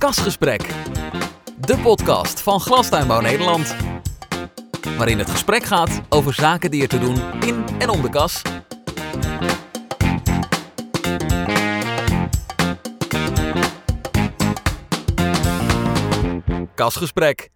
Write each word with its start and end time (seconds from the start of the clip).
Kasgesprek, 0.00 0.74
de 1.58 1.78
podcast 1.82 2.40
van 2.40 2.60
Glastuinbouw 2.60 3.20
Nederland. 3.20 3.76
Waarin 4.96 5.18
het 5.18 5.30
gesprek 5.30 5.62
gaat 5.62 6.00
over 6.08 6.34
zaken 6.34 6.70
die 6.70 6.82
er 6.82 6.88
te 6.88 6.98
doen 6.98 7.16
in 7.40 7.64
en 7.78 7.88
om 7.88 8.02
de 8.02 8.08
kas. 8.08 8.42
Kasgesprek. 16.74 17.48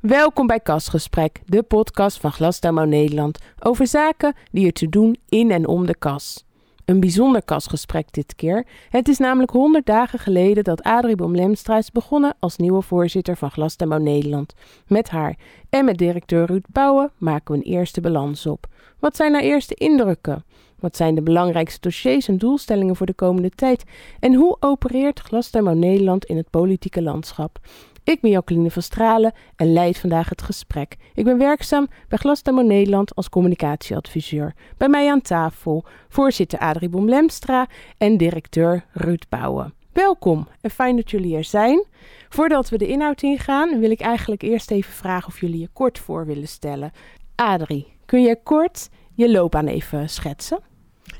Welkom 0.00 0.46
bij 0.46 0.60
Kasgesprek, 0.60 1.40
de 1.44 1.62
podcast 1.62 2.20
van 2.20 2.32
Glastuinbouw 2.32 2.84
Nederland 2.84 3.38
over 3.60 3.86
zaken 3.86 4.34
die 4.50 4.66
er 4.66 4.72
te 4.72 4.88
doen 4.88 5.16
in 5.28 5.50
en 5.50 5.66
om 5.66 5.86
de 5.86 5.96
kas. 5.98 6.44
Een 6.84 7.00
bijzonder 7.00 7.42
kasgesprek 7.42 8.12
dit 8.12 8.34
keer. 8.34 8.66
Het 8.90 9.08
is 9.08 9.18
namelijk 9.18 9.50
100 9.50 9.86
dagen 9.86 10.18
geleden 10.18 10.64
dat 10.64 10.82
Adrie 10.82 11.16
Boom-Lemstra 11.16 11.78
is 11.78 11.90
begonnen 11.90 12.34
als 12.38 12.56
nieuwe 12.56 12.82
voorzitter 12.82 13.36
van 13.36 13.50
Glastuinbouw 13.50 13.98
Nederland. 13.98 14.54
Met 14.86 15.10
haar 15.10 15.36
en 15.70 15.84
met 15.84 15.98
directeur 15.98 16.46
Ruud 16.46 16.64
Bouwen 16.68 17.10
maken 17.18 17.54
we 17.54 17.60
een 17.60 17.72
eerste 17.72 18.00
balans 18.00 18.46
op. 18.46 18.66
Wat 18.98 19.16
zijn 19.16 19.32
haar 19.32 19.42
eerste 19.42 19.74
indrukken? 19.74 20.44
Wat 20.80 20.96
zijn 20.96 21.14
de 21.14 21.22
belangrijkste 21.22 21.80
dossiers 21.80 22.28
en 22.28 22.38
doelstellingen 22.38 22.96
voor 22.96 23.06
de 23.06 23.14
komende 23.14 23.50
tijd? 23.50 23.84
En 24.20 24.34
hoe 24.34 24.56
opereert 24.60 25.20
Glastuinbouw 25.20 25.74
Nederland 25.74 26.24
in 26.24 26.36
het 26.36 26.50
politieke 26.50 27.02
landschap? 27.02 27.58
Ik 28.04 28.20
ben 28.20 28.30
Jacqueline 28.30 28.70
van 28.70 28.82
Stralen 28.82 29.32
en 29.56 29.72
leid 29.72 29.98
vandaag 29.98 30.28
het 30.28 30.42
gesprek. 30.42 30.96
Ik 31.14 31.24
ben 31.24 31.38
werkzaam 31.38 31.88
bij 32.08 32.18
Glasdemo 32.18 32.62
Nederland 32.62 33.14
als 33.14 33.28
communicatieadviseur. 33.28 34.54
Bij 34.76 34.88
mij 34.88 35.10
aan 35.10 35.20
tafel 35.20 35.84
voorzitter 36.08 36.58
Adrie 36.58 36.88
Boom-Lemstra 36.88 37.66
en 37.98 38.16
directeur 38.16 38.84
Ruud 38.92 39.24
Bouwen. 39.28 39.74
Welkom 39.92 40.48
en 40.60 40.70
fijn 40.70 40.96
dat 40.96 41.10
jullie 41.10 41.36
er 41.36 41.44
zijn. 41.44 41.84
Voordat 42.28 42.68
we 42.68 42.78
de 42.78 42.86
inhoud 42.86 43.22
ingaan, 43.22 43.80
wil 43.80 43.90
ik 43.90 44.00
eigenlijk 44.00 44.42
eerst 44.42 44.70
even 44.70 44.92
vragen 44.92 45.28
of 45.28 45.40
jullie 45.40 45.60
je 45.60 45.68
kort 45.72 45.98
voor 45.98 46.26
willen 46.26 46.48
stellen. 46.48 46.92
Adrie, 47.34 47.86
kun 48.06 48.22
je 48.22 48.38
kort 48.42 48.88
je 49.14 49.30
loopbaan 49.30 49.66
even 49.66 50.08
schetsen? 50.08 50.60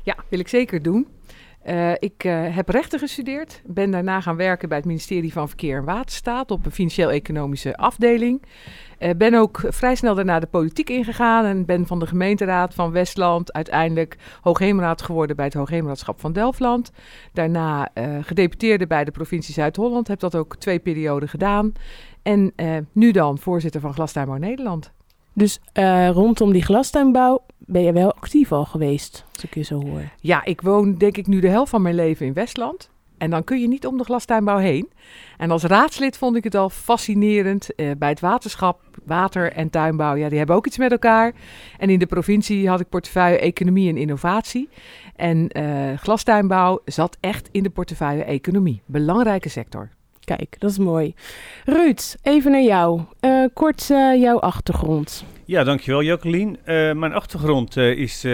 Ja, 0.03 0.15
wil 0.29 0.39
ik 0.39 0.47
zeker 0.47 0.81
doen. 0.81 1.07
Uh, 1.67 1.91
ik 1.91 2.23
uh, 2.23 2.55
heb 2.55 2.69
rechten 2.69 2.99
gestudeerd, 2.99 3.61
ben 3.65 3.91
daarna 3.91 4.21
gaan 4.21 4.35
werken 4.35 4.67
bij 4.67 4.77
het 4.77 4.85
ministerie 4.85 5.33
van 5.33 5.47
Verkeer 5.47 5.77
en 5.77 5.83
Waterstaat 5.83 6.51
op 6.51 6.65
een 6.65 6.71
financieel-economische 6.71 7.77
afdeling. 7.77 8.41
Uh, 8.99 9.09
ben 9.17 9.33
ook 9.33 9.61
vrij 9.67 9.95
snel 9.95 10.15
daarna 10.15 10.39
de 10.39 10.47
politiek 10.47 10.89
ingegaan 10.89 11.45
en 11.45 11.65
ben 11.65 11.87
van 11.87 11.99
de 11.99 12.07
gemeenteraad 12.07 12.73
van 12.73 12.91
Westland 12.91 13.53
uiteindelijk 13.53 14.17
hoogheemraad 14.41 15.01
geworden 15.01 15.35
bij 15.35 15.45
het 15.45 15.53
Hoogheemraadschap 15.53 16.19
van 16.19 16.33
Delftland. 16.33 16.91
Daarna 17.33 17.89
gedeputeerde 18.21 18.87
bij 18.87 19.03
de 19.03 19.11
provincie 19.11 19.53
Zuid-Holland, 19.53 20.07
heb 20.07 20.19
dat 20.19 20.35
ook 20.35 20.55
twee 20.57 20.79
perioden 20.79 21.29
gedaan. 21.29 21.71
En 22.23 22.53
nu 22.91 23.11
dan 23.11 23.37
voorzitter 23.37 23.81
van 23.81 23.93
Glastuinbouw 23.93 24.37
Nederland. 24.37 24.92
Dus 25.33 25.59
rondom 26.11 26.51
die 26.51 26.63
glastuinbouw 26.63 27.45
ben 27.57 27.81
je 27.81 27.91
wel 27.91 28.13
actief 28.13 28.51
al 28.51 28.65
geweest, 28.65 29.25
als 29.33 29.43
ik 29.43 29.55
je 29.55 29.61
zo 29.61 29.81
hoor. 29.81 30.11
Ja, 30.19 30.45
ik 30.45 30.61
woon 30.61 30.95
denk 30.95 31.17
ik 31.17 31.27
nu 31.27 31.39
de 31.39 31.49
helft 31.49 31.69
van 31.69 31.81
mijn 31.81 31.95
leven 31.95 32.25
in 32.25 32.33
Westland. 32.33 32.91
En 33.17 33.29
dan 33.29 33.43
kun 33.43 33.61
je 33.61 33.67
niet 33.67 33.85
om 33.85 33.97
de 33.97 34.03
glastuinbouw 34.03 34.57
heen. 34.57 34.91
En 35.37 35.51
als 35.51 35.63
raadslid 35.63 36.17
vond 36.17 36.35
ik 36.35 36.43
het 36.43 36.55
al 36.55 36.69
fascinerend. 36.69 37.75
Eh, 37.75 37.91
bij 37.97 38.09
het 38.09 38.19
waterschap, 38.19 38.81
water 39.05 39.51
en 39.51 39.69
tuinbouw, 39.69 40.15
ja, 40.15 40.29
die 40.29 40.37
hebben 40.37 40.55
ook 40.55 40.67
iets 40.67 40.77
met 40.77 40.91
elkaar. 40.91 41.33
En 41.77 41.89
in 41.89 41.99
de 41.99 42.05
provincie 42.05 42.69
had 42.69 42.79
ik 42.79 42.89
portefeuille 42.89 43.37
economie 43.37 43.89
en 43.89 43.97
innovatie. 43.97 44.69
En 45.15 45.57
uh, 45.57 45.97
glastuinbouw 45.97 46.81
zat 46.85 47.17
echt 47.19 47.49
in 47.51 47.63
de 47.63 47.69
portefeuille 47.69 48.23
economie. 48.23 48.81
Belangrijke 48.85 49.49
sector. 49.49 49.89
Kijk, 50.23 50.55
dat 50.59 50.71
is 50.71 50.77
mooi. 50.77 51.13
Ruud, 51.65 52.15
even 52.21 52.51
naar 52.51 52.61
jou. 52.61 53.01
Uh, 53.21 53.45
kort 53.53 53.89
uh, 53.89 54.21
jouw 54.21 54.39
achtergrond. 54.39 55.25
Ja, 55.45 55.63
dankjewel 55.63 56.03
Jacqueline. 56.03 56.51
Uh, 56.51 56.99
mijn 56.99 57.13
achtergrond 57.13 57.77
is 57.77 58.25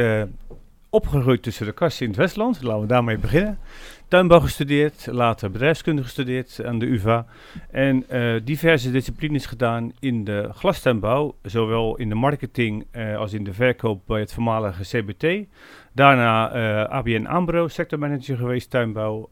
opgegroeid 0.89 1.44
tussen 1.44 1.66
de 1.66 1.72
kassen 1.72 2.03
in 2.05 2.11
het 2.11 2.19
Westland. 2.19 2.61
Laten 2.61 2.81
we 2.81 2.88
daarmee 2.88 3.17
beginnen. 3.17 3.59
Tuinbouw 4.07 4.39
gestudeerd, 4.39 5.07
later 5.11 5.51
bedrijfskunde 5.51 6.03
gestudeerd 6.03 6.66
aan 6.66 6.79
de 6.79 6.85
UvA. 6.85 7.25
En 7.72 8.05
diverse 8.44 8.91
disciplines 8.91 9.45
gedaan 9.45 9.91
in 9.99 10.23
de 10.23 10.49
glastuinbouw. 10.53 11.35
Zowel 11.41 11.95
in 11.95 12.09
de 12.09 12.16
marketing 12.16 12.85
als 13.17 13.33
in 13.33 13.44
de 13.44 13.53
verkoop 13.53 14.01
bij 14.05 14.19
het 14.19 14.33
voormalige 14.33 14.83
CBT. 14.83 15.47
Daarna 15.94 16.49
ABN 16.88 17.25
AMRO, 17.25 17.67
sectormanager 17.67 18.38
geweest 18.38 18.69
tuinbouw. 18.69 19.29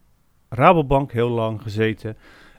Rabobank 0.49 1.11
heel 1.11 1.29
lang 1.29 1.61
gezeten. 1.61 2.17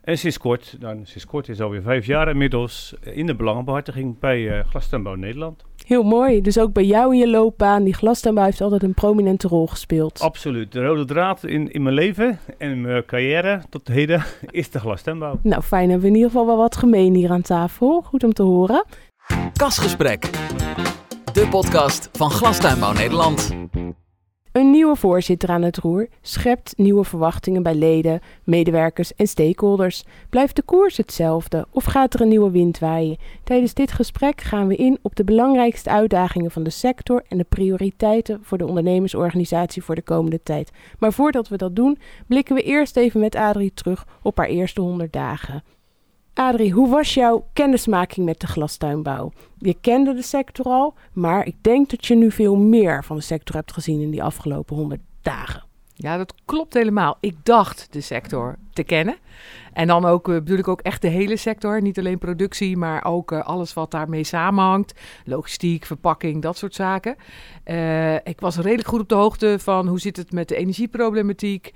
En 0.08 0.18
sinds 0.18 0.38
kort, 0.38 0.76
nou, 0.80 1.00
sinds 1.02 1.26
kort 1.26 1.48
is 1.48 1.60
alweer 1.60 1.82
vijf 1.82 2.06
jaar 2.06 2.28
inmiddels, 2.28 2.94
eh, 3.02 3.16
in 3.16 3.26
de 3.26 3.34
belangenbehartiging 3.34 4.18
bij 4.18 4.40
uh, 4.40 4.64
Glastuinbouw 4.68 5.14
Nederland. 5.14 5.64
Heel 5.86 6.02
mooi. 6.02 6.40
Dus 6.40 6.58
ook 6.58 6.72
bij 6.72 6.84
jou 6.84 7.12
in 7.12 7.18
je 7.18 7.28
loopbaan, 7.28 7.84
die 7.84 7.94
glastuinbouw 7.94 8.44
heeft 8.44 8.60
altijd 8.60 8.82
een 8.82 8.94
prominente 8.94 9.48
rol 9.48 9.66
gespeeld. 9.66 10.20
Absoluut. 10.20 10.72
De 10.72 10.84
rode 10.84 11.04
draad 11.04 11.44
in, 11.44 11.72
in 11.72 11.82
mijn 11.82 11.94
leven 11.94 12.38
en 12.58 12.70
in 12.70 12.80
mijn 12.80 13.04
carrière 13.04 13.62
tot 13.70 13.88
heden 13.88 14.24
is 14.50 14.70
de 14.70 14.80
glastuinbouw. 14.80 15.38
Nou, 15.42 15.62
fijn. 15.62 15.90
Hebben 15.90 16.00
we 16.00 16.08
in 16.08 16.14
ieder 16.14 16.30
geval 16.30 16.46
wel 16.46 16.56
wat 16.56 16.76
gemeen 16.76 17.14
hier 17.14 17.30
aan 17.30 17.42
tafel. 17.42 18.02
Goed 18.02 18.24
om 18.24 18.32
te 18.32 18.42
horen. 18.42 18.84
Kasgesprek. 19.52 20.30
De 21.32 21.46
podcast 21.50 22.08
van 22.12 22.30
Glastuinbouw 22.30 22.92
Nederland. 22.92 23.56
Een 24.58 24.70
nieuwe 24.70 24.96
voorzitter 24.96 25.48
aan 25.48 25.62
het 25.62 25.76
roer 25.76 26.08
schept 26.22 26.72
nieuwe 26.76 27.04
verwachtingen 27.04 27.62
bij 27.62 27.74
leden, 27.74 28.20
medewerkers 28.44 29.14
en 29.14 29.26
stakeholders. 29.26 30.04
Blijft 30.30 30.56
de 30.56 30.62
koers 30.62 30.96
hetzelfde 30.96 31.66
of 31.70 31.84
gaat 31.84 32.14
er 32.14 32.20
een 32.20 32.28
nieuwe 32.28 32.50
wind 32.50 32.78
waaien? 32.78 33.16
Tijdens 33.44 33.74
dit 33.74 33.92
gesprek 33.92 34.40
gaan 34.40 34.66
we 34.66 34.76
in 34.76 34.98
op 35.02 35.16
de 35.16 35.24
belangrijkste 35.24 35.90
uitdagingen 35.90 36.50
van 36.50 36.62
de 36.62 36.70
sector 36.70 37.24
en 37.28 37.38
de 37.38 37.44
prioriteiten 37.48 38.38
voor 38.42 38.58
de 38.58 38.66
ondernemersorganisatie 38.66 39.82
voor 39.82 39.94
de 39.94 40.02
komende 40.02 40.42
tijd. 40.42 40.70
Maar 40.98 41.12
voordat 41.12 41.48
we 41.48 41.56
dat 41.56 41.76
doen, 41.76 41.98
blikken 42.26 42.54
we 42.54 42.62
eerst 42.62 42.96
even 42.96 43.20
met 43.20 43.34
Adrie 43.34 43.74
terug 43.74 44.06
op 44.22 44.36
haar 44.36 44.48
eerste 44.48 44.80
100 44.80 45.12
dagen. 45.12 45.62
Adrie, 46.38 46.72
hoe 46.72 46.88
was 46.88 47.14
jouw 47.14 47.46
kennismaking 47.52 48.26
met 48.26 48.40
de 48.40 48.46
glastuinbouw? 48.46 49.32
Je 49.58 49.76
kende 49.80 50.14
de 50.14 50.22
sector 50.22 50.66
al, 50.66 50.94
maar 51.12 51.46
ik 51.46 51.56
denk 51.60 51.90
dat 51.90 52.06
je 52.06 52.14
nu 52.14 52.30
veel 52.30 52.56
meer 52.56 53.04
van 53.04 53.16
de 53.16 53.22
sector 53.22 53.54
hebt 53.54 53.72
gezien 53.72 54.00
in 54.00 54.10
die 54.10 54.22
afgelopen 54.22 54.76
100 54.76 55.00
dagen. 55.22 55.64
Ja, 55.94 56.16
dat 56.16 56.34
klopt 56.44 56.74
helemaal. 56.74 57.16
Ik 57.20 57.36
dacht 57.42 57.86
de 57.90 58.00
sector 58.00 58.56
te 58.78 58.84
kennen. 58.84 59.16
En 59.72 59.86
dan 59.86 60.04
ook, 60.04 60.28
uh, 60.28 60.34
bedoel 60.34 60.58
ik 60.58 60.68
ook 60.68 60.80
echt 60.80 61.02
de 61.02 61.08
hele 61.08 61.36
sector. 61.36 61.82
Niet 61.82 61.98
alleen 61.98 62.18
productie, 62.18 62.76
maar 62.76 63.04
ook 63.04 63.32
uh, 63.32 63.44
alles 63.44 63.72
wat 63.72 63.90
daarmee 63.90 64.24
samenhangt. 64.24 64.94
Logistiek, 65.24 65.84
verpakking, 65.84 66.42
dat 66.42 66.56
soort 66.56 66.74
zaken. 66.74 67.16
Uh, 67.64 68.14
ik 68.14 68.40
was 68.40 68.56
redelijk 68.56 68.88
goed 68.88 69.00
op 69.00 69.08
de 69.08 69.14
hoogte 69.14 69.58
van 69.58 69.88
hoe 69.88 70.00
zit 70.00 70.16
het 70.16 70.32
met 70.32 70.48
de 70.48 70.56
energieproblematiek. 70.56 71.72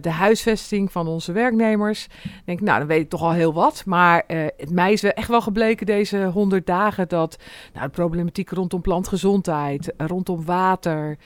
de 0.00 0.10
huisvesting 0.10 0.92
van 0.92 1.06
onze 1.06 1.32
werknemers. 1.32 2.06
Denk, 2.44 2.60
nou, 2.60 2.78
dan 2.78 2.88
weet 2.88 3.00
ik 3.00 3.08
toch 3.08 3.22
al 3.22 3.32
heel 3.32 3.52
wat. 3.52 3.82
Maar 3.86 4.24
het 4.56 4.70
mij 4.70 4.92
is 4.92 5.02
echt 5.02 5.28
wel 5.28 5.40
gebleken 5.40 5.86
deze 5.86 6.24
honderd 6.24 6.66
dagen 6.66 7.08
dat 7.08 7.38
nou, 7.72 7.86
de 7.86 7.92
problematiek 7.92 8.50
rondom 8.50 8.80
plantgezondheid, 8.80 9.92
rondom 9.96 10.44
water... 10.44 11.18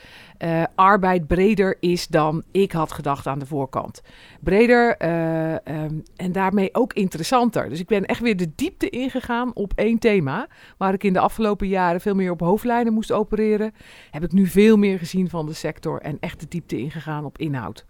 Arbeid 0.74 1.26
breder 1.26 1.76
is 1.80 2.06
dan 2.06 2.42
ik 2.50 2.72
had 2.72 2.92
gedacht 2.92 3.26
aan 3.26 3.38
de 3.38 3.46
voorkant. 3.46 4.02
Breder 4.40 4.81
uh, 4.98 5.82
um, 5.84 6.02
en 6.16 6.32
daarmee 6.32 6.74
ook 6.74 6.92
interessanter. 6.92 7.68
Dus 7.68 7.80
ik 7.80 7.86
ben 7.86 8.04
echt 8.04 8.20
weer 8.20 8.36
de 8.36 8.52
diepte 8.54 8.90
ingegaan 8.90 9.54
op 9.54 9.72
één 9.74 9.98
thema. 9.98 10.46
Waar 10.76 10.94
ik 10.94 11.04
in 11.04 11.12
de 11.12 11.18
afgelopen 11.18 11.68
jaren 11.68 12.00
veel 12.00 12.14
meer 12.14 12.30
op 12.30 12.40
hoofdlijnen 12.40 12.92
moest 12.92 13.12
opereren. 13.12 13.72
Heb 14.10 14.22
ik 14.22 14.32
nu 14.32 14.46
veel 14.46 14.76
meer 14.76 14.98
gezien 14.98 15.28
van 15.28 15.46
de 15.46 15.52
sector 15.52 16.00
en 16.00 16.16
echt 16.20 16.40
de 16.40 16.48
diepte 16.48 16.78
ingegaan 16.78 17.24
op 17.24 17.38
inhoud. 17.38 17.84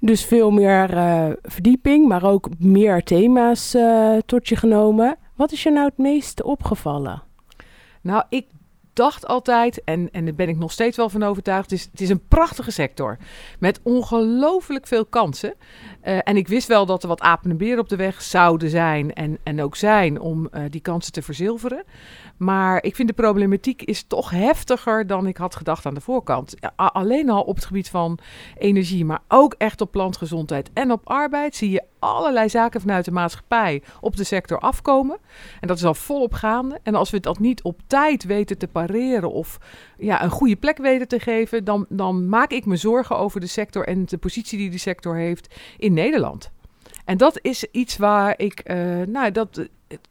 Dus 0.00 0.24
veel 0.24 0.50
meer 0.50 0.94
uh, 0.94 1.30
verdieping, 1.42 2.08
maar 2.08 2.24
ook 2.24 2.48
meer 2.58 3.02
thema's 3.02 3.76
tot 4.26 4.48
je 4.48 4.56
genomen. 4.56 5.16
Wat 5.36 5.52
is 5.52 5.62
je 5.62 5.70
nou 5.70 5.86
het 5.86 5.98
meest 5.98 6.42
opgevallen? 6.42 7.22
Nou, 8.02 8.24
ik 8.28 8.46
dacht 8.92 9.26
altijd, 9.26 9.84
en, 9.84 10.08
en 10.12 10.24
daar 10.24 10.34
ben 10.34 10.48
ik 10.48 10.58
nog 10.58 10.72
steeds 10.72 10.96
wel 10.96 11.08
van 11.08 11.22
overtuigd, 11.22 11.70
het 11.70 11.78
is, 11.78 11.88
het 11.90 12.00
is 12.00 12.08
een 12.08 12.26
prachtige 12.28 12.70
sector. 12.70 13.16
Met 13.58 13.80
ongelooflijk 13.82 14.86
veel 14.86 15.04
kansen. 15.04 15.54
Uh, 16.04 16.18
en 16.22 16.36
ik 16.36 16.48
wist 16.48 16.68
wel 16.68 16.86
dat 16.86 17.02
er 17.02 17.08
wat 17.08 17.20
apen 17.20 17.50
en 17.50 17.56
beren 17.56 17.78
op 17.78 17.88
de 17.88 17.96
weg 17.96 18.22
zouden 18.22 18.70
zijn 18.70 19.12
en, 19.12 19.38
en 19.42 19.62
ook 19.62 19.76
zijn 19.76 20.20
om 20.20 20.48
uh, 20.52 20.62
die 20.70 20.80
kansen 20.80 21.12
te 21.12 21.22
verzilveren. 21.22 21.84
Maar 22.36 22.84
ik 22.84 22.96
vind 22.96 23.08
de 23.08 23.14
problematiek 23.14 23.82
is 23.82 24.02
toch 24.02 24.30
heftiger 24.30 25.06
dan 25.06 25.26
ik 25.26 25.36
had 25.36 25.56
gedacht 25.56 25.86
aan 25.86 25.94
de 25.94 26.00
voorkant. 26.00 26.54
Alleen 26.76 27.30
al 27.30 27.42
op 27.42 27.54
het 27.54 27.64
gebied 27.64 27.90
van 27.90 28.18
energie, 28.58 29.04
maar 29.04 29.22
ook 29.28 29.54
echt 29.58 29.80
op 29.80 29.90
plantgezondheid 29.90 30.70
en 30.72 30.92
op 30.92 31.00
arbeid 31.04 31.56
zie 31.56 31.70
je 31.70 31.82
allerlei 32.02 32.48
zaken 32.48 32.80
vanuit 32.80 33.04
de 33.04 33.10
maatschappij 33.10 33.82
op 34.00 34.16
de 34.16 34.24
sector 34.24 34.58
afkomen. 34.58 35.18
En 35.60 35.68
dat 35.68 35.76
is 35.76 35.84
al 35.84 35.94
volop 35.94 36.32
gaande. 36.32 36.78
En 36.82 36.94
als 36.94 37.10
we 37.10 37.20
dat 37.20 37.38
niet 37.38 37.62
op 37.62 37.80
tijd 37.86 38.24
weten 38.24 38.58
te 38.58 38.68
pareren 38.68 39.32
of 39.32 39.58
ja, 39.98 40.22
een 40.22 40.30
goede 40.30 40.56
plek 40.56 40.78
weten 40.78 41.08
te 41.08 41.20
geven, 41.20 41.64
dan, 41.64 41.86
dan 41.88 42.28
maak 42.28 42.50
ik 42.50 42.64
me 42.66 42.76
zorgen 42.76 43.16
over 43.18 43.40
de 43.40 43.46
sector 43.46 43.86
en 43.86 44.04
de 44.06 44.18
positie 44.18 44.58
die 44.58 44.70
de 44.70 44.78
sector 44.78 45.16
heeft 45.16 45.54
in 45.78 45.92
Nederland. 45.92 46.50
En 47.04 47.16
dat 47.16 47.38
is 47.42 47.64
iets 47.70 47.96
waar 47.96 48.34
ik, 48.36 48.60
eh, 48.60 48.76
nou, 49.06 49.30
dat 49.30 49.66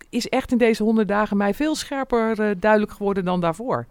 is 0.10 0.28
echt 0.30 0.52
in 0.52 0.58
deze 0.58 0.84
honderd 0.84 1.08
dagen 1.08 1.38
mij 1.38 1.54
veel 1.54 1.76
scherper 1.76 2.40
eh, 2.42 2.56
duidelijk 2.60 2.92
geworden 2.92 3.26
dan 3.26 3.42
daarvoor. 3.42 3.86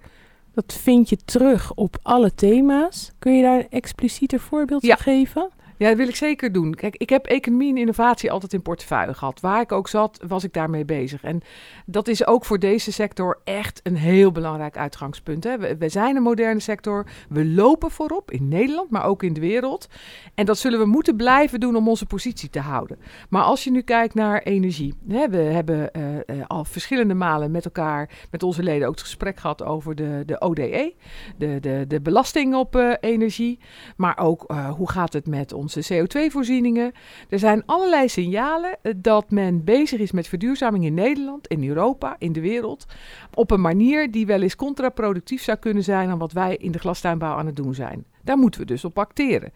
Dat 0.54 0.72
vind 0.82 1.08
je 1.08 1.16
terug 1.24 1.74
op 1.74 1.96
alle 2.02 2.34
thema's. 2.34 3.12
Kun 3.18 3.36
je 3.36 3.42
daar 3.42 3.58
een 3.58 3.70
explicieter 3.70 4.40
voorbeeld 4.40 4.82
Ja. 4.82 4.94
van 4.96 5.02
geven? 5.02 5.50
Ja, 5.80 5.88
dat 5.88 5.96
wil 5.96 6.08
ik 6.08 6.16
zeker 6.16 6.52
doen. 6.52 6.74
Kijk, 6.74 6.96
ik 6.96 7.08
heb 7.10 7.26
economie 7.26 7.70
en 7.70 7.76
innovatie 7.76 8.30
altijd 8.30 8.52
in 8.52 8.62
portefeuille 8.62 9.14
gehad. 9.14 9.40
Waar 9.40 9.60
ik 9.60 9.72
ook 9.72 9.88
zat, 9.88 10.20
was 10.26 10.44
ik 10.44 10.52
daarmee 10.52 10.84
bezig. 10.84 11.22
En 11.22 11.40
dat 11.86 12.08
is 12.08 12.26
ook 12.26 12.44
voor 12.44 12.58
deze 12.58 12.92
sector 12.92 13.40
echt 13.44 13.80
een 13.82 13.96
heel 13.96 14.32
belangrijk 14.32 14.76
uitgangspunt. 14.76 15.44
Hè. 15.44 15.58
We, 15.58 15.76
we 15.76 15.88
zijn 15.88 16.16
een 16.16 16.22
moderne 16.22 16.60
sector. 16.60 17.06
We 17.28 17.46
lopen 17.46 17.90
voorop 17.90 18.30
in 18.30 18.48
Nederland, 18.48 18.90
maar 18.90 19.04
ook 19.04 19.22
in 19.22 19.32
de 19.32 19.40
wereld. 19.40 19.88
En 20.34 20.46
dat 20.46 20.58
zullen 20.58 20.78
we 20.78 20.84
moeten 20.84 21.16
blijven 21.16 21.60
doen 21.60 21.76
om 21.76 21.88
onze 21.88 22.06
positie 22.06 22.50
te 22.50 22.60
houden. 22.60 22.98
Maar 23.28 23.42
als 23.42 23.64
je 23.64 23.70
nu 23.70 23.82
kijkt 23.82 24.14
naar 24.14 24.42
energie. 24.42 24.94
Hè, 25.08 25.28
we 25.28 25.36
hebben 25.36 25.92
eh, 25.92 26.16
eh, 26.16 26.46
al 26.46 26.64
verschillende 26.64 27.14
malen 27.14 27.50
met 27.50 27.64
elkaar, 27.64 28.10
met 28.30 28.42
onze 28.42 28.62
leden, 28.62 28.86
ook 28.86 28.94
het 28.94 29.02
gesprek 29.02 29.38
gehad 29.38 29.62
over 29.62 29.94
de, 29.94 30.22
de 30.26 30.40
ODE. 30.40 30.94
De, 31.38 31.60
de, 31.60 31.84
de 31.88 32.00
belasting 32.00 32.54
op 32.54 32.76
eh, 32.76 32.92
energie. 33.00 33.58
Maar 33.96 34.18
ook 34.18 34.52
hoe 34.76 34.90
gaat 34.90 35.12
het 35.12 35.26
met 35.26 35.52
onze 35.76 35.94
CO2-voorzieningen. 35.94 36.92
Er 37.28 37.38
zijn 37.38 37.62
allerlei 37.66 38.08
signalen 38.08 38.78
eh, 38.82 38.92
dat 38.96 39.30
men 39.30 39.64
bezig 39.64 40.00
is 40.00 40.12
met 40.12 40.28
verduurzaming 40.28 40.84
in 40.84 40.94
Nederland, 40.94 41.46
in 41.46 41.68
Europa, 41.68 42.16
in 42.18 42.32
de 42.32 42.40
wereld. 42.40 42.86
Op 43.34 43.50
een 43.50 43.60
manier 43.60 44.10
die 44.10 44.26
wel 44.26 44.42
eens 44.42 44.56
contraproductief 44.56 45.42
zou 45.42 45.58
kunnen 45.58 45.82
zijn 45.82 46.08
aan 46.08 46.18
wat 46.18 46.32
wij 46.32 46.56
in 46.56 46.72
de 46.72 46.78
glastuinbouw 46.78 47.36
aan 47.36 47.46
het 47.46 47.56
doen 47.56 47.74
zijn. 47.74 48.04
Daar 48.22 48.38
moeten 48.38 48.60
we 48.60 48.66
dus 48.66 48.84
op 48.84 48.98
acteren. 48.98 49.52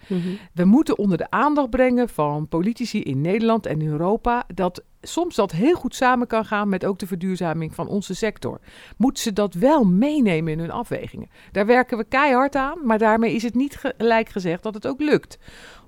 We 0.52 0.64
moeten 0.64 0.99
onder 0.99 1.19
de 1.19 1.31
aandacht 1.31 1.70
brengen 1.70 2.08
van 2.08 2.49
politici 2.49 3.02
in 3.02 3.20
Nederland 3.20 3.67
en 3.67 3.82
Europa 3.82 4.46
dat 4.55 4.82
soms 5.02 5.34
dat 5.34 5.52
heel 5.52 5.75
goed 5.75 5.94
samen 5.94 6.26
kan 6.26 6.44
gaan 6.44 6.69
met 6.69 6.84
ook 6.84 6.99
de 6.99 7.06
verduurzaming 7.06 7.75
van 7.75 7.88
onze 7.88 8.14
sector. 8.14 8.60
Moeten 8.96 9.22
ze 9.22 9.32
dat 9.32 9.55
wel 9.55 9.84
meenemen 9.84 10.52
in 10.52 10.58
hun 10.58 10.70
afwegingen? 10.70 11.28
Daar 11.52 11.67
werken 11.67 11.99
we 11.99 12.05
keihard 12.05 12.56
aan, 12.56 12.78
maar 12.87 12.99
daarmee 12.99 13.34
is 13.34 13.43
het 13.43 13.55
niet 13.55 13.76
gelijk 13.76 14.28
gezegd 14.28 14.62
dat 14.62 14.75
het 14.75 14.87
ook 14.87 15.00
lukt. 15.00 15.38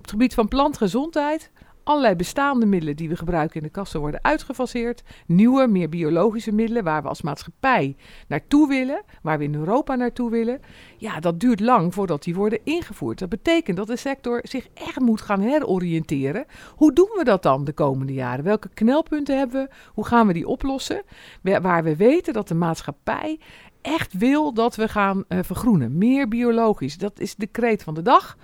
Het 0.07 0.15
gebied 0.15 0.35
van 0.35 0.49
plantgezondheid, 0.49 1.51
allerlei 1.85 2.15
bestaande 2.15 2.67
middelen 2.67 2.97
die 2.97 3.09
we 3.09 3.17
gebruiken 3.17 3.57
in 3.57 3.63
de 3.63 3.73
kassen 3.73 4.01
worden 4.01 4.21
uitgefaseerd. 4.23 5.03
Nieuwe, 5.27 5.67
meer 5.67 5.89
biologische 5.89 6.53
middelen 6.53 6.85
waar 6.85 7.03
we 7.03 7.09
als 7.09 7.23
maatschappij 7.23 7.97
naartoe 8.29 8.69
willen, 8.69 9.03
waar 9.23 9.39
we 9.39 9.45
in 9.45 9.55
Europa 9.55 9.95
naartoe 9.95 10.31
willen. 10.31 10.61
Ja, 10.97 11.21
dat 11.21 11.41
duurt 11.41 11.61
lang 11.61 11.95
voordat 11.95 12.23
die 12.23 12.35
worden 12.35 12.59
ingevoerd. 12.65 13.19
Dat 13.19 13.29
betekent 13.29 13.77
dat 13.77 13.87
de 13.87 13.97
sector 13.97 14.41
zich 14.43 14.69
echt 14.75 15.01
moet 15.01 15.21
gaan 15.21 15.41
heroriënteren. 15.41 16.45
Hoe 16.77 16.93
doen 16.93 17.11
we 17.17 17.25
dat 17.25 17.43
dan 17.43 17.65
de 17.65 17.73
komende 17.73 18.13
jaren? 18.13 18.45
Welke 18.45 18.69
knelpunten 18.75 19.39
hebben 19.39 19.63
we? 19.65 19.75
Hoe 19.95 20.07
gaan 20.07 20.27
we 20.27 20.33
die 20.33 20.47
oplossen? 20.49 21.03
Wa- 21.43 21.61
Waar 21.61 21.85
we 21.85 21.97
weten 21.97 22.33
dat 22.33 22.49
de 22.49 22.55
maatschappij 22.55 23.39
echt 23.83 24.13
wil 24.13 24.55
dat 24.55 24.77
we 24.77 24.89
gaan 24.89 25.25
eh, 25.29 25.39
vergroenen. 25.43 25.99
Meer 25.99 26.29
biologisch. 26.29 26.99
Dat 26.99 27.21
is 27.21 27.35
de 27.35 27.47
kreet 27.47 27.83
van 27.83 27.95
de 27.95 28.03
dag. 28.03 28.37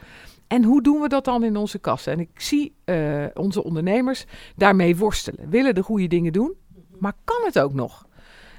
En 0.52 0.64
hoe 0.64 0.82
doen 0.82 1.00
we 1.00 1.08
dat 1.08 1.24
dan 1.24 1.44
in 1.44 1.56
onze 1.56 1.78
kassen? 1.78 2.12
En 2.12 2.20
ik 2.20 2.40
zie 2.40 2.74
eh, 2.84 3.24
onze 3.34 3.64
ondernemers 3.64 4.24
daarmee 4.56 4.96
worstelen. 4.96 5.50
Willen 5.50 5.74
de 5.74 5.82
goede 5.82 6.06
dingen 6.06 6.32
doen, 6.32 6.54
maar 6.98 7.12
kan 7.24 7.42
het 7.44 7.58
ook 7.58 7.72
nog? 7.72 8.06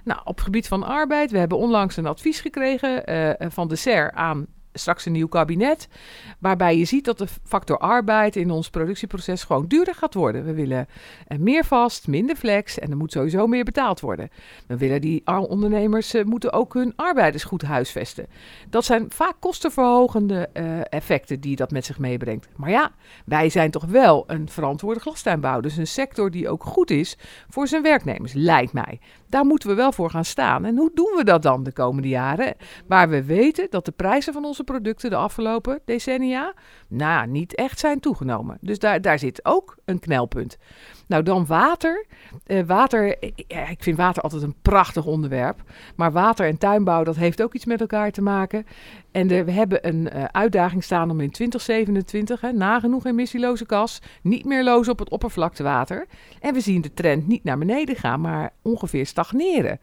Nou, 0.04 0.20
op 0.24 0.36
het 0.36 0.44
gebied 0.44 0.68
van 0.68 0.84
arbeid, 0.84 1.32
we 1.32 1.38
hebben 1.38 1.58
onlangs 1.58 1.98
een 1.98 2.06
advies 2.06 2.42
gekregen 2.42 3.06
eh, 3.06 3.50
van 3.50 3.68
de 3.68 3.76
SER 3.76 4.12
aan 4.12 4.48
straks 4.74 5.06
een 5.06 5.12
nieuw 5.12 5.28
kabinet. 5.28 5.88
Waarbij 6.40 6.78
je 6.78 6.86
ziet 6.86 7.06
dat 7.06 7.18
de 7.18 7.28
factor 7.44 7.78
arbeid 7.78 8.36
in 8.36 8.52
ons 8.52 8.70
productieproces 8.70 9.44
gewoon 9.44 9.68
duurder 9.68 9.96
gaat 9.96 10.14
worden. 10.14 10.46
We 10.46 10.54
willen 10.54 10.88
eh, 11.28 11.38
meer 11.38 11.66
vast, 11.66 12.08
minder 12.08 12.36
flex 12.36 12.80
en 12.80 12.92
er 12.92 12.98
moet 12.98 13.12
sowieso 13.12 13.48
meer 13.48 13.64
betaald 13.64 14.00
worden. 14.00 14.30
We 14.68 14.78
willen 14.78 15.02
die 15.02 15.22
ondernemers 15.26 16.14
eh, 16.14 16.24
moeten 16.24 16.54
ook 16.54 16.74
hun 16.74 16.94
arbeiders 16.96 17.44
goed 17.44 17.62
huisvesten. 17.62 18.28
Dat 18.70 18.86
zijn 18.86 19.06
vaak 19.10 19.36
kostenverhogende 19.40 20.50
eh, 20.54 20.80
effecten 20.90 21.40
die 21.40 21.56
dat 21.56 21.72
met 21.72 21.86
zich 21.86 22.00
meebrengt. 22.00 22.48
Maar 22.56 22.70
ja, 22.70 22.92
wij 23.26 23.50
zijn 23.50 23.72
toch 23.72 23.86
wel 23.86 24.24
een 24.28 24.50
verantwoorde 24.50 25.00
glastuinbouw. 25.00 25.60
Dus 25.60 25.78
een 25.78 25.88
sector 25.88 26.32
die 26.32 26.50
ook 26.50 26.64
goed 26.64 26.90
is 26.90 27.18
voor 27.50 27.68
zijn 27.68 27.84
werknemers, 27.84 28.34
lijkt 28.34 28.74
mij. 28.74 29.00
Daar 29.34 29.46
moeten 29.46 29.70
we 29.70 29.76
wel 29.76 29.92
voor 29.92 30.10
gaan 30.10 30.26
staan. 30.26 30.66
En 30.66 30.78
hoe 30.78 30.92
doen 30.94 31.14
we 31.16 31.24
dat 31.24 31.42
dan 31.42 31.64
de 31.64 31.74
komende 31.74 32.08
jaren? 32.08 32.56
Waar 32.88 33.10
we 33.10 33.24
weten 33.24 33.68
dat 33.70 33.86
de 33.86 33.92
prijzen 33.92 34.34
van 34.34 34.46
onze 34.46 34.64
producten 34.64 35.10
de 35.10 35.16
afgelopen 35.16 35.80
decennia 35.86 36.54
nou, 36.88 37.28
niet 37.28 37.56
echt 37.56 37.80
zijn 37.80 38.00
toegenomen. 38.00 38.58
Dus 38.62 38.80
daar, 38.80 39.02
daar 39.02 39.20
zit 39.20 39.46
ook 39.46 39.78
een 39.86 40.00
knelpunt. 40.00 40.58
Nou, 41.08 41.24
dan 41.24 41.46
water. 41.46 42.06
Eh, 42.46 42.64
water, 42.66 43.18
eh, 43.20 43.70
ik 43.70 43.84
vind 43.84 43.98
water 43.98 44.24
altijd 44.24 44.42
een 44.42 44.56
prachtig 44.62 45.06
onderwerp. 45.06 45.62
Maar 45.96 46.12
water 46.12 46.48
en 46.48 46.58
tuinbouw, 46.58 47.04
dat 47.04 47.16
heeft 47.16 47.42
ook 47.42 47.54
iets 47.54 47.66
met 47.66 47.82
elkaar 47.82 48.12
te 48.12 48.22
maken. 48.22 48.66
En 49.12 49.28
we 49.28 49.52
hebben 49.52 49.88
een 49.88 50.10
eh, 50.10 50.24
uitdaging 50.24 50.84
staan 50.84 51.10
om 51.10 51.20
in 51.20 51.32
2027, 51.32 52.42
hè, 52.42 52.52
nagenoeg 52.52 53.06
emissieloze 53.06 53.66
kas, 53.66 54.02
niet 54.22 54.46
meer 54.46 54.64
lozen 54.64 54.92
op 54.92 55.00
het 55.00 55.10
oppervlaktewater. 55.10 56.06
En 56.40 56.54
we 56.54 56.60
zien 56.60 56.82
de 56.82 56.94
trend 56.94 57.28
niet 57.28 57.44
naar 57.44 57.58
beneden 57.58 57.96
gaan, 57.96 58.22
maar 58.22 58.54
ongeveer 58.62 59.06
stagneren. 59.06 59.80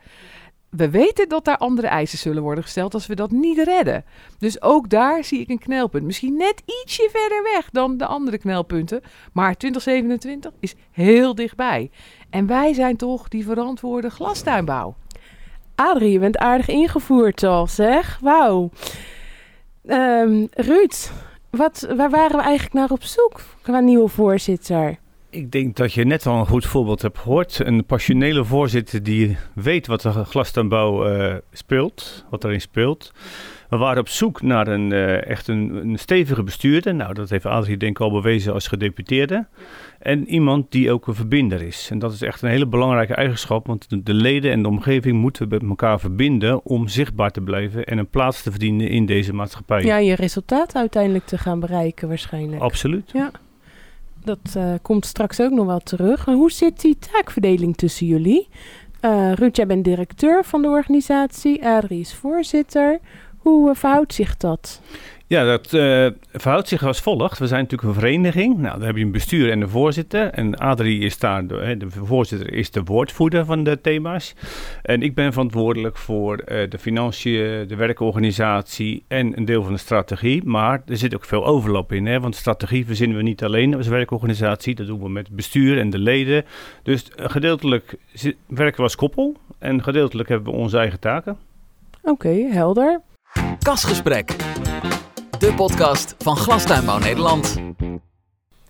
We 0.71 0.91
weten 0.91 1.29
dat 1.29 1.45
daar 1.45 1.57
andere 1.57 1.87
eisen 1.87 2.19
zullen 2.19 2.43
worden 2.43 2.65
gesteld 2.65 2.95
als 2.95 3.07
we 3.07 3.15
dat 3.15 3.31
niet 3.31 3.59
redden. 3.59 4.05
Dus 4.39 4.63
ook 4.63 4.89
daar 4.91 5.25
zie 5.25 5.41
ik 5.41 5.49
een 5.49 5.59
knelpunt. 5.59 6.05
Misschien 6.05 6.37
net 6.37 6.63
ietsje 6.83 7.09
verder 7.13 7.43
weg 7.43 7.71
dan 7.71 7.97
de 7.97 8.07
andere 8.07 8.39
knelpunten. 8.39 9.01
Maar 9.33 9.57
2027 9.57 10.53
is 10.61 10.75
heel 10.91 11.35
dichtbij. 11.35 11.91
En 12.31 12.47
wij 12.47 12.73
zijn 12.73 12.97
toch 12.97 13.29
die 13.29 13.45
verantwoorde 13.45 14.11
glastuinbouw. 14.11 14.95
Adrie, 15.75 16.13
je 16.13 16.19
bent 16.19 16.39
aardig 16.39 16.69
ingevoerd 16.69 17.43
al, 17.43 17.67
zeg. 17.67 18.19
Wauw. 18.23 18.71
Ehm, 19.87 20.47
Ruud, 20.51 21.11
wat, 21.51 21.87
waar 21.97 22.11
waren 22.11 22.37
we 22.37 22.43
eigenlijk 22.43 22.75
naar 22.75 22.91
op 22.91 23.03
zoek 23.03 23.41
qua 23.63 23.81
nieuwe 23.81 24.09
voorzitter? 24.09 24.99
Ik 25.31 25.53
denk 25.53 25.77
dat 25.77 25.93
je 25.93 26.05
net 26.05 26.27
al 26.27 26.39
een 26.39 26.47
goed 26.47 26.67
voorbeeld 26.67 27.03
hebt 27.03 27.19
gehoord. 27.19 27.59
Een 27.59 27.85
passionele 27.85 28.45
voorzitter 28.45 29.03
die 29.03 29.37
weet 29.55 29.87
wat 29.87 30.01
de 30.01 30.25
glastuinbouw 30.25 31.07
eh 31.07 31.35
speelt, 31.53 32.25
wat 32.31 32.45
erin 32.45 32.61
speelt. 32.61 33.13
We 33.69 33.77
waren 33.77 34.01
op 34.01 34.09
zoek 34.09 34.43
naar 34.43 34.69
een, 34.69 34.93
eh, 34.93 35.27
echt 35.27 35.49
een, 35.49 35.75
een 35.75 35.99
stevige 35.99 36.43
bestuurder. 36.43 36.95
Nou, 36.95 37.15
dat 37.15 37.31
heeft 37.31 37.47
Adrie 37.47 37.77
denk 37.77 37.99
ik 37.99 38.05
al 38.05 38.11
bewezen 38.11 38.53
als 38.53 38.67
gedeputeerde. 38.67 39.47
En 39.99 40.29
iemand 40.29 40.73
die 40.73 40.93
ook 40.93 41.07
een 41.07 41.15
verbinder 41.15 41.63
is. 41.63 41.89
En 41.91 41.99
dat 41.99 42.13
is 42.13 42.23
echt 42.23 42.43
een 42.43 42.51
hele 42.51 42.67
belangrijke 42.67 43.15
eigenschap. 43.15 43.67
Want 43.67 43.91
de, 43.91 44.03
de 44.03 44.15
leden 44.15 44.53
en 44.53 44.63
de 44.63 44.69
omgeving 44.69 45.21
moeten 45.21 45.49
met 45.49 45.63
elkaar 45.63 46.01
verbinden 46.01 46.65
om 46.65 46.89
zichtbaar 46.89 47.31
te 47.31 47.41
blijven 47.41 47.85
en 47.85 47.99
een 47.99 48.09
plaats 48.09 48.43
te 48.43 48.51
verdienen 48.51 48.89
in 48.89 49.07
deze 49.07 49.33
maatschappij. 49.33 49.83
Ja, 49.83 49.97
je 49.97 50.15
resultaat 50.15 50.75
uiteindelijk 50.75 51.27
te 51.27 51.39
gaan 51.39 51.61
bereiken 51.61 52.09
waarschijnlijk. 52.09 52.63
Absoluut. 52.63 53.13
Dat 54.25 54.55
eh, 54.55 54.75
komt 54.83 55.07
straks 55.07 55.41
ook 55.41 55.51
nog 55.51 55.67
wel 55.67 55.79
terug. 55.79 56.27
En 56.27 56.35
hoe 56.35 56.53
zit 56.53 56.81
die 56.81 56.99
taakverdeling 57.13 57.77
tussen 57.77 58.07
jullie? 58.07 58.49
Eh 59.01 59.33
Ruud, 59.33 59.57
jij 59.57 59.67
bent 59.67 59.85
directeur 59.85 60.45
van 60.45 60.63
de 60.63 60.69
organisatie. 60.69 61.67
Adrie 61.67 62.01
is 62.01 62.15
voorzitter. 62.15 62.99
Hoe 63.39 63.71
eh, 63.71 63.77
verhoudt 63.77 64.15
zich 64.15 64.37
dat? 64.37 64.81
Ja, 65.31 65.45
dat 65.45 65.73
eh, 65.73 66.07
verhoudt 66.33 66.69
zich 66.69 66.83
als 66.83 67.01
volgt. 67.01 67.39
We 67.39 67.47
zijn 67.47 67.63
natuurlijk 67.63 67.89
een 67.89 68.01
vereniging. 68.01 68.59
Nou, 68.59 68.79
dan 68.79 68.87
heb 68.87 68.97
je 68.97 69.05
een 69.05 69.13
bestuur 69.13 69.51
en 69.51 69.61
een 69.61 69.69
voorzitter. 69.69 70.31
En 70.31 70.59
Adrie 70.59 71.01
is 71.01 71.19
daar, 71.19 71.47
de, 71.47 71.55
hè, 71.55 71.77
de 71.77 71.91
voorzitter 71.91 72.53
is 72.53 72.71
de 72.71 72.83
woordvoerder 72.83 73.45
van 73.45 73.65
de 73.65 73.81
thema's. 73.81 74.35
En 74.83 75.03
ik 75.03 75.15
ben 75.15 75.33
verantwoordelijk 75.33 75.97
voor 75.97 76.39
eh, 76.39 76.71
de 76.71 76.79
financiën, 76.79 77.69
de 77.69 77.77
werkorganisatie 77.77 79.05
en 79.09 79.37
een 79.37 79.45
deel 79.45 79.63
van 79.63 79.73
de 79.73 79.79
strategie. 79.79 80.45
Maar 80.45 80.83
er 80.87 80.97
zit 80.97 81.15
ook 81.15 81.25
veel 81.25 81.47
overlap 81.47 81.93
in. 81.93 82.07
Hè? 82.07 82.21
Want 82.21 82.37
strategie 82.37 82.87
verzinnen 82.87 83.17
we 83.17 83.23
niet 83.23 83.45
alleen 83.45 83.75
als 83.75 83.89
werkorganisatie. 83.89 84.75
Dat 84.75 84.87
doen 84.87 85.01
we 85.01 85.09
met 85.09 85.27
het 85.27 85.37
bestuur 85.37 85.79
en 85.79 85.91
de 85.91 85.99
leden. 85.99 86.45
Dus 86.83 87.11
eh, 87.11 87.29
gedeeltelijk 87.29 87.97
werken 88.47 88.77
we 88.77 88.83
als 88.83 88.97
koppel. 88.97 89.37
En 89.59 89.83
gedeeltelijk 89.83 90.29
hebben 90.29 90.53
we 90.53 90.59
onze 90.59 90.79
eigen 90.79 91.01
taken. 91.01 91.37
Oké, 92.03 92.47
helder. 92.51 93.01
Kasgesprek. 93.63 94.37
De 95.41 95.55
podcast 95.55 96.15
van 96.19 96.37
Glastuinbouw 96.37 96.99
Nederland. 96.99 97.57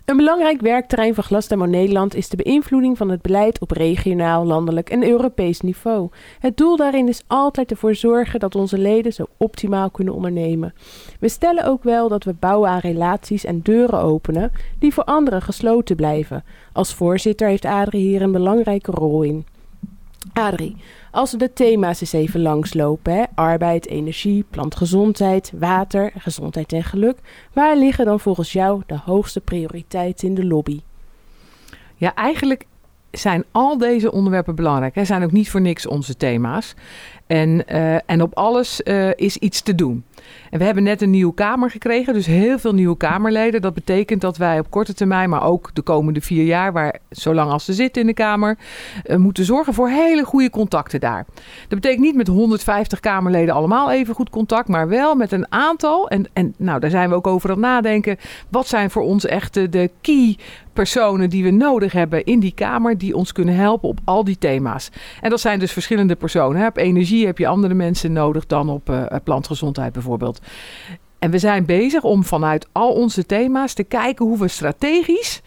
Een 0.05 0.17
belangrijk 0.17 0.61
werkterrein 0.61 1.15
van 1.15 1.23
Glastuinbouw 1.23 1.67
Nederland 1.67 2.15
is 2.15 2.29
de 2.29 2.37
beïnvloeding 2.43 2.97
van 2.97 3.09
het 3.09 3.21
beleid 3.21 3.59
op 3.59 3.71
regionaal, 3.71 4.45
landelijk 4.45 4.89
en 4.89 5.07
Europees 5.07 5.61
niveau. 5.61 6.09
Het 6.39 6.57
doel 6.57 6.75
daarin 6.75 7.07
is 7.07 7.23
altijd 7.27 7.71
ervoor 7.71 7.95
zorgen 7.95 8.39
dat 8.39 8.55
onze 8.55 8.77
leden 8.77 9.13
zo 9.13 9.25
optimaal 9.37 9.89
kunnen 9.89 10.13
ondernemen. 10.13 10.73
We 11.19 11.29
stellen 11.29 11.65
ook 11.65 11.83
wel 11.83 12.07
dat 12.07 12.23
we 12.23 12.33
bouwen 12.33 12.69
aan 12.69 12.79
relaties 12.79 13.45
en 13.45 13.61
deuren 13.61 14.01
openen 14.01 14.51
die 14.79 14.93
voor 14.93 15.03
anderen 15.03 15.41
gesloten 15.41 15.95
blijven. 15.95 16.43
Als 16.73 16.93
voorzitter 16.93 17.47
heeft 17.47 17.65
Adrie 17.65 18.07
hier 18.07 18.21
een 18.21 18.31
belangrijke 18.31 18.91
rol 18.91 19.21
in. 19.21 19.45
Adrie, 20.33 20.75
als 21.11 21.31
we 21.31 21.37
de 21.37 21.53
thema's 21.53 22.01
eens 22.01 22.13
even 22.13 22.41
langslopen, 22.41 23.13
hè? 23.13 23.23
arbeid, 23.35 23.87
energie, 23.87 24.45
plantgezondheid, 24.49 25.51
water, 25.55 26.11
gezondheid 26.17 26.73
en 26.73 26.83
geluk, 26.83 27.17
waar 27.53 27.77
liggen 27.77 28.05
dan 28.05 28.19
volgens 28.19 28.51
jou 28.51 28.81
de 28.85 28.97
hoogste 29.03 29.39
prioriteiten 29.39 30.27
in 30.27 30.35
de 30.35 30.45
lobby? 30.45 30.81
Ja, 31.95 32.15
eigenlijk 32.15 32.65
zijn 33.11 33.43
al 33.51 33.77
deze 33.77 34.11
onderwerpen 34.11 34.55
belangrijk. 34.55 34.95
Er 34.95 35.05
zijn 35.05 35.23
ook 35.23 35.31
niet 35.31 35.49
voor 35.49 35.61
niks 35.61 35.87
onze 35.87 36.17
thema's. 36.17 36.73
En, 37.31 37.63
uh, 37.71 37.95
en 38.05 38.21
op 38.21 38.37
alles 38.37 38.81
uh, 38.83 39.09
is 39.15 39.37
iets 39.37 39.61
te 39.61 39.75
doen. 39.75 40.03
En 40.49 40.59
we 40.59 40.65
hebben 40.65 40.83
net 40.83 41.01
een 41.01 41.09
nieuwe 41.09 41.33
Kamer 41.33 41.69
gekregen, 41.69 42.13
dus 42.13 42.25
heel 42.25 42.59
veel 42.59 42.73
nieuwe 42.73 42.97
Kamerleden. 42.97 43.61
Dat 43.61 43.73
betekent 43.73 44.21
dat 44.21 44.37
wij 44.37 44.59
op 44.59 44.69
korte 44.69 44.93
termijn, 44.93 45.29
maar 45.29 45.43
ook 45.43 45.69
de 45.73 45.81
komende 45.81 46.21
vier 46.21 46.43
jaar, 46.43 46.73
waar 46.73 46.99
zolang 47.09 47.51
als 47.51 47.65
ze 47.65 47.73
zitten 47.73 48.01
in 48.01 48.07
de 48.07 48.13
Kamer, 48.13 48.57
uh, 49.05 49.17
moeten 49.17 49.45
zorgen 49.45 49.73
voor 49.73 49.89
hele 49.89 50.23
goede 50.23 50.49
contacten 50.49 50.99
daar. 50.99 51.25
Dat 51.67 51.79
betekent 51.79 52.01
niet 52.01 52.15
met 52.15 52.27
150 52.27 52.99
Kamerleden 52.99 53.53
allemaal 53.53 53.91
even 53.91 54.15
goed 54.15 54.29
contact, 54.29 54.67
maar 54.67 54.87
wel 54.87 55.15
met 55.15 55.31
een 55.31 55.51
aantal. 55.51 56.09
En, 56.09 56.25
en 56.33 56.53
nou, 56.57 56.79
daar 56.79 56.89
zijn 56.89 57.09
we 57.09 57.15
ook 57.15 57.27
over 57.27 57.49
aan 57.49 57.55
het 57.55 57.65
nadenken. 57.65 58.17
Wat 58.49 58.67
zijn 58.67 58.89
voor 58.91 59.03
ons 59.03 59.25
echt 59.25 59.53
de, 59.53 59.69
de 59.69 59.89
key 60.01 60.37
personen 60.73 61.29
die 61.29 61.43
we 61.43 61.51
nodig 61.51 61.91
hebben 61.91 62.23
in 62.23 62.39
die 62.39 62.53
Kamer, 62.53 62.97
die 62.97 63.15
ons 63.15 63.31
kunnen 63.31 63.55
helpen 63.55 63.89
op 63.89 63.99
al 64.03 64.23
die 64.23 64.37
thema's. 64.37 64.89
En 65.21 65.29
dat 65.29 65.39
zijn 65.39 65.59
dus 65.59 65.71
verschillende 65.71 66.15
personen. 66.15 66.61
Hè. 66.61 66.67
Op 66.67 66.77
energie 66.77 67.20
heb 67.25 67.37
je 67.37 67.47
andere 67.47 67.73
mensen 67.73 68.13
nodig 68.13 68.45
dan 68.45 68.69
op 68.69 68.89
uh, 68.89 69.05
plantgezondheid 69.23 69.93
bijvoorbeeld. 69.93 70.39
En 71.19 71.31
we 71.31 71.37
zijn 71.37 71.65
bezig 71.65 72.03
om 72.03 72.23
vanuit 72.23 72.67
al 72.71 72.93
onze 72.93 73.25
thema's 73.25 73.73
te 73.73 73.83
kijken 73.83 74.25
hoe 74.25 74.39
we 74.39 74.47
strategisch 74.47 75.41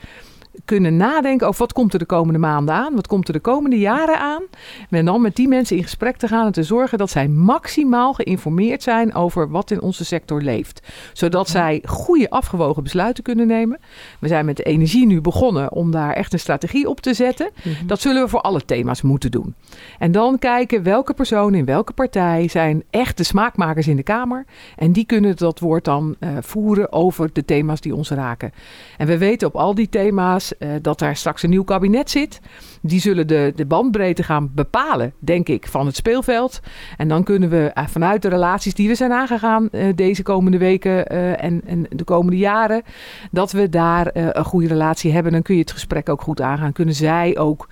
kunnen 0.65 0.97
nadenken 0.97 1.47
over 1.47 1.61
wat 1.61 1.73
komt 1.73 1.93
er 1.93 1.99
de 1.99 2.05
komende 2.05 2.39
maanden 2.39 2.75
aan, 2.75 2.95
wat 2.95 3.07
komt 3.07 3.27
er 3.29 3.33
de 3.33 3.41
komende 3.41 3.79
jaren 3.79 4.19
aan. 4.19 4.43
En 4.91 5.05
dan 5.05 5.21
met 5.21 5.37
die 5.37 5.49
mensen 5.49 5.77
in 5.77 5.83
gesprek 5.83 6.17
te 6.17 6.29
gaan 6.29 6.47
en 6.47 6.53
te 6.53 6.63
zorgen 6.63 6.99
dat 6.99 7.11
zij 7.11 7.29
maximaal 7.29 8.13
geïnformeerd 8.13 8.83
zijn 8.83 9.15
over 9.15 9.51
wat 9.51 9.71
in 9.71 9.81
onze 9.81 10.05
sector 10.05 10.43
leeft. 10.43 10.83
Zodat 11.13 11.49
zij 11.49 11.83
goede 11.87 12.31
afgewogen 12.31 12.83
besluiten 12.83 13.23
kunnen 13.23 13.47
nemen. 13.47 13.79
We 14.19 14.29
zijn 14.29 14.45
met 14.45 14.57
de 14.57 14.63
energie 14.63 15.07
nu 15.07 15.21
begonnen 15.21 15.73
om 15.73 15.91
daar 15.91 16.13
echt 16.13 16.33
een 16.33 16.39
strategie 16.39 16.89
op 16.89 17.01
te 17.01 17.15
zetten. 17.15 17.51
Mm-hmm. 17.63 17.87
Dat 17.87 18.01
zullen 18.01 18.23
we 18.23 18.29
voor 18.29 18.41
alle 18.41 18.65
thema's 18.65 19.03
moeten 19.03 19.31
doen. 19.31 19.55
En 19.99 20.13
dan 20.13 20.39
kijken 20.39 20.83
welke 20.83 21.15
personen 21.15 21.59
in 21.59 21.65
welke 21.65 21.93
partij 21.93 22.49
zijn 22.49 22.83
echt 22.91 23.17
de 23.17 23.25
smaakmakers 23.25 23.89
in 23.89 23.97
de 23.97 24.03
Kamer. 24.03 24.45
En 24.77 24.93
die 24.93 25.05
kunnen 25.05 25.37
dat 25.37 25.59
woord 25.59 25.85
dan 25.85 26.17
uh, 26.21 26.31
voeren 26.41 26.93
over 26.93 27.31
de 27.33 27.45
thema's 27.45 27.81
die 27.81 27.95
ons 27.95 28.11
raken. 28.11 28.53
En 28.99 29.07
we 29.07 29.19
weten 29.19 29.49
op 29.49 29.57
al 29.57 29.75
die 29.75 29.89
thema's 29.89 30.44
uh, 30.59 30.69
dat 30.83 30.99
daar 30.99 31.17
straks 31.17 31.43
een 31.43 31.51
nieuw 31.51 31.65
kabinet 31.65 32.11
zit. 32.11 32.41
Die 32.83 33.01
zullen 33.01 33.27
de, 33.27 33.53
de 33.57 33.67
bandbreedte 33.67 34.23
gaan 34.23 34.51
bepalen, 34.55 35.13
denk 35.19 35.49
ik, 35.49 35.67
van 35.67 35.87
het 35.87 35.97
speelveld. 35.97 36.61
En 36.97 37.09
dan 37.09 37.25
kunnen 37.25 37.49
we 37.49 37.71
uh, 37.75 37.87
vanuit 37.87 38.23
de 38.23 38.29
relaties 38.29 38.75
die 38.75 38.89
we 38.89 38.95
zijn 38.95 39.13
aangegaan 39.13 39.69
uh, 39.73 39.93
deze 39.95 40.23
komende 40.23 40.59
weken 40.59 41.07
en, 41.39 41.63
en, 41.67 41.87
de 41.91 42.05
komende 42.05 42.37
jaren, 42.37 42.83
dat 43.31 43.53
we 43.53 43.69
daar 43.69 44.11
een 44.13 44.45
goede 44.45 44.67
relatie 44.69 45.13
hebben. 45.13 45.33
Dan 45.33 45.43
kun 45.43 45.55
je 45.55 45.61
het 45.61 45.73
gesprek 45.73 46.09
ook 46.09 46.23
goed 46.23 46.41
aangaan. 46.41 46.73
Kunnen 46.73 46.95
zij 46.95 47.39
ook 47.39 47.69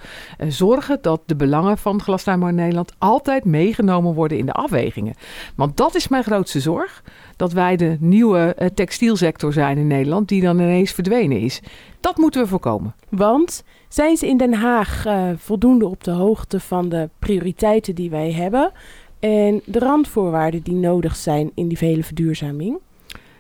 zorgen 0.48 0.98
dat 1.02 1.20
de 1.26 1.36
belangen 1.36 1.78
van 1.78 2.02
Glastuinbouw 2.02 2.48
in 2.48 2.54
Nederland 2.54 2.92
altijd 2.98 3.44
meegenomen 3.44 4.14
worden 4.14 4.38
in 4.38 4.46
de 4.46 4.52
afwegingen. 4.52 5.14
Want 5.56 5.76
dat 5.76 5.94
is 5.94 6.08
mijn 6.08 6.24
grootste 6.24 6.60
zorg 6.60 7.02
dat 7.36 7.52
wij 7.52 7.76
de 7.76 7.96
nieuwe 8.00 8.56
uh, 8.58 8.66
textielsector 8.74 9.52
zijn 9.52 9.78
in 9.78 9.86
Nederland, 9.86 10.28
die 10.28 10.42
dan 10.42 10.58
ineens 10.58 10.92
verdwenen 10.92 11.40
is. 11.40 11.60
Dat 12.00 12.16
moeten 12.16 12.42
we 12.42 12.46
voorkomen. 12.46 12.94
Want 13.08 13.64
zijn 13.88 14.16
ze 14.16 14.26
in 14.26 14.36
Den 14.36 14.54
Haag 14.54 15.06
uh, 15.06 15.30
voldoende 15.36 15.86
op 15.86 16.04
de 16.04 16.10
hoogte 16.10 16.60
van 16.60 16.88
de 16.88 17.08
prioriteiten 17.18 17.94
die 17.94 18.10
wij 18.10 18.32
hebben 18.32 18.72
en 19.20 19.60
de 19.64 19.78
randvoorwaarden 19.78 20.62
die 20.62 20.74
nodig 20.74 21.16
zijn 21.16 21.50
in 21.54 21.68
die 21.68 21.78
vele 21.78 22.02
verduurzaming? 22.02 22.78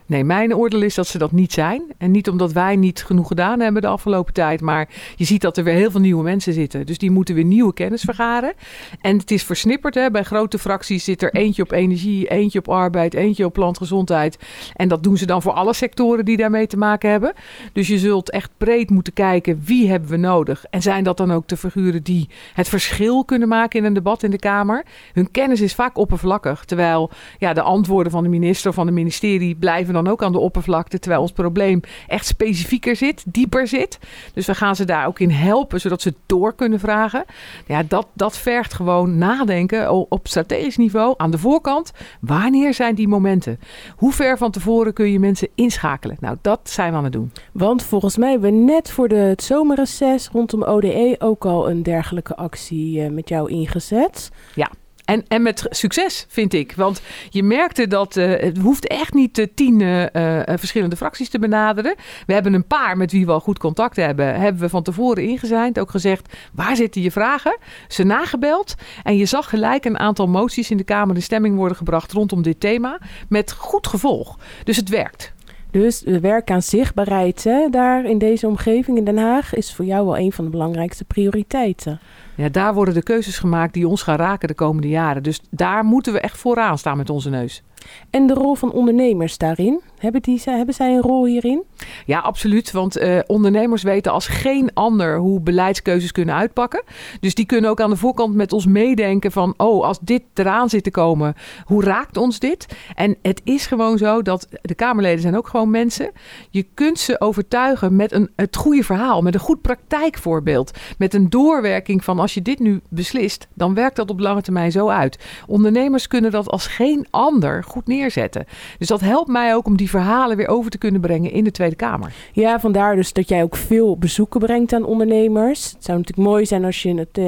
Nee, 0.06 0.24
mijn 0.24 0.54
oordeel 0.56 0.82
is 0.82 0.94
dat 0.94 1.06
ze 1.06 1.18
dat 1.18 1.32
niet 1.32 1.52
zijn. 1.52 1.82
En 1.98 2.10
niet 2.10 2.28
omdat 2.28 2.52
wij 2.52 2.76
niet 2.76 3.04
genoeg 3.04 3.26
gedaan 3.28 3.60
hebben 3.60 3.82
de 3.82 3.88
afgelopen 3.88 4.32
tijd. 4.32 4.60
Maar 4.60 4.88
je 5.16 5.24
ziet 5.24 5.40
dat 5.40 5.56
er 5.56 5.64
weer 5.64 5.74
heel 5.74 5.90
veel 5.90 6.00
nieuwe 6.00 6.22
mensen 6.22 6.52
zitten. 6.52 6.86
Dus 6.86 6.98
die 6.98 7.10
moeten 7.10 7.34
weer 7.34 7.44
nieuwe 7.44 7.72
kennis 7.72 8.02
vergaren. 8.02 8.52
En 9.00 9.18
het 9.18 9.30
is 9.30 9.42
versnipperd. 9.42 9.94
Hè. 9.94 10.10
Bij 10.10 10.22
grote 10.22 10.58
fracties 10.58 11.04
zit 11.04 11.22
er 11.22 11.34
eentje 11.34 11.62
op 11.62 11.72
energie, 11.72 12.28
eentje 12.28 12.58
op 12.58 12.68
arbeid, 12.68 13.14
eentje 13.14 13.44
op 13.44 13.52
plantgezondheid. 13.52 14.38
En 14.74 14.88
dat 14.88 15.02
doen 15.02 15.16
ze 15.16 15.26
dan 15.26 15.42
voor 15.42 15.52
alle 15.52 15.74
sectoren 15.74 16.24
die 16.24 16.36
daarmee 16.36 16.66
te 16.66 16.76
maken 16.76 17.10
hebben. 17.10 17.32
Dus 17.72 17.88
je 17.88 17.98
zult 17.98 18.30
echt 18.30 18.50
breed 18.56 18.90
moeten 18.90 19.12
kijken 19.12 19.62
wie 19.64 19.88
hebben 19.88 20.10
we 20.10 20.16
nodig. 20.16 20.64
En 20.70 20.82
zijn 20.82 21.04
dat 21.04 21.16
dan 21.16 21.32
ook 21.32 21.48
de 21.48 21.56
figuren 21.56 22.02
die 22.02 22.28
het 22.54 22.68
verschil 22.68 23.24
kunnen 23.24 23.48
maken 23.48 23.78
in 23.78 23.84
een 23.84 23.94
debat 23.94 24.22
in 24.22 24.30
de 24.30 24.38
Kamer. 24.38 24.84
Hun 25.12 25.30
kennis 25.30 25.60
is 25.60 25.74
vaak 25.74 25.98
oppervlakkig. 25.98 26.64
Terwijl 26.64 27.10
ja, 27.38 27.52
de 27.52 27.62
antwoorden 27.62 28.12
van 28.12 28.22
de 28.22 28.28
minister 28.28 28.68
of 28.68 28.74
van 28.74 28.86
het 28.86 28.94
ministerie 28.94 29.54
blijven 29.54 29.91
dan 29.92 30.08
ook 30.08 30.22
aan 30.22 30.32
de 30.32 30.38
oppervlakte. 30.38 30.98
Terwijl 30.98 31.22
ons 31.22 31.32
probleem 31.32 31.80
echt 32.06 32.26
specifieker 32.26 32.96
zit, 32.96 33.24
dieper 33.26 33.68
zit. 33.68 33.98
Dus 34.34 34.46
we 34.46 34.54
gaan 34.54 34.76
ze 34.76 34.84
daar 34.84 35.06
ook 35.06 35.18
in 35.18 35.30
helpen, 35.30 35.80
zodat 35.80 36.02
ze 36.02 36.08
het 36.08 36.18
door 36.26 36.54
kunnen 36.54 36.80
vragen. 36.80 37.24
Ja, 37.66 37.82
dat, 37.82 38.06
dat 38.12 38.38
vergt 38.38 38.74
gewoon 38.74 39.18
nadenken 39.18 40.10
op 40.10 40.28
strategisch 40.28 40.76
niveau 40.76 41.14
aan 41.16 41.30
de 41.30 41.38
voorkant. 41.38 41.92
Wanneer 42.20 42.74
zijn 42.74 42.94
die 42.94 43.08
momenten? 43.08 43.60
Hoe 43.96 44.12
ver 44.12 44.38
van 44.38 44.50
tevoren 44.50 44.92
kun 44.92 45.10
je 45.12 45.18
mensen 45.18 45.48
inschakelen? 45.54 46.16
Nou, 46.20 46.36
dat 46.40 46.60
zijn 46.62 46.90
we 46.90 46.96
aan 46.96 47.04
het 47.04 47.12
doen. 47.12 47.32
Want 47.52 47.82
volgens 47.82 48.16
mij 48.16 48.30
hebben 48.30 48.50
we 48.50 48.56
net 48.56 48.90
voor 48.90 49.08
de, 49.08 49.14
het 49.14 49.42
zomerreces 49.42 50.28
rondom 50.28 50.62
ODE 50.62 51.16
ook 51.18 51.44
al 51.44 51.70
een 51.70 51.82
dergelijke 51.82 52.36
actie 52.36 53.00
uh, 53.00 53.10
met 53.10 53.28
jou 53.28 53.50
ingezet. 53.50 54.30
Ja. 54.54 54.70
En, 55.04 55.24
en 55.28 55.42
met 55.42 55.66
succes, 55.70 56.26
vind 56.28 56.54
ik. 56.54 56.72
Want 56.76 57.02
je 57.30 57.42
merkte 57.42 57.86
dat 57.86 58.16
uh, 58.16 58.40
het 58.40 58.58
hoeft 58.58 58.86
echt 58.86 59.14
niet 59.14 59.38
uh, 59.38 59.46
tien 59.54 59.80
uh, 59.80 60.06
verschillende 60.44 60.96
fracties 60.96 61.28
te 61.28 61.38
benaderen. 61.38 61.94
We 62.26 62.32
hebben 62.32 62.54
een 62.54 62.66
paar 62.66 62.96
met 62.96 63.12
wie 63.12 63.26
we 63.26 63.32
al 63.32 63.40
goed 63.40 63.58
contact 63.58 63.96
hebben. 63.96 64.40
Hebben 64.40 64.62
we 64.62 64.68
van 64.68 64.82
tevoren 64.82 65.22
ingezeind. 65.22 65.78
Ook 65.78 65.90
gezegd, 65.90 66.36
waar 66.52 66.76
zitten 66.76 67.02
je 67.02 67.10
vragen? 67.10 67.58
Ze 67.88 68.04
nagebeld. 68.04 68.74
En 69.02 69.16
je 69.16 69.26
zag 69.26 69.48
gelijk 69.48 69.84
een 69.84 69.98
aantal 69.98 70.26
moties 70.26 70.70
in 70.70 70.76
de 70.76 70.84
Kamer 70.84 71.14
in 71.14 71.22
stemming 71.22 71.56
worden 71.56 71.76
gebracht 71.76 72.12
rondom 72.12 72.42
dit 72.42 72.60
thema. 72.60 72.98
Met 73.28 73.52
goed 73.52 73.86
gevolg. 73.86 74.38
Dus 74.64 74.76
het 74.76 74.88
werkt. 74.88 75.32
Dus 75.70 76.02
werk 76.02 76.50
aan 76.50 76.62
zichtbaarheid 76.62 77.44
hè, 77.44 77.68
daar 77.70 78.04
in 78.04 78.18
deze 78.18 78.46
omgeving 78.46 78.98
in 78.98 79.04
Den 79.04 79.18
Haag 79.18 79.54
is 79.54 79.74
voor 79.74 79.84
jou 79.84 80.06
wel 80.06 80.18
een 80.18 80.32
van 80.32 80.44
de 80.44 80.50
belangrijkste 80.50 81.04
prioriteiten. 81.04 82.00
Ja, 82.34 82.48
daar 82.48 82.74
worden 82.74 82.94
de 82.94 83.02
keuzes 83.02 83.38
gemaakt 83.38 83.74
die 83.74 83.88
ons 83.88 84.02
gaan 84.02 84.16
raken 84.16 84.48
de 84.48 84.54
komende 84.54 84.88
jaren. 84.88 85.22
Dus 85.22 85.40
daar 85.50 85.84
moeten 85.84 86.12
we 86.12 86.20
echt 86.20 86.38
vooraan 86.38 86.78
staan 86.78 86.96
met 86.96 87.10
onze 87.10 87.30
neus. 87.30 87.62
En 88.10 88.26
de 88.26 88.34
rol 88.34 88.54
van 88.54 88.72
ondernemers 88.72 89.38
daarin? 89.38 89.80
Hebben, 89.98 90.22
die, 90.22 90.40
hebben 90.44 90.74
zij 90.74 90.94
een 90.94 91.02
rol 91.02 91.26
hierin? 91.26 91.62
Ja, 92.06 92.18
absoluut. 92.18 92.70
Want 92.70 92.98
uh, 92.98 93.18
ondernemers 93.26 93.82
weten 93.82 94.12
als 94.12 94.26
geen 94.26 94.70
ander 94.74 95.18
hoe 95.18 95.40
beleidskeuzes 95.40 96.12
kunnen 96.12 96.34
uitpakken. 96.34 96.82
Dus 97.20 97.34
die 97.34 97.46
kunnen 97.46 97.70
ook 97.70 97.80
aan 97.80 97.90
de 97.90 97.96
voorkant 97.96 98.34
met 98.34 98.52
ons 98.52 98.66
meedenken 98.66 99.32
van... 99.32 99.54
oh, 99.56 99.84
als 99.84 99.98
dit 100.00 100.22
eraan 100.34 100.68
zit 100.68 100.84
te 100.84 100.90
komen, 100.90 101.34
hoe 101.64 101.84
raakt 101.84 102.16
ons 102.16 102.38
dit? 102.38 102.66
En 102.94 103.16
het 103.22 103.40
is 103.44 103.66
gewoon 103.66 103.98
zo 103.98 104.22
dat 104.22 104.48
de 104.62 104.74
Kamerleden 104.74 105.20
zijn 105.20 105.36
ook 105.36 105.48
gewoon 105.48 105.70
mensen. 105.70 106.10
Je 106.50 106.66
kunt 106.74 106.98
ze 106.98 107.20
overtuigen 107.20 107.96
met 107.96 108.12
een, 108.12 108.30
het 108.36 108.56
goede 108.56 108.82
verhaal, 108.82 109.22
met 109.22 109.34
een 109.34 109.40
goed 109.40 109.60
praktijkvoorbeeld. 109.60 110.78
Met 110.98 111.14
een 111.14 111.30
doorwerking 111.30 112.04
van 112.04 112.18
als 112.18 112.34
je 112.34 112.42
dit 112.42 112.58
nu 112.58 112.80
beslist, 112.88 113.48
dan 113.54 113.74
werkt 113.74 113.96
dat 113.96 114.10
op 114.10 114.20
lange 114.20 114.42
termijn 114.42 114.72
zo 114.72 114.88
uit. 114.88 115.18
Ondernemers 115.46 116.06
kunnen 116.06 116.30
dat 116.30 116.48
als 116.48 116.66
geen 116.66 117.06
ander 117.10 117.64
goed 117.72 117.86
neerzetten. 117.86 118.44
Dus 118.78 118.88
dat 118.88 119.00
helpt 119.00 119.28
mij 119.28 119.54
ook 119.54 119.66
om 119.66 119.76
die 119.76 119.90
verhalen 119.90 120.36
weer 120.36 120.48
over 120.48 120.70
te 120.70 120.78
kunnen 120.78 121.00
brengen 121.00 121.30
in 121.32 121.44
de 121.44 121.50
Tweede 121.50 121.76
Kamer. 121.76 122.12
Ja, 122.32 122.60
vandaar 122.60 122.96
dus 122.96 123.12
dat 123.12 123.28
jij 123.28 123.42
ook 123.42 123.56
veel 123.56 123.98
bezoeken 123.98 124.40
brengt 124.40 124.72
aan 124.72 124.84
ondernemers. 124.84 125.72
Het 125.72 125.84
zou 125.84 125.98
natuurlijk 125.98 126.28
mooi 126.28 126.46
zijn 126.46 126.64
als 126.64 126.82
je 126.82 126.94
het 126.94 127.18
uh, 127.18 127.24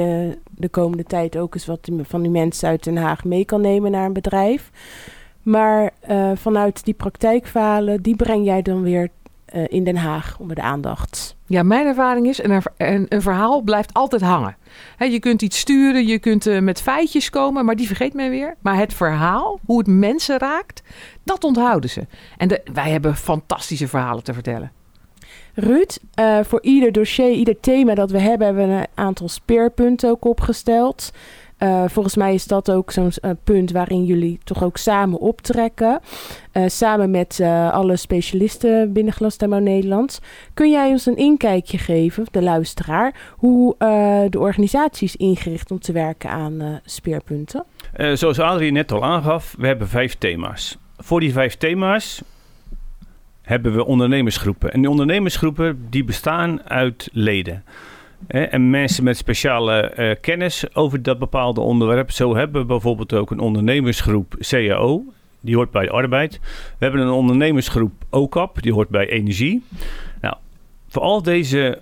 de 0.49 0.69
komende 0.69 1.03
tijd 1.03 1.37
ook 1.37 1.53
eens 1.53 1.65
wat 1.65 1.89
van 2.01 2.21
die 2.21 2.31
mensen 2.31 2.69
uit 2.69 2.83
Den 2.83 2.97
Haag 2.97 3.23
mee 3.23 3.45
kan 3.45 3.61
nemen 3.61 3.91
naar 3.91 4.05
een 4.05 4.13
bedrijf. 4.13 4.71
Maar 5.41 5.91
uh, 6.09 6.31
vanuit 6.33 6.85
die 6.85 6.93
praktijkverhalen, 6.93 8.01
die 8.01 8.15
breng 8.15 8.45
jij 8.45 8.61
dan 8.61 8.81
weer 8.81 9.09
uh, 9.53 9.63
in 9.67 9.83
Den 9.83 9.95
Haag 9.95 10.39
onder 10.39 10.55
de 10.55 10.61
aandacht. 10.61 11.35
Ja, 11.45 11.63
mijn 11.63 11.85
ervaring 11.85 12.27
is, 12.27 12.43
een, 12.43 12.61
een, 12.77 13.05
een 13.09 13.21
verhaal 13.21 13.61
blijft 13.61 13.93
altijd 13.93 14.21
hangen. 14.21 14.57
He, 14.97 15.05
je 15.05 15.19
kunt 15.19 15.41
iets 15.41 15.59
sturen, 15.59 16.07
je 16.07 16.19
kunt 16.19 16.47
uh, 16.47 16.59
met 16.59 16.81
feitjes 16.81 17.29
komen, 17.29 17.65
maar 17.65 17.75
die 17.75 17.87
vergeet 17.87 18.13
men 18.13 18.29
weer. 18.29 18.55
Maar 18.61 18.77
het 18.77 18.93
verhaal, 18.93 19.59
hoe 19.65 19.77
het 19.77 19.87
mensen 19.87 20.37
raakt, 20.37 20.83
dat 21.23 21.43
onthouden 21.43 21.89
ze. 21.89 22.07
En 22.37 22.47
de, 22.47 22.61
wij 22.73 22.89
hebben 22.89 23.15
fantastische 23.15 23.87
verhalen 23.87 24.23
te 24.23 24.33
vertellen. 24.33 24.71
Ruud, 25.53 25.97
uh, 26.19 26.39
voor 26.43 26.61
ieder 26.61 26.91
dossier, 26.91 27.31
ieder 27.31 27.59
thema 27.59 27.95
dat 27.95 28.11
we 28.11 28.19
hebben, 28.19 28.47
hebben 28.47 28.67
we 28.67 28.73
een 28.73 28.87
aantal 28.93 29.29
speerpunten 29.29 30.09
ook 30.09 30.25
opgesteld. 30.25 31.11
Uh, 31.65 31.83
volgens 31.87 32.15
mij 32.15 32.33
is 32.33 32.45
dat 32.45 32.71
ook 32.71 32.91
zo'n 32.91 33.11
uh, 33.21 33.31
punt 33.43 33.71
waarin 33.71 34.05
jullie 34.05 34.39
toch 34.43 34.63
ook 34.63 34.77
samen 34.77 35.19
optrekken. 35.19 35.99
Uh, 36.53 36.63
samen 36.67 37.11
met 37.11 37.39
alle 37.71 37.95
specialisten 37.95 38.93
binnen 38.93 39.13
Glastuinbouw 39.13 39.59
Nederland. 39.59 40.19
Kun 40.53 40.71
jij 40.71 40.89
ons 40.89 41.05
een 41.05 41.17
inkijkje 41.17 41.77
geven, 41.77 42.25
de 42.31 42.41
luisteraar, 42.41 43.15
hoe 43.31 43.75
de 44.29 44.39
organisatie 44.39 45.07
is 45.07 45.15
ingericht 45.15 45.71
om 45.71 45.79
te 45.79 45.91
werken 45.91 46.29
aan 46.29 46.81
speerpunten? 46.85 47.65
zoals 48.13 48.39
Adrie 48.39 48.71
net 48.71 48.91
al 48.91 49.03
aangaf, 49.03 49.55
we 49.57 49.67
hebben 49.67 49.87
vijf 49.87 50.15
thema's. 50.15 50.77
Voor 50.97 51.19
die 51.19 51.31
vijf 51.31 51.55
thema's 51.55 52.21
hebben 53.41 53.75
we 53.75 53.85
ondernemersgroepen. 53.85 54.73
En 54.73 54.81
die 54.81 54.89
ondernemersgroepen 54.89 55.87
die 55.89 56.03
bestaan 56.03 56.69
uit 56.69 57.09
leden. 57.11 57.63
En 58.27 58.69
mensen 58.69 59.03
met 59.03 59.17
speciale 59.17 59.81
eh, 59.81 60.15
kennis 60.21 60.75
over 60.75 61.01
dat 61.01 61.19
bepaalde 61.19 61.61
onderwerp. 61.61 62.11
Zo 62.11 62.35
hebben 62.35 62.61
we 62.61 62.67
bijvoorbeeld 62.67 63.13
ook 63.13 63.31
een 63.31 63.39
ondernemersgroep 63.39 64.35
CAO. 64.39 65.03
Die 65.41 65.55
hoort 65.55 65.71
bij 65.71 65.89
arbeid. 65.89 66.39
We 66.77 66.85
hebben 66.85 67.01
een 67.01 67.09
ondernemersgroep 67.09 67.91
OCAP. 68.09 68.61
Die 68.61 68.73
hoort 68.73 68.89
bij 68.89 69.09
energie. 69.09 69.63
Nou, 70.21 70.35
voor 70.87 71.01
al 71.01 71.21
deze 71.21 71.79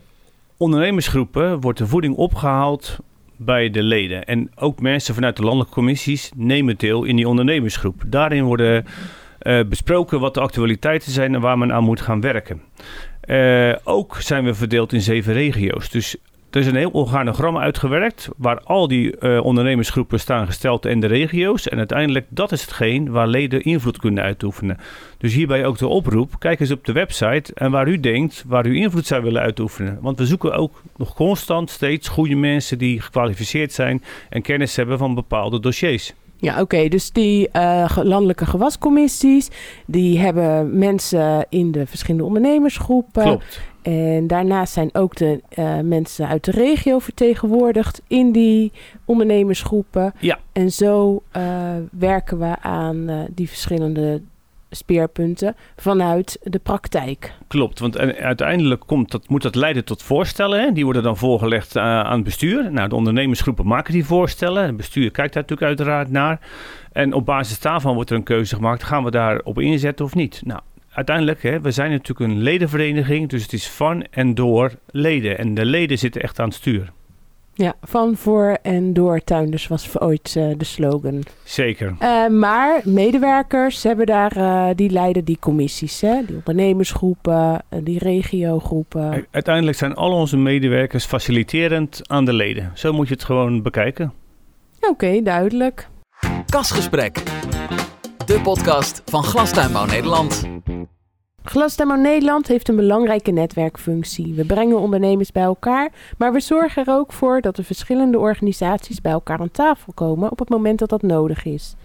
ondernemersgroepen 0.57 1.61
wordt 1.61 1.77
de 1.77 1.87
voeding 1.87 2.15
opgehaald 2.15 2.97
bij 3.35 3.69
de 3.69 3.83
leden. 3.83 4.25
En 4.25 4.51
ook 4.55 4.81
mensen 4.81 5.13
vanuit 5.13 5.35
de 5.35 5.43
landelijke 5.43 5.73
commissies 5.73 6.31
nemen 6.35 6.77
deel 6.77 7.03
in 7.03 7.15
die 7.15 7.27
ondernemersgroep. 7.27 8.03
Daarin 8.05 8.43
worden 8.43 8.85
uh, 9.41 9.63
besproken 9.69 10.19
wat 10.19 10.33
de 10.33 10.39
actualiteiten 10.39 11.11
zijn 11.11 11.35
en 11.35 11.41
waar 11.41 11.57
men 11.57 11.73
aan 11.73 11.83
moet 11.83 12.01
gaan 12.01 12.21
werken. 12.21 12.61
Uh, 13.27 13.75
ook 13.83 14.15
zijn 14.21 14.43
we 14.43 14.53
verdeeld 14.53 14.93
in 14.93 15.01
zeven 15.01 15.33
regio's. 15.33 15.89
Dus 15.89 16.17
er 16.53 16.59
is 16.59 16.67
een 16.67 16.75
heel 16.75 16.89
organogram 16.91 17.57
uitgewerkt 17.57 18.29
waar 18.37 18.59
al 18.59 18.87
die 18.87 19.15
uh, 19.19 19.43
ondernemersgroepen 19.43 20.19
staan 20.19 20.45
gesteld 20.45 20.85
in 20.85 20.99
de 20.99 21.07
regio's. 21.07 21.67
En 21.67 21.77
uiteindelijk 21.77 22.25
dat 22.29 22.51
is 22.51 22.61
hetgeen 22.61 23.11
waar 23.11 23.27
leden 23.27 23.61
invloed 23.61 23.97
kunnen 23.97 24.23
uitoefenen. 24.23 24.77
Dus 25.17 25.33
hierbij 25.33 25.65
ook 25.65 25.77
de 25.77 25.87
oproep, 25.87 26.39
kijk 26.39 26.59
eens 26.59 26.71
op 26.71 26.85
de 26.85 26.91
website 26.91 27.53
en 27.53 27.71
waar 27.71 27.87
u 27.87 27.99
denkt, 27.99 28.43
waar 28.47 28.65
u 28.65 28.75
invloed 28.75 29.05
zou 29.05 29.23
willen 29.23 29.41
uitoefenen. 29.41 29.97
Want 30.01 30.17
we 30.17 30.25
zoeken 30.25 30.53
ook 30.53 30.81
nog 30.97 31.13
constant 31.13 31.69
steeds 31.69 32.07
goede 32.07 32.35
mensen 32.35 32.77
die 32.77 33.01
gekwalificeerd 33.01 33.73
zijn 33.73 34.03
en 34.29 34.41
kennis 34.41 34.75
hebben 34.75 34.97
van 34.97 35.15
bepaalde 35.15 35.59
dossiers. 35.59 36.13
Ja, 36.43 36.61
oké. 36.61 36.87
Dus 36.87 37.11
die 37.11 37.49
uh, 37.53 37.97
landelijke 38.03 38.45
gewascommissies, 38.45 39.49
die 39.85 40.19
hebben 40.19 40.77
mensen 40.77 41.45
in 41.49 41.71
de 41.71 41.87
verschillende 41.87 42.25
ondernemersgroepen. 42.25 43.23
Klopt. 43.23 43.61
En 43.81 44.27
daarnaast 44.27 44.73
zijn 44.73 44.89
ook 44.93 45.15
de 45.15 45.41
uh, 45.59 45.79
mensen 45.79 46.27
uit 46.27 46.43
de 46.43 46.51
regio 46.51 46.99
vertegenwoordigd 46.99 48.01
in 48.07 48.31
die 48.31 48.71
ondernemersgroepen. 49.05 50.13
Ja. 50.19 50.39
En 50.51 50.71
zo 50.71 51.23
uh, 51.37 51.43
werken 51.91 52.39
we 52.39 52.55
aan 52.61 53.27
die 53.33 53.49
verschillende 53.49 54.21
speerpunten 54.75 55.55
vanuit 55.75 56.37
de 56.43 56.59
praktijk. 56.59 57.33
Klopt, 57.47 57.79
want 57.79 57.97
uiteindelijk 58.17 58.81
komt 58.85 59.11
dat, 59.11 59.29
moet 59.29 59.41
dat 59.41 59.55
leiden 59.55 59.85
tot 59.85 60.03
voorstellen. 60.03 60.59
Hè? 60.59 60.71
Die 60.71 60.83
worden 60.83 61.03
dan 61.03 61.17
voorgelegd 61.17 61.75
uh, 61.75 61.83
aan 61.83 62.15
het 62.15 62.23
bestuur. 62.23 62.71
Nou, 62.71 62.89
de 62.89 62.95
ondernemersgroepen 62.95 63.67
maken 63.67 63.93
die 63.93 64.05
voorstellen. 64.05 64.65
Het 64.65 64.77
bestuur 64.77 65.11
kijkt 65.11 65.33
daar 65.33 65.41
natuurlijk 65.41 65.67
uiteraard 65.67 66.11
naar. 66.11 66.39
En 66.91 67.13
op 67.13 67.25
basis 67.25 67.59
daarvan 67.59 67.95
wordt 67.95 68.09
er 68.09 68.15
een 68.15 68.23
keuze 68.23 68.55
gemaakt. 68.55 68.83
Gaan 68.83 69.03
we 69.03 69.11
daarop 69.11 69.59
inzetten 69.59 70.05
of 70.05 70.15
niet? 70.15 70.41
Nou, 70.45 70.59
uiteindelijk, 70.89 71.43
hè, 71.43 71.61
we 71.61 71.71
zijn 71.71 71.91
natuurlijk 71.91 72.31
een 72.31 72.41
ledenvereniging. 72.41 73.29
Dus 73.29 73.41
het 73.41 73.53
is 73.53 73.69
van 73.69 74.05
en 74.11 74.35
door 74.35 74.71
leden. 74.87 75.37
En 75.37 75.53
de 75.53 75.65
leden 75.65 75.97
zitten 75.97 76.21
echt 76.21 76.39
aan 76.39 76.47
het 76.47 76.55
stuur. 76.55 76.91
Ja, 77.55 77.73
van, 77.81 78.15
voor 78.15 78.57
en 78.61 78.93
door 78.93 79.19
tuinders 79.19 79.67
was 79.67 79.99
ooit 79.99 80.35
uh, 80.37 80.53
de 80.57 80.65
slogan. 80.65 81.23
Zeker. 81.43 81.95
Uh, 81.99 82.27
maar 82.27 82.81
medewerkers 82.83 83.83
hebben 83.83 84.05
daar, 84.05 84.37
uh, 84.37 84.69
die 84.75 84.89
leiden 84.89 85.23
die 85.25 85.37
commissies, 85.39 86.01
hè? 86.01 86.25
die 86.25 86.35
ondernemersgroepen, 86.35 87.65
die 87.83 87.99
regiogroepen. 87.99 89.25
Uiteindelijk 89.31 89.77
zijn 89.77 89.95
al 89.95 90.11
onze 90.11 90.37
medewerkers 90.37 91.05
faciliterend 91.05 92.01
aan 92.09 92.25
de 92.25 92.33
leden. 92.33 92.71
Zo 92.73 92.93
moet 92.93 93.07
je 93.07 93.13
het 93.13 93.23
gewoon 93.23 93.61
bekijken. 93.61 94.13
Oké, 94.75 94.89
okay, 94.89 95.23
duidelijk. 95.23 95.87
Kasgesprek, 96.49 97.23
de 98.25 98.39
podcast 98.43 99.01
van 99.05 99.23
Glastuinbouw 99.23 99.85
Nederland. 99.85 100.43
Glastuinbouw 101.43 101.97
Nederland 101.97 102.47
heeft 102.47 102.67
een 102.67 102.75
belangrijke 102.75 103.31
netwerkfunctie. 103.31 104.33
We 104.33 104.45
brengen 104.45 104.79
ondernemers 104.79 105.31
bij 105.31 105.43
elkaar, 105.43 105.91
maar 106.17 106.33
we 106.33 106.39
zorgen 106.39 106.85
er 106.85 106.93
ook 106.93 107.13
voor 107.13 107.41
dat 107.41 107.55
de 107.55 107.63
verschillende 107.63 108.19
organisaties 108.19 109.01
bij 109.01 109.11
elkaar 109.11 109.39
aan 109.39 109.51
tafel 109.51 109.93
komen 109.93 110.31
op 110.31 110.39
het 110.39 110.49
moment 110.49 110.79
dat 110.79 110.89
dat 110.89 111.01
nodig 111.01 111.45
is. 111.45 111.75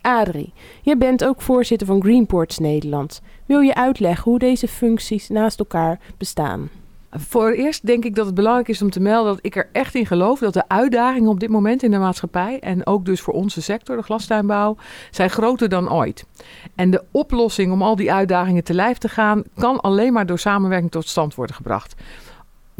Adrie, 0.00 0.52
je 0.82 0.96
bent 0.96 1.24
ook 1.24 1.42
voorzitter 1.42 1.86
van 1.86 2.02
Greenports 2.02 2.58
Nederland. 2.58 3.20
Wil 3.46 3.60
je 3.60 3.74
uitleggen 3.74 4.30
hoe 4.30 4.38
deze 4.38 4.68
functies 4.68 5.28
naast 5.28 5.58
elkaar 5.58 6.00
bestaan? 6.16 6.70
Voor 7.18 7.50
eerst 7.50 7.86
denk 7.86 8.04
ik 8.04 8.14
dat 8.14 8.26
het 8.26 8.34
belangrijk 8.34 8.68
is 8.68 8.82
om 8.82 8.90
te 8.90 9.00
melden 9.00 9.32
dat 9.32 9.44
ik 9.44 9.56
er 9.56 9.68
echt 9.72 9.94
in 9.94 10.06
geloof 10.06 10.38
dat 10.38 10.54
de 10.54 10.68
uitdagingen 10.68 11.30
op 11.30 11.40
dit 11.40 11.48
moment 11.48 11.82
in 11.82 11.90
de 11.90 11.98
maatschappij 11.98 12.58
en 12.60 12.86
ook 12.86 13.04
dus 13.04 13.20
voor 13.20 13.34
onze 13.34 13.62
sector, 13.62 13.96
de 13.96 14.02
glastuinbouw, 14.02 14.76
zijn 15.10 15.30
groter 15.30 15.68
dan 15.68 15.92
ooit. 15.92 16.26
En 16.74 16.90
de 16.90 17.04
oplossing 17.10 17.72
om 17.72 17.82
al 17.82 17.96
die 17.96 18.12
uitdagingen 18.12 18.64
te 18.64 18.74
lijf 18.74 18.98
te 18.98 19.08
gaan, 19.08 19.42
kan 19.54 19.80
alleen 19.80 20.12
maar 20.12 20.26
door 20.26 20.38
samenwerking 20.38 20.90
tot 20.90 21.08
stand 21.08 21.34
worden 21.34 21.56
gebracht 21.56 21.94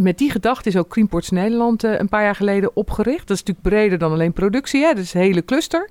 met 0.02 0.18
die 0.18 0.30
gedachte 0.30 0.68
is 0.68 0.76
ook 0.76 0.88
Creamports 0.88 1.30
Nederland 1.30 1.84
uh, 1.84 1.98
een 1.98 2.08
paar 2.08 2.22
jaar 2.22 2.34
geleden 2.34 2.76
opgericht. 2.76 3.28
Dat 3.28 3.36
is 3.36 3.42
natuurlijk 3.42 3.74
breder 3.74 3.98
dan 3.98 4.12
alleen 4.12 4.32
productie. 4.32 4.82
Hè? 4.82 4.94
Dat 4.94 5.04
is 5.04 5.14
een 5.14 5.20
hele 5.20 5.44
cluster. 5.44 5.90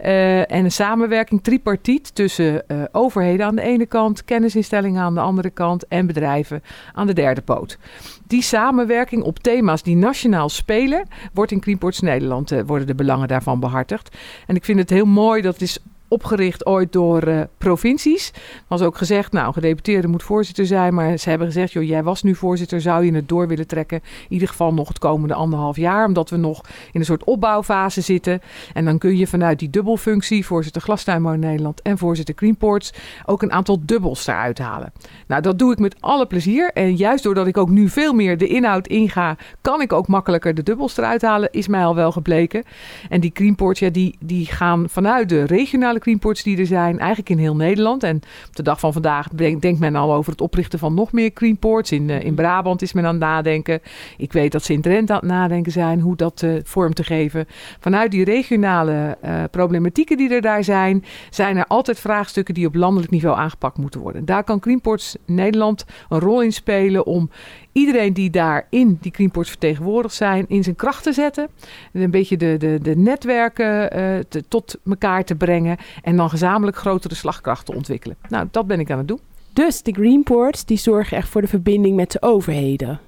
Uh, 0.00 0.52
en 0.52 0.64
een 0.64 0.72
samenwerking 0.72 1.42
tripartiet 1.42 2.14
tussen 2.14 2.64
uh, 2.68 2.82
overheden 2.92 3.46
aan 3.46 3.56
de 3.56 3.62
ene 3.62 3.86
kant, 3.86 4.24
kennisinstellingen 4.24 5.02
aan 5.02 5.14
de 5.14 5.20
andere 5.20 5.50
kant 5.50 5.86
en 5.86 6.06
bedrijven 6.06 6.62
aan 6.92 7.06
de 7.06 7.12
derde 7.12 7.40
poot. 7.40 7.78
Die 8.26 8.42
samenwerking 8.42 9.22
op 9.22 9.38
thema's 9.38 9.82
die 9.82 9.96
nationaal 9.96 10.48
spelen, 10.48 11.08
wordt 11.32 11.52
in 11.52 11.60
Creamports 11.60 12.00
Nederland 12.00 12.52
worden 12.66 12.86
de 12.86 12.94
belangen 12.94 13.28
daarvan 13.28 13.60
behartigd. 13.60 14.16
En 14.46 14.56
ik 14.56 14.64
vind 14.64 14.78
het 14.78 14.90
heel 14.90 15.06
mooi 15.06 15.42
dat 15.42 15.52
het 15.52 15.62
is 15.62 15.78
opgericht 16.08 16.66
ooit 16.66 16.92
door 16.92 17.28
uh, 17.28 17.40
provincies. 17.58 18.32
Was 18.66 18.82
ook 18.82 18.96
gezegd, 18.96 19.32
nou, 19.32 19.52
gedeputeerde 19.52 20.08
moet 20.08 20.22
voorzitter 20.22 20.66
zijn. 20.66 20.94
Maar 20.94 21.16
ze 21.16 21.28
hebben 21.28 21.46
gezegd, 21.46 21.72
joh, 21.72 21.84
jij 21.84 22.02
was 22.02 22.22
nu 22.22 22.34
voorzitter, 22.34 22.80
zou 22.80 23.04
je 23.04 23.14
het 23.14 23.28
door 23.28 23.48
willen 23.48 23.66
trekken? 23.66 24.00
In 24.02 24.32
ieder 24.32 24.48
geval 24.48 24.74
nog 24.74 24.88
het 24.88 24.98
komende 24.98 25.34
anderhalf 25.34 25.76
jaar, 25.76 26.06
omdat 26.06 26.30
we 26.30 26.36
nog 26.36 26.60
in 26.92 27.00
een 27.00 27.06
soort 27.06 27.24
opbouwfase 27.24 28.00
zitten. 28.00 28.40
En 28.74 28.84
dan 28.84 28.98
kun 28.98 29.16
je 29.16 29.26
vanuit 29.26 29.58
die 29.58 29.70
dubbelfunctie, 29.70 30.46
voorzitter 30.46 30.82
Glastuinbouw 30.82 31.34
Nederland 31.34 31.82
en 31.82 31.98
voorzitter 31.98 32.34
Greenports, 32.34 32.92
ook 33.26 33.42
een 33.42 33.52
aantal 33.52 33.78
dubbels 33.84 34.26
eruit 34.26 34.58
halen. 34.58 34.92
Nou, 35.26 35.42
dat 35.42 35.58
doe 35.58 35.72
ik 35.72 35.78
met 35.78 35.96
alle 36.00 36.26
plezier. 36.26 36.70
En 36.72 36.96
juist 36.96 37.24
doordat 37.24 37.46
ik 37.46 37.56
ook 37.56 37.68
nu 37.68 37.88
veel 37.88 38.12
meer 38.12 38.38
de 38.38 38.46
inhoud 38.46 38.86
inga, 38.86 39.36
kan 39.60 39.80
ik 39.80 39.92
ook 39.92 40.06
makkelijker 40.06 40.54
de 40.54 40.62
dubbels 40.62 40.96
eruit 40.96 41.22
halen, 41.22 41.48
is 41.52 41.68
mij 41.68 41.84
al 41.84 41.94
wel 41.94 42.12
gebleken. 42.12 42.62
En 43.08 43.20
die 43.20 43.30
Greenports, 43.34 43.80
ja, 43.80 43.90
die, 43.90 44.16
die 44.20 44.46
gaan 44.46 44.88
vanuit 44.88 45.28
de 45.28 45.44
regionale 45.44 45.97
Greenports 46.00 46.42
die 46.42 46.58
er 46.58 46.66
zijn, 46.66 46.98
eigenlijk 46.98 47.28
in 47.28 47.38
heel 47.38 47.56
Nederland. 47.56 48.02
En 48.02 48.16
op 48.48 48.56
de 48.56 48.62
dag 48.62 48.80
van 48.80 48.92
vandaag 48.92 49.28
denk, 49.28 49.62
denkt 49.62 49.80
men 49.80 49.96
al 49.96 50.14
over 50.14 50.32
het 50.32 50.40
oprichten 50.40 50.78
van 50.78 50.94
nog 50.94 51.12
meer 51.12 51.30
Greenports. 51.34 51.92
In, 51.92 52.08
uh, 52.08 52.22
in 52.22 52.34
Brabant 52.34 52.82
is 52.82 52.92
men 52.92 53.04
aan 53.04 53.10
het 53.10 53.20
nadenken. 53.20 53.80
Ik 54.16 54.32
weet 54.32 54.52
dat 54.52 54.64
ze 54.64 54.72
in 54.72 54.80
Drenthe 54.80 55.12
aan 55.12 55.18
het 55.18 55.28
nadenken 55.28 55.72
zijn 55.72 56.00
hoe 56.00 56.16
dat 56.16 56.42
uh, 56.42 56.60
vorm 56.64 56.94
te 56.94 57.04
geven. 57.04 57.46
Vanuit 57.80 58.10
die 58.10 58.24
regionale 58.24 59.18
uh, 59.24 59.42
problematieken 59.50 60.16
die 60.16 60.34
er 60.34 60.40
daar 60.40 60.64
zijn, 60.64 61.04
zijn 61.30 61.56
er 61.56 61.66
altijd 61.66 61.98
vraagstukken 61.98 62.54
die 62.54 62.66
op 62.66 62.74
landelijk 62.74 63.12
niveau 63.12 63.38
aangepakt 63.38 63.78
moeten 63.78 64.00
worden. 64.00 64.24
Daar 64.24 64.44
kan 64.44 64.60
Greenports 64.60 65.16
Nederland 65.26 65.84
een 66.08 66.20
rol 66.20 66.42
in 66.42 66.52
spelen 66.52 67.06
om 67.06 67.30
iedereen 67.78 68.12
die 68.12 68.30
daar 68.30 68.66
in 68.70 68.98
die 69.00 69.12
Greenports 69.14 69.50
vertegenwoordigd 69.50 70.14
zijn, 70.14 70.44
in 70.48 70.62
zijn 70.62 70.76
kracht 70.76 71.02
te 71.02 71.12
zetten. 71.12 71.48
En 71.92 72.00
een 72.00 72.10
beetje 72.10 72.36
de, 72.36 72.56
de, 72.58 72.78
de 72.82 72.96
netwerken 72.96 73.88
te, 74.28 74.44
tot 74.48 74.76
elkaar 74.86 75.24
te 75.24 75.34
brengen. 75.34 75.76
En 76.02 76.16
dan 76.16 76.30
gezamenlijk 76.30 76.76
grotere 76.76 77.14
slagkracht 77.14 77.66
te 77.66 77.74
ontwikkelen. 77.74 78.16
Nou, 78.28 78.48
dat 78.50 78.66
ben 78.66 78.80
ik 78.80 78.90
aan 78.90 78.98
het 78.98 79.08
doen. 79.08 79.20
Dus 79.52 79.82
de 79.82 79.92
Greenports 79.92 80.64
die 80.64 80.78
zorgen 80.78 81.16
echt 81.16 81.28
voor 81.28 81.40
de 81.40 81.48
verbinding 81.48 81.96
met 81.96 82.12
de 82.12 82.22
overheden. 82.22 83.00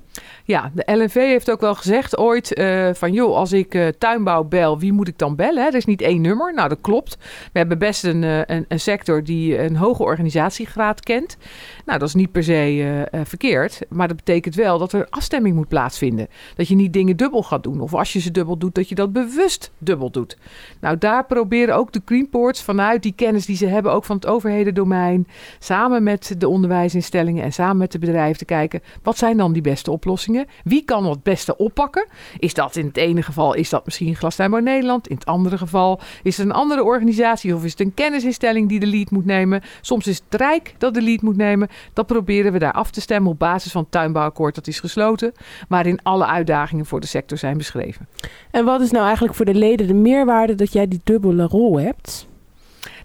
Ja, 0.50 0.70
de 0.74 0.92
LNV 0.92 1.14
heeft 1.14 1.50
ook 1.50 1.60
wel 1.60 1.74
gezegd 1.74 2.18
ooit 2.18 2.58
uh, 2.58 2.88
van 2.92 3.12
joh, 3.12 3.36
als 3.36 3.52
ik 3.52 3.74
uh, 3.74 3.88
tuinbouw 3.88 4.44
bel, 4.44 4.78
wie 4.78 4.92
moet 4.92 5.08
ik 5.08 5.18
dan 5.18 5.36
bellen? 5.36 5.66
Er 5.66 5.74
is 5.74 5.84
niet 5.84 6.00
één 6.00 6.20
nummer. 6.20 6.54
Nou, 6.54 6.68
dat 6.68 6.78
klopt. 6.80 7.16
We 7.52 7.58
hebben 7.58 7.78
best 7.78 8.04
een, 8.04 8.22
uh, 8.22 8.38
een, 8.38 8.64
een, 8.68 8.80
sector 8.80 9.24
die 9.24 9.58
een 9.58 9.76
hoge 9.76 10.02
organisatiegraad 10.02 11.00
kent. 11.00 11.36
Nou, 11.84 11.98
dat 11.98 12.08
is 12.08 12.14
niet 12.14 12.32
per 12.32 12.44
se 12.44 13.08
verkeerd, 13.24 13.80
maar 13.88 14.08
dat 14.08 14.16
betekent 14.16 14.54
wel 14.54 14.78
dat 14.78 14.92
er 14.92 15.06
afstemming 15.10 15.54
moet 15.54 15.68
plaatsvinden. 15.68 16.28
Dat 16.56 16.68
je 16.68 16.74
niet 16.74 16.92
dingen 16.92 17.16
dubbel 17.16 17.42
gaat 17.42 17.62
doen. 17.62 17.80
Of 17.80 17.94
als 17.94 18.12
je 18.12 18.20
ze 18.20 18.30
dubbel 18.30 18.56
doet, 18.56 18.74
dat 18.74 18.88
je 18.88 18.94
dat 18.94 19.12
bewust 19.12 19.72
dubbel 19.78 20.10
doet. 20.10 20.36
Nou, 20.80 20.98
daar 20.98 21.26
proberen 21.26 21.76
ook 21.76 21.92
de 21.92 22.02
Greenports 22.04 22.62
vanuit 22.62 23.02
die 23.02 23.14
kennis 23.16 23.46
die 23.46 23.56
ze 23.56 23.66
hebben, 23.66 23.92
ook 23.92 24.04
van 24.04 24.16
het 24.16 24.26
overhedendomein, 24.26 25.26
samen 25.58 26.02
met 26.02 26.34
de 26.38 26.48
onderwijsinstellingen 26.48 27.44
en 27.44 27.52
samen 27.52 27.76
met 27.76 27.92
de 27.92 27.98
bedrijven 27.98 28.38
te 28.38 28.44
kijken, 28.44 28.82
wat 29.02 29.18
zijn 29.18 29.36
dan 29.36 29.52
die 29.52 29.62
beste 29.62 29.90
oplossingen? 29.90 30.39
Wie 30.64 30.85
kan 30.85 31.07
het 31.07 31.22
beste 31.22 31.57
oppakken? 31.57 32.07
Is 32.38 32.55
dat 32.55 32.76
in 32.76 32.87
het 32.87 32.96
ene 32.96 33.22
geval 33.22 33.55
is 33.55 33.68
dat 33.68 33.85
misschien 33.85 34.16
Glastuinbouw 34.16 34.61
Nederland. 34.61 35.09
In 35.09 35.14
het 35.14 35.26
andere 35.26 35.59
geval 35.59 36.00
is 36.22 36.37
het 36.37 36.46
een 36.46 36.53
andere 36.53 36.85
organisatie 36.85 37.55
of 37.55 37.64
is 37.64 37.70
het 37.70 37.81
een 37.81 37.94
kennisinstelling 37.94 38.68
die 38.68 38.81
de 38.81 38.87
lead 38.87 39.11
moet 39.11 39.24
nemen. 39.24 39.62
Soms 39.81 40.07
is 40.07 40.22
het 40.29 40.40
Rijk 40.40 40.74
dat 40.79 40.94
de 40.94 41.03
lead 41.03 41.22
moet 41.22 41.37
nemen. 41.37 41.68
Dat 41.92 42.07
proberen 42.07 42.53
we 42.53 42.59
daar 42.59 42.72
af 42.72 42.90
te 42.90 43.00
stemmen 43.00 43.31
op 43.31 43.38
basis 43.38 43.72
van 43.72 43.83
het 43.83 43.90
tuinbouwakkoord 43.90 44.55
dat 44.55 44.66
is 44.66 44.81
gesloten. 44.81 45.33
Waarin 45.68 46.03
alle 46.03 46.26
uitdagingen 46.26 46.87
voor 46.87 47.00
de 47.00 47.07
sector 47.07 47.38
zijn 47.38 47.57
beschreven. 47.57 48.09
En 48.50 48.64
wat 48.64 48.81
is 48.81 48.90
nou 48.90 49.05
eigenlijk 49.05 49.35
voor 49.35 49.44
de 49.44 49.55
leden 49.55 49.87
de 49.87 49.94
meerwaarde 49.94 50.55
dat 50.55 50.72
jij 50.72 50.88
die 50.88 51.00
dubbele 51.05 51.46
rol 51.46 51.81
hebt? 51.81 52.29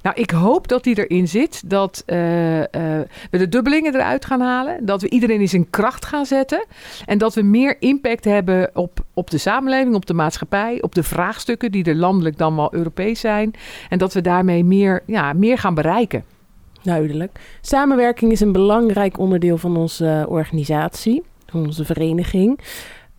Nou, 0.05 0.17
ik 0.17 0.31
hoop 0.31 0.67
dat 0.67 0.83
die 0.83 1.05
erin 1.05 1.27
zit. 1.27 1.69
Dat 1.69 2.03
eh, 2.05 2.59
eh, 2.61 3.07
we 3.31 3.37
de 3.37 3.49
dubbelingen 3.49 3.95
eruit 3.95 4.25
gaan 4.25 4.41
halen. 4.41 4.85
Dat 4.85 5.01
we 5.01 5.09
iedereen 5.09 5.41
in 5.41 5.49
zijn 5.49 5.69
kracht 5.69 6.05
gaan 6.05 6.25
zetten. 6.25 6.65
En 7.05 7.17
dat 7.17 7.33
we 7.33 7.41
meer 7.41 7.75
impact 7.79 8.23
hebben 8.23 8.69
op, 8.73 8.99
op 9.13 9.29
de 9.29 9.37
samenleving, 9.37 9.95
op 9.95 10.05
de 10.05 10.13
maatschappij, 10.13 10.81
op 10.81 10.95
de 10.95 11.03
vraagstukken 11.03 11.71
die 11.71 11.83
er 11.83 11.95
landelijk 11.95 12.37
dan 12.37 12.55
wel 12.55 12.73
Europees 12.73 13.19
zijn. 13.19 13.53
En 13.89 13.97
dat 13.97 14.13
we 14.13 14.21
daarmee 14.21 14.63
meer, 14.63 15.03
ja, 15.05 15.33
meer 15.33 15.57
gaan 15.57 15.73
bereiken. 15.73 16.23
Duidelijk. 16.81 17.39
Samenwerking 17.61 18.31
is 18.31 18.39
een 18.39 18.51
belangrijk 18.51 19.17
onderdeel 19.17 19.57
van 19.57 19.77
onze 19.77 20.25
organisatie, 20.29 21.23
van 21.45 21.65
onze 21.65 21.85
vereniging. 21.85 22.59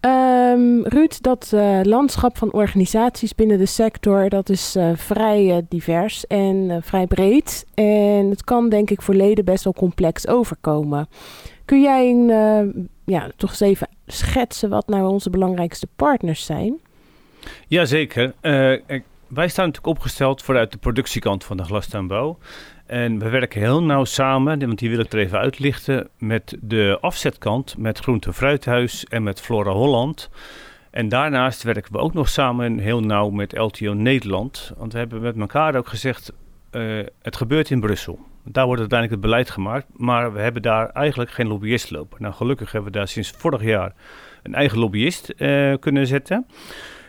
Um, 0.01 0.87
Ruud, 0.87 1.19
dat 1.21 1.51
uh, 1.55 1.81
landschap 1.83 2.39
van 2.39 2.53
organisaties 2.53 3.35
binnen 3.35 3.59
de 3.59 3.67
sector, 3.67 4.29
dat 4.29 4.49
is 4.49 4.77
uh, 4.77 4.91
vrij 4.95 5.45
uh, 5.45 5.57
divers 5.69 6.27
en 6.27 6.81
vrij 6.83 7.07
breed. 7.07 7.67
En 7.75 8.31
het 8.31 8.45
kan 8.45 8.69
denk 8.69 8.91
ik 8.91 9.03
voor 9.03 9.15
leden 9.15 9.45
best 9.45 9.65
wel 9.65 9.73
complex 9.73 10.29
overkomen. 10.29 11.09
Kun 11.65 11.83
jij 11.83 12.11
een, 12.11 12.89
ja, 13.05 13.31
toch 13.37 13.51
eens 13.51 13.61
even 13.61 13.89
schetsen 14.07 14.69
wat 14.69 14.89
nou 14.89 15.09
onze 15.09 15.31
belangrijkste 15.31 15.89
partners 15.97 16.45
zijn? 16.45 16.81
Jazeker. 17.69 18.35
wij 18.41 19.49
staan 19.49 19.67
natuurlijk 19.67 19.87
opgesteld 19.87 20.43
vanuit 20.43 20.73
de 20.73 20.79
productiekant 20.79 21.45
van 21.45 21.57
de 21.57 21.65
glastuinbouw. 21.65 22.39
En 22.87 23.19
we 23.19 23.29
werken 23.29 23.61
heel 23.61 23.83
nauw 23.83 24.05
samen, 24.05 24.59
want 24.59 24.79
die 24.79 24.91
wil 24.91 24.99
ik 24.99 25.13
er 25.13 25.19
even 25.19 25.39
uitlichten, 25.39 26.09
met 26.19 26.57
de 26.61 26.99
afzetkant, 27.01 27.79
met 27.79 27.99
Groente 27.99 28.33
Fruithuis 28.33 29.05
en 29.05 29.23
met 29.23 29.41
Flora 29.41 29.73
Holland. 29.73 30.31
En 30.91 31.09
daarnaast 31.09 31.63
werken 31.63 31.93
we 31.93 31.99
ook 31.99 32.15
nog 32.15 32.29
samen 32.29 32.79
heel 32.79 33.01
nauw 33.01 33.31
met 33.31 33.57
LTO 33.57 33.93
Nederland. 33.93 34.73
Want 34.77 34.93
we 34.93 34.99
hebben 34.99 35.23
met 35.23 35.37
elkaar 35.37 35.75
ook 35.75 35.89
gezegd, 35.89 36.33
uh, 36.73 37.05
het 37.23 37.37
gebeurt 37.37 37.71
in 37.71 37.81
Brussel. 37.81 38.19
Daar 38.45 38.67
wordt 38.67 38.81
uiteindelijk 38.81 39.21
het 39.21 39.31
beleid 39.31 39.51
gemaakt, 39.51 39.87
maar 39.97 40.33
we 40.33 40.41
hebben 40.41 40.63
daar 40.63 40.89
eigenlijk 40.89 41.31
geen 41.31 41.47
lobbyist 41.47 41.91
lopen. 41.91 42.23
Nou, 42.23 42.35
gelukkig 42.35 42.73
hebben 42.73 42.93
we 42.93 42.99
daar 42.99 43.09
sinds 43.09 43.31
vorig 43.31 43.63
jaar 43.63 43.93
een 44.43 44.55
eigen 44.55 44.79
lobbyist 44.79 45.33
uh, 45.37 45.75
kunnen 45.81 46.07
zetten. 46.07 46.47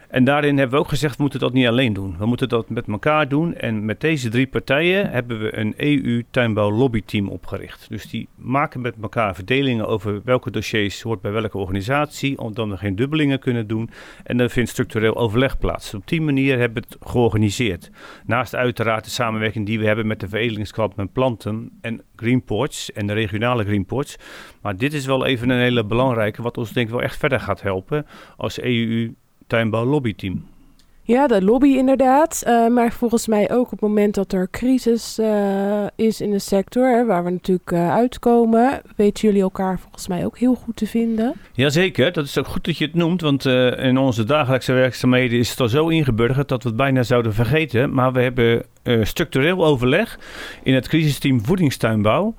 En 0.08 0.24
daarin 0.24 0.58
hebben 0.58 0.78
we 0.78 0.84
ook 0.84 0.90
gezegd, 0.90 1.16
we 1.16 1.22
moeten 1.22 1.40
dat 1.40 1.54
niet 1.54 1.68
alleen 1.68 1.94
doen. 1.94 2.16
We 2.18 2.26
moeten 2.26 2.50
dat 2.50 2.70
met 2.70 2.88
elkaar 2.88 3.28
doen. 3.28 3.56
En 3.56 3.86
met 3.86 4.02
deze 4.02 4.30
drie 4.30 4.48
partijen 4.48 5.10
hebben 5.10 5.40
we 5.40 5.58
een 5.58 5.74
EU-tuinbouw 5.78 6.72
lobbyteam 6.72 7.28
opgericht. 7.30 7.90
Dus 7.90 8.10
die 8.10 8.28
maken 8.36 8.82
met 8.82 8.96
elkaar 9.02 9.36
verdelingen 9.36 9.88
over 9.88 10.22
welke 10.24 10.52
dossiers 10.52 11.02
hoort 11.02 11.22
bij 11.22 11.32
welke 11.32 11.58
organisatie. 11.58 12.40
Omdat 12.40 12.68
we 12.68 12.78
geen 12.78 12.96
dubbelingen 12.96 13.40
kunnen 13.40 13.68
doen. 13.68 13.90
En 14.24 14.40
er 14.40 14.50
vindt 14.50 14.70
structureel 14.70 15.16
overleg 15.16 15.58
plaats. 15.58 15.94
Op 15.94 16.08
die 16.08 16.22
manier 16.22 16.60
hebben 16.60 16.84
we 16.84 16.88
het 16.90 17.10
georganiseerd. 17.10 17.92
Naast 18.26 18.56
uiteraard 18.56 19.04
de 19.04 19.10
samenwerking 19.10 19.66
die 19.66 19.80
we 19.80 19.86
hebben 19.86 20.08
met 20.08 20.20
de 20.20 20.28
veredelingskamp 20.28 20.96
met 20.96 21.14
planten 21.14 21.78
en 21.82 22.02
Greenports 22.16 22.92
en 22.92 23.08
de 23.08 23.14
regionale 23.14 23.64
Greenports. 23.64 24.18
Maar 24.62 24.78
dit 24.78 24.94
is 24.94 25.06
wel 25.06 25.26
even 25.26 25.50
een 25.50 25.60
hele 25.60 25.86
belangrijke, 25.86 26.42
wat 26.42 26.58
ons 26.58 26.72
denk 26.72 26.88
ik 26.88 26.94
wel 26.94 27.04
echt 27.04 27.18
verder 27.18 27.40
gaat 27.40 27.62
helpen 27.62 28.06
als 28.38 28.62
EU 28.62 29.14
tuinbouw 29.48 29.86
lobbyteam. 29.86 30.46
Ja, 31.08 31.28
de 31.28 31.42
lobby 31.42 31.68
inderdaad. 31.68 32.44
Uh, 32.48 32.68
maar 32.68 32.92
volgens 32.92 33.28
mij 33.28 33.52
ook 33.52 33.66
op 33.66 33.72
het 33.72 33.82
moment 33.82 34.16
dat 34.16 34.34
er 34.34 34.48
crisis 34.52 35.20
uh, 35.20 35.86
is 35.96 36.22
in 36.22 36.32
de 36.32 36.40
sector, 36.40 36.90
hè, 36.90 37.06
waar 37.06 37.24
we 37.24 37.30
natuurlijk 37.30 37.72
uh, 37.72 37.92
uitkomen, 37.92 38.82
weten 38.96 39.28
jullie 39.28 39.42
elkaar 39.42 39.80
volgens 39.80 40.08
mij 40.08 40.26
ook 40.26 40.38
heel 40.38 40.56
goed 40.56 40.76
te 40.76 40.88
vinden. 40.88 41.34
Jazeker, 41.54 42.12
dat 42.12 42.26
is 42.26 42.38
ook 42.38 42.48
goed 42.48 42.66
dat 42.66 42.78
je 42.78 42.86
het 42.86 42.94
noemt, 42.94 43.22
want 43.22 43.46
in 43.78 43.98
onze 43.98 44.24
dagelijkse 44.24 44.74
werkzaamheden 44.74 45.40
is 45.40 45.50
het 45.50 45.60
al 45.60 45.70
zo 45.70 45.88
ingeburgerd 45.88 46.48
dat 46.48 46.64
we 46.64 46.70
het 46.70 46.78
bijna 46.78 47.04
zouden 47.04 47.34
vergeten. 47.34 47.94
Maar 47.94 48.14
we 48.14 48.22
hebben 48.22 48.66
structureel 49.02 49.66
overleg 49.66 50.20
in 50.64 50.74
het 50.74 50.88
crisisteam 50.88 51.46
voedingstuinbouw. 51.46 52.36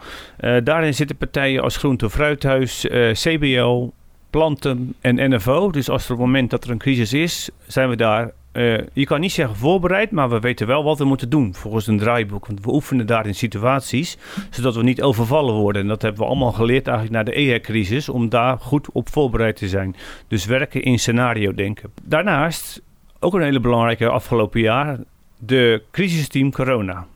daarin 0.64 0.94
zitten 0.94 1.16
partijen 1.16 1.62
als 1.62 1.76
Groente 1.76 2.10
Fruithuis, 2.10 2.86
CBL, 3.12 3.88
planten 4.30 4.94
en 5.00 5.34
NFO. 5.34 5.70
Dus 5.70 5.88
als 5.88 6.04
er 6.04 6.12
op 6.12 6.18
het 6.18 6.26
moment 6.26 6.50
dat 6.50 6.64
er 6.64 6.70
een 6.70 6.78
crisis 6.78 7.12
is, 7.12 7.50
zijn 7.66 7.88
we 7.88 7.96
daar. 7.96 8.30
Uh, 8.52 8.78
je 8.92 9.04
kan 9.04 9.20
niet 9.20 9.32
zeggen 9.32 9.56
voorbereid, 9.56 10.10
maar 10.10 10.28
we 10.28 10.40
weten 10.40 10.66
wel 10.66 10.84
wat 10.84 10.98
we 10.98 11.04
moeten 11.04 11.28
doen 11.28 11.54
volgens 11.54 11.86
een 11.86 11.98
draaiboek. 11.98 12.46
Want 12.46 12.64
we 12.64 12.72
oefenen 12.72 13.06
daar 13.06 13.26
in 13.26 13.34
situaties, 13.34 14.18
zodat 14.50 14.74
we 14.74 14.82
niet 14.82 15.02
overvallen 15.02 15.54
worden. 15.54 15.82
En 15.82 15.88
dat 15.88 16.02
hebben 16.02 16.20
we 16.20 16.26
allemaal 16.26 16.52
geleerd 16.52 16.86
eigenlijk 16.86 17.16
na 17.16 17.32
de 17.32 17.38
EHEC-crisis, 17.38 18.08
om 18.08 18.28
daar 18.28 18.58
goed 18.58 18.88
op 18.92 19.08
voorbereid 19.08 19.56
te 19.56 19.68
zijn. 19.68 19.96
Dus 20.28 20.44
werken 20.44 20.82
in 20.82 20.98
scenario 20.98 21.54
denken. 21.54 21.90
Daarnaast, 22.02 22.82
ook 23.18 23.34
een 23.34 23.42
hele 23.42 23.60
belangrijke 23.60 24.08
afgelopen 24.08 24.60
jaar, 24.60 24.98
de 25.38 25.82
crisisteam 25.90 26.50
corona 26.50 27.06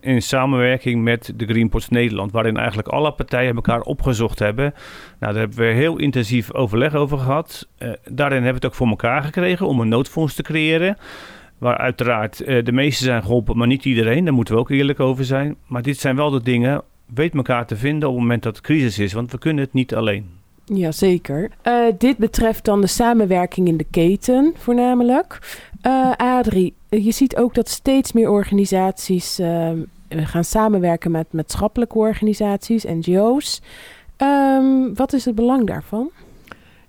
in 0.00 0.22
samenwerking 0.22 1.02
met 1.02 1.32
de 1.36 1.46
Greenpots 1.46 1.88
Nederland, 1.88 2.32
waarin 2.32 2.56
eigenlijk 2.56 2.88
alle 2.88 3.12
partijen 3.12 3.54
elkaar 3.54 3.80
opgezocht 3.80 4.38
hebben. 4.38 4.74
Nou, 5.20 5.32
daar 5.32 5.42
hebben 5.42 5.58
we 5.58 5.64
heel 5.64 5.98
intensief 5.98 6.54
overleg 6.54 6.94
over 6.94 7.18
gehad. 7.18 7.68
Uh, 7.78 7.92
daarin 8.10 8.42
hebben 8.42 8.60
we 8.60 8.66
het 8.66 8.66
ook 8.66 8.74
voor 8.74 8.88
elkaar 8.88 9.22
gekregen 9.22 9.66
om 9.66 9.80
een 9.80 9.88
noodfonds 9.88 10.34
te 10.34 10.42
creëren. 10.42 10.96
Waar 11.58 11.76
uiteraard 11.76 12.40
uh, 12.40 12.64
de 12.64 12.72
meesten 12.72 13.04
zijn 13.04 13.22
geholpen, 13.22 13.56
maar 13.56 13.66
niet 13.66 13.84
iedereen. 13.84 14.24
Daar 14.24 14.34
moeten 14.34 14.54
we 14.54 14.60
ook 14.60 14.70
eerlijk 14.70 15.00
over 15.00 15.24
zijn. 15.24 15.56
Maar 15.66 15.82
dit 15.82 15.98
zijn 15.98 16.16
wel 16.16 16.30
de 16.30 16.42
dingen, 16.42 16.82
weet 17.14 17.34
elkaar 17.34 17.66
te 17.66 17.76
vinden 17.76 18.08
op 18.08 18.14
het 18.14 18.22
moment 18.22 18.42
dat 18.42 18.56
het 18.56 18.64
crisis 18.64 18.98
is, 18.98 19.12
want 19.12 19.32
we 19.32 19.38
kunnen 19.38 19.64
het 19.64 19.72
niet 19.72 19.94
alleen. 19.94 20.37
Jazeker. 20.76 21.50
Uh, 21.64 21.84
dit 21.98 22.16
betreft 22.16 22.64
dan 22.64 22.80
de 22.80 22.86
samenwerking 22.86 23.68
in 23.68 23.76
de 23.76 23.86
keten 23.90 24.52
voornamelijk. 24.56 25.58
Uh, 25.86 26.12
Adrie, 26.16 26.74
je 26.88 27.12
ziet 27.12 27.36
ook 27.36 27.54
dat 27.54 27.68
steeds 27.68 28.12
meer 28.12 28.30
organisaties 28.30 29.40
gaan 30.08 30.44
samenwerken 30.44 31.10
met 31.10 31.32
maatschappelijke 31.32 31.98
organisaties, 31.98 32.84
NGO's. 32.84 33.60
Um, 34.22 34.94
wat 34.94 35.12
is 35.12 35.24
het 35.24 35.34
belang 35.34 35.66
daarvan? 35.66 36.10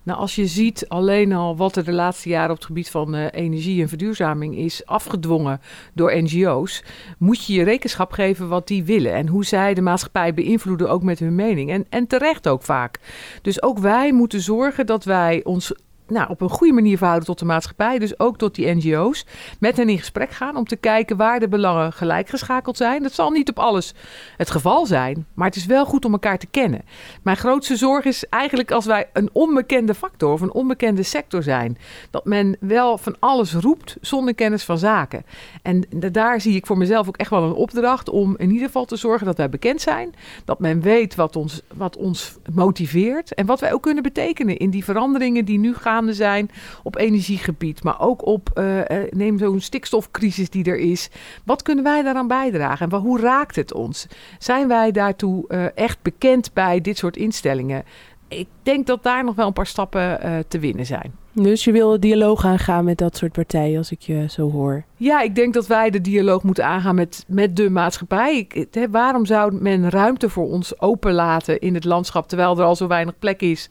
Nou, 0.04 0.20
als 0.20 0.36
je 0.36 0.48
ziet 0.48 0.86
alleen 0.88 1.34
al 1.34 1.58
wat 1.58 1.76
er 1.76 1.84
de 1.84 1.92
laatste 1.92 2.30
jaren 2.30 2.50
op 2.50 2.56
het 2.56 2.66
gebied 2.66 2.90
van 2.90 3.16
uh, 3.16 3.26
energie 3.32 3.82
en 3.82 3.90
verduurzaming 3.90 4.56
is 4.58 4.86
afgedwongen 4.86 5.62
door 5.94 6.22
NGO's, 6.22 6.84
moet 7.18 7.46
je 7.46 7.54
je 7.54 7.64
rekenschap 7.64 8.12
geven 8.12 8.48
wat 8.48 8.68
die 8.68 8.84
willen 8.84 9.14
en 9.14 9.28
hoe 9.28 9.46
zij 9.46 9.74
de 9.74 9.82
maatschappij 9.82 10.34
beïnvloeden 10.34 10.90
ook 10.90 11.04
met 11.04 11.20
hun 11.20 11.36
mening. 11.36 11.72
En, 11.72 11.86
en 11.90 12.08
terecht 12.08 12.48
ook 12.48 12.62
vaak. 12.62 13.00
Dus 13.42 13.62
ook 13.64 13.80
wij 13.80 14.14
moeten 14.14 14.42
zorgen 14.42 14.86
dat 14.86 15.04
wij 15.04 15.44
ons 15.44 15.74
nou, 16.10 16.30
op 16.30 16.42
een 16.42 16.50
goede 16.50 16.74
manier 16.74 16.98
verhouden 16.98 17.28
tot 17.28 17.40
de 17.40 17.46
maatschappij, 17.46 18.00
dus 18.00 18.20
ook 18.20 18.38
tot 18.38 18.56
die 18.56 18.76
NGO's, 18.76 19.26
met 19.60 19.78
hen 19.78 19.90
in 19.90 19.98
gesprek 19.98 20.32
gaan 20.32 20.56
om 20.56 20.66
te 20.66 20.76
kijken 20.76 21.18
waar 21.18 21.40
de 21.40 21.48
belangen 21.48 21.94
gelijk 21.94 22.30
geschakeld 22.30 22.78
zijn. 22.78 23.04
Dat 23.04 23.14
zal 23.14 23.30
niet 23.32 23.50
op 23.50 23.60
alles 23.60 23.94
het 24.38 24.52
geval 24.52 24.86
zijn, 24.86 25.26
maar 25.34 25.48
het 25.48 25.56
is 25.56 25.66
wel 25.66 25.86
goed 25.86 26.06
om 26.06 26.12
elkaar 26.12 26.38
te 26.38 26.48
kennen. 26.48 26.82
Mijn 27.22 27.38
grootste 27.38 27.76
zorg 27.76 28.06
is 28.06 28.26
eigenlijk 28.30 28.72
als 28.72 28.86
wij 28.86 29.10
een 29.14 29.30
onbekende 29.34 29.94
factor 29.94 30.32
of 30.32 30.42
een 30.42 30.54
onbekende 30.54 31.04
sector 31.04 31.44
zijn, 31.44 31.78
dat 32.10 32.26
men 32.26 32.58
wel 32.60 32.98
van 32.98 33.16
alles 33.20 33.54
roept 33.54 33.98
zonder 34.02 34.36
kennis 34.36 34.64
van 34.64 34.78
zaken. 34.78 35.26
En 35.62 35.86
daar 36.12 36.42
zie 36.42 36.56
ik 36.56 36.66
voor 36.66 36.78
mezelf 36.78 37.08
ook 37.08 37.18
echt 37.18 37.30
wel 37.30 37.44
een 37.44 37.54
opdracht 37.54 38.10
om 38.10 38.38
in 38.38 38.52
ieder 38.52 38.66
geval 38.66 38.86
te 38.86 38.96
zorgen 38.96 39.26
dat 39.26 39.38
wij 39.38 39.50
bekend 39.50 39.82
zijn, 39.82 40.16
dat 40.46 40.60
men 40.60 40.82
weet 40.82 41.16
wat 41.16 41.36
ons, 41.36 41.62
wat 41.74 41.98
ons 41.98 42.38
motiveert 42.54 43.34
en 43.34 43.46
wat 43.46 43.60
wij 43.60 43.74
ook 43.74 43.82
kunnen 43.82 44.04
betekenen 44.04 44.58
in 44.58 44.70
die 44.70 44.84
veranderingen 44.84 45.46
die 45.46 45.60
nu 45.60 45.76
gaan 45.76 45.99
zijn 46.08 46.50
op 46.84 46.98
energiegebied, 46.98 47.84
maar 47.84 48.02
ook 48.02 48.26
op, 48.26 48.50
uh, 48.54 48.82
neem 49.10 49.38
zo'n 49.38 49.60
stikstofcrisis 49.60 50.50
die 50.50 50.64
er 50.66 50.78
is. 50.78 51.10
Wat 51.46 51.62
kunnen 51.62 51.84
wij 51.84 52.02
daaraan 52.02 52.28
bijdragen 52.28 52.90
en 52.90 52.98
hoe 52.98 53.20
raakt 53.20 53.56
het 53.56 53.74
ons? 53.74 54.08
Zijn 54.40 54.68
wij 54.68 54.92
daartoe 54.92 55.46
uh, 55.48 55.66
echt 55.76 55.98
bekend 56.02 56.54
bij 56.54 56.82
dit 56.82 56.98
soort 56.98 57.18
instellingen? 57.18 57.84
Ik 58.28 58.48
denk 58.64 58.88
dat 58.88 59.04
daar 59.04 59.24
nog 59.24 59.36
wel 59.36 59.48
een 59.48 59.54
paar 59.54 59.66
stappen 59.66 60.20
uh, 60.26 60.38
te 60.48 60.60
winnen 60.60 60.86
zijn. 60.86 61.12
Dus 61.34 61.64
je 61.64 61.72
wil 61.72 61.90
de 61.90 62.00
dialoog 62.00 62.46
aangaan 62.46 62.86
met 62.86 62.98
dat 62.98 63.18
soort 63.18 63.32
partijen, 63.32 63.78
als 63.78 63.92
ik 63.92 64.02
je 64.02 64.26
zo 64.30 64.52
hoor. 64.52 64.84
Ja, 64.96 65.22
ik 65.22 65.36
denk 65.36 65.54
dat 65.54 65.68
wij 65.68 65.90
de 65.90 66.02
dialoog 66.02 66.44
moeten 66.44 66.66
aangaan 66.66 66.96
met, 66.96 67.26
met 67.28 67.56
de 67.56 67.70
maatschappij. 67.70 68.38
Ik, 68.38 68.68
he, 68.72 68.90
waarom 68.90 69.26
zou 69.26 69.54
men 69.54 69.90
ruimte 69.90 70.30
voor 70.30 70.50
ons 70.50 70.82
openlaten 70.82 71.60
in 71.60 71.74
het 71.74 71.84
landschap, 71.84 72.28
terwijl 72.28 72.58
er 72.58 72.64
al 72.64 72.76
zo 72.76 72.88
weinig 72.88 73.20
plek 73.20 73.42
is, 73.42 73.70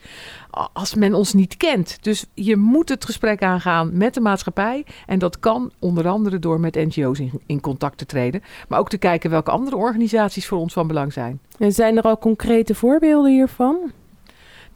als 0.73 0.94
men 0.94 1.14
ons 1.14 1.33
niet 1.33 1.57
kent? 1.57 1.99
Dus 2.01 2.27
je 2.35 2.57
moet 2.57 2.88
het 2.88 3.05
gesprek 3.05 3.42
aangaan 3.42 3.97
met 3.97 4.14
de 4.14 4.21
maatschappij. 4.21 4.85
En 5.07 5.18
dat 5.18 5.38
kan 5.38 5.73
onder 5.79 6.09
andere 6.09 6.38
door 6.38 6.61
met 6.61 6.75
NGO's 6.75 7.21
in, 7.47 7.61
contact 7.61 7.99
te 7.99 8.07
treden. 8.07 8.42
Maar 8.68 8.79
ook 8.79 8.88
te 8.88 8.99
kijken 8.99 9.31
welke 9.31 9.51
andere 9.51 9.77
organisaties 9.77 10.47
voor 10.47 10.59
ons 10.59 10.73
van 10.73 10.87
belang 10.87 11.12
zijn. 11.12 11.40
En 11.59 11.73
zijn 11.73 11.97
er 11.97 12.03
al 12.03 12.18
concrete 12.18 12.75
voorbeelden 12.75 13.33
hiervan? 13.33 13.92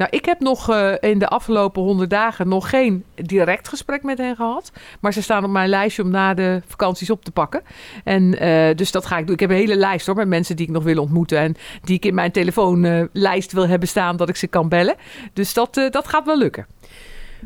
Nou, 0.03 0.15
ik 0.15 0.25
heb 0.25 0.41
nog 0.41 0.71
uh, 0.71 0.93
in 1.01 1.19
de 1.19 1.29
afgelopen 1.29 1.83
honderd 1.83 2.11
dagen 2.11 2.49
nog 2.49 2.71
geen 2.71 3.05
direct 3.15 3.69
gesprek 3.69 4.03
met 4.03 4.19
hen 4.19 4.37
gehad. 4.37 4.73
Maar 5.01 5.13
ze 5.13 5.23
staan 5.23 5.45
op 5.45 5.51
mijn 5.51 5.69
lijstje 5.69 6.03
om 6.03 6.11
na 6.11 6.35
de 6.35 6.63
vakanties 6.67 7.11
op 7.11 7.25
te 7.25 7.31
pakken. 7.31 7.63
En 8.05 8.45
uh, 8.45 8.75
dus 8.75 8.91
dat 8.91 9.07
ga 9.07 9.19
ik 9.19 9.25
doen. 9.25 9.35
Ik 9.35 9.41
heb 9.41 9.51
een 9.51 9.57
hele 9.57 9.77
lijst 9.77 10.07
hoor, 10.07 10.15
met 10.15 10.29
mensen 10.29 10.57
die 10.57 10.67
ik 10.67 10.73
nog 10.73 10.83
wil 10.83 11.03
ontmoeten. 11.03 11.39
En 11.39 11.55
die 11.83 11.97
ik 11.97 12.05
in 12.05 12.15
mijn 12.15 12.31
telefoonlijst 12.31 13.53
wil 13.53 13.69
hebben 13.69 13.89
staan 13.89 14.17
dat 14.17 14.29
ik 14.29 14.37
ze 14.37 14.47
kan 14.47 14.69
bellen. 14.69 14.95
Dus 15.33 15.55
dat, 15.55 15.75
dat 15.75 16.09
gaat 16.09 16.25
wel 16.25 16.39
lukken. 16.39 16.67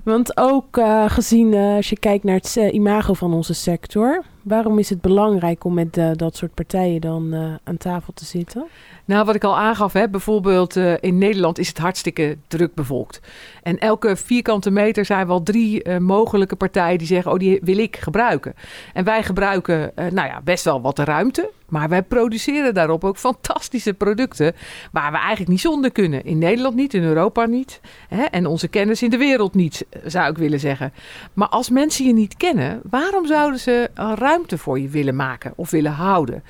Want 0.05 0.37
ook 0.37 0.81
gezien 1.07 1.55
als 1.55 1.89
je 1.89 1.99
kijkt 1.99 2.25
naar 2.25 2.35
het 2.35 2.57
imago 2.57 3.15
van 3.15 3.35
onze 3.35 3.55
sector 3.55 4.25
Waarom 4.47 4.79
is 4.79 4.91
het 4.91 5.01
belangrijk 5.01 5.65
om 5.65 5.75
met 5.75 5.97
uh, 5.97 6.11
dat 6.13 6.37
soort 6.37 6.55
partijen 6.55 7.01
dan 7.01 7.35
uh, 7.35 7.55
aan 7.65 7.77
tafel 7.77 8.13
te 8.13 8.25
zitten? 8.25 8.67
Nou, 9.05 9.25
wat 9.25 9.35
ik 9.35 9.45
al 9.45 9.59
aangaf, 9.59 9.93
hè, 9.93 10.09
bijvoorbeeld 10.09 10.77
uh, 10.77 10.95
in 11.01 11.19
Nederland 11.19 11.59
is 11.59 11.69
het 11.69 11.79
hartstikke 11.79 12.37
druk 12.49 12.75
bevolkt. 12.75 13.21
En 13.63 13.79
elke 13.79 14.17
vierkante 14.17 14.71
meter 14.71 15.05
zijn 15.05 15.27
wel 15.27 15.43
drie 15.43 15.99
mogelijke 15.99 16.57
partijen 16.57 16.99
die 16.99 17.07
zeggen: 17.07 17.33
Oh, 17.33 17.39
die 17.39 17.61
wil 17.63 17.79
ik 17.79 17.97
gebruiken. 17.97 18.55
En 18.93 19.05
wij 19.05 19.23
gebruiken, 19.23 19.93
nou 19.95 20.29
ja, 20.29 20.41
best 20.45 20.65
wel 20.65 20.81
wat 20.81 20.99
ruimte. 20.99 21.51
Maar 21.69 21.89
wij 21.89 22.03
produceren 22.03 22.75
daarop 22.75 23.05
ook 23.05 23.17
fantastische 23.17 23.95
producten 23.95 24.55
waar 24.93 25.11
we 25.11 25.19
eigenlijk 25.19 25.49
niet 25.49 25.61
zonder 25.61 25.93
kunnen. 25.93 26.25
In 26.25 26.39
Nederland 26.39 26.75
niet, 26.75 26.95
in 26.95 27.03
Europa 27.03 27.47
niet. 27.47 27.81
Hè? 28.09 28.23
En 28.23 28.47
onze 28.47 28.69
kennis 28.69 29.03
in 29.03 29.11
de 29.11 29.17
wereld 29.17 29.55
niet, 29.55 29.87
zou 30.05 30.31
ik 30.31 30.39
willen 30.39 30.61
zeggen. 30.61 30.93
Maar 31.33 31.49
als 31.49 31.71
mensen 31.71 32.07
je 32.07 32.13
niet 32.13 32.37
kennen, 32.37 32.81
waarom 32.91 33.27
zouden 33.27 33.61
ze 33.61 33.91
ruimte 33.95 34.36
voor 34.47 34.81
je 34.81 34.89
willen 34.89 35.17
maken 35.17 35.53
of 35.57 35.71
willen 35.71 35.93
houden? 35.93 36.43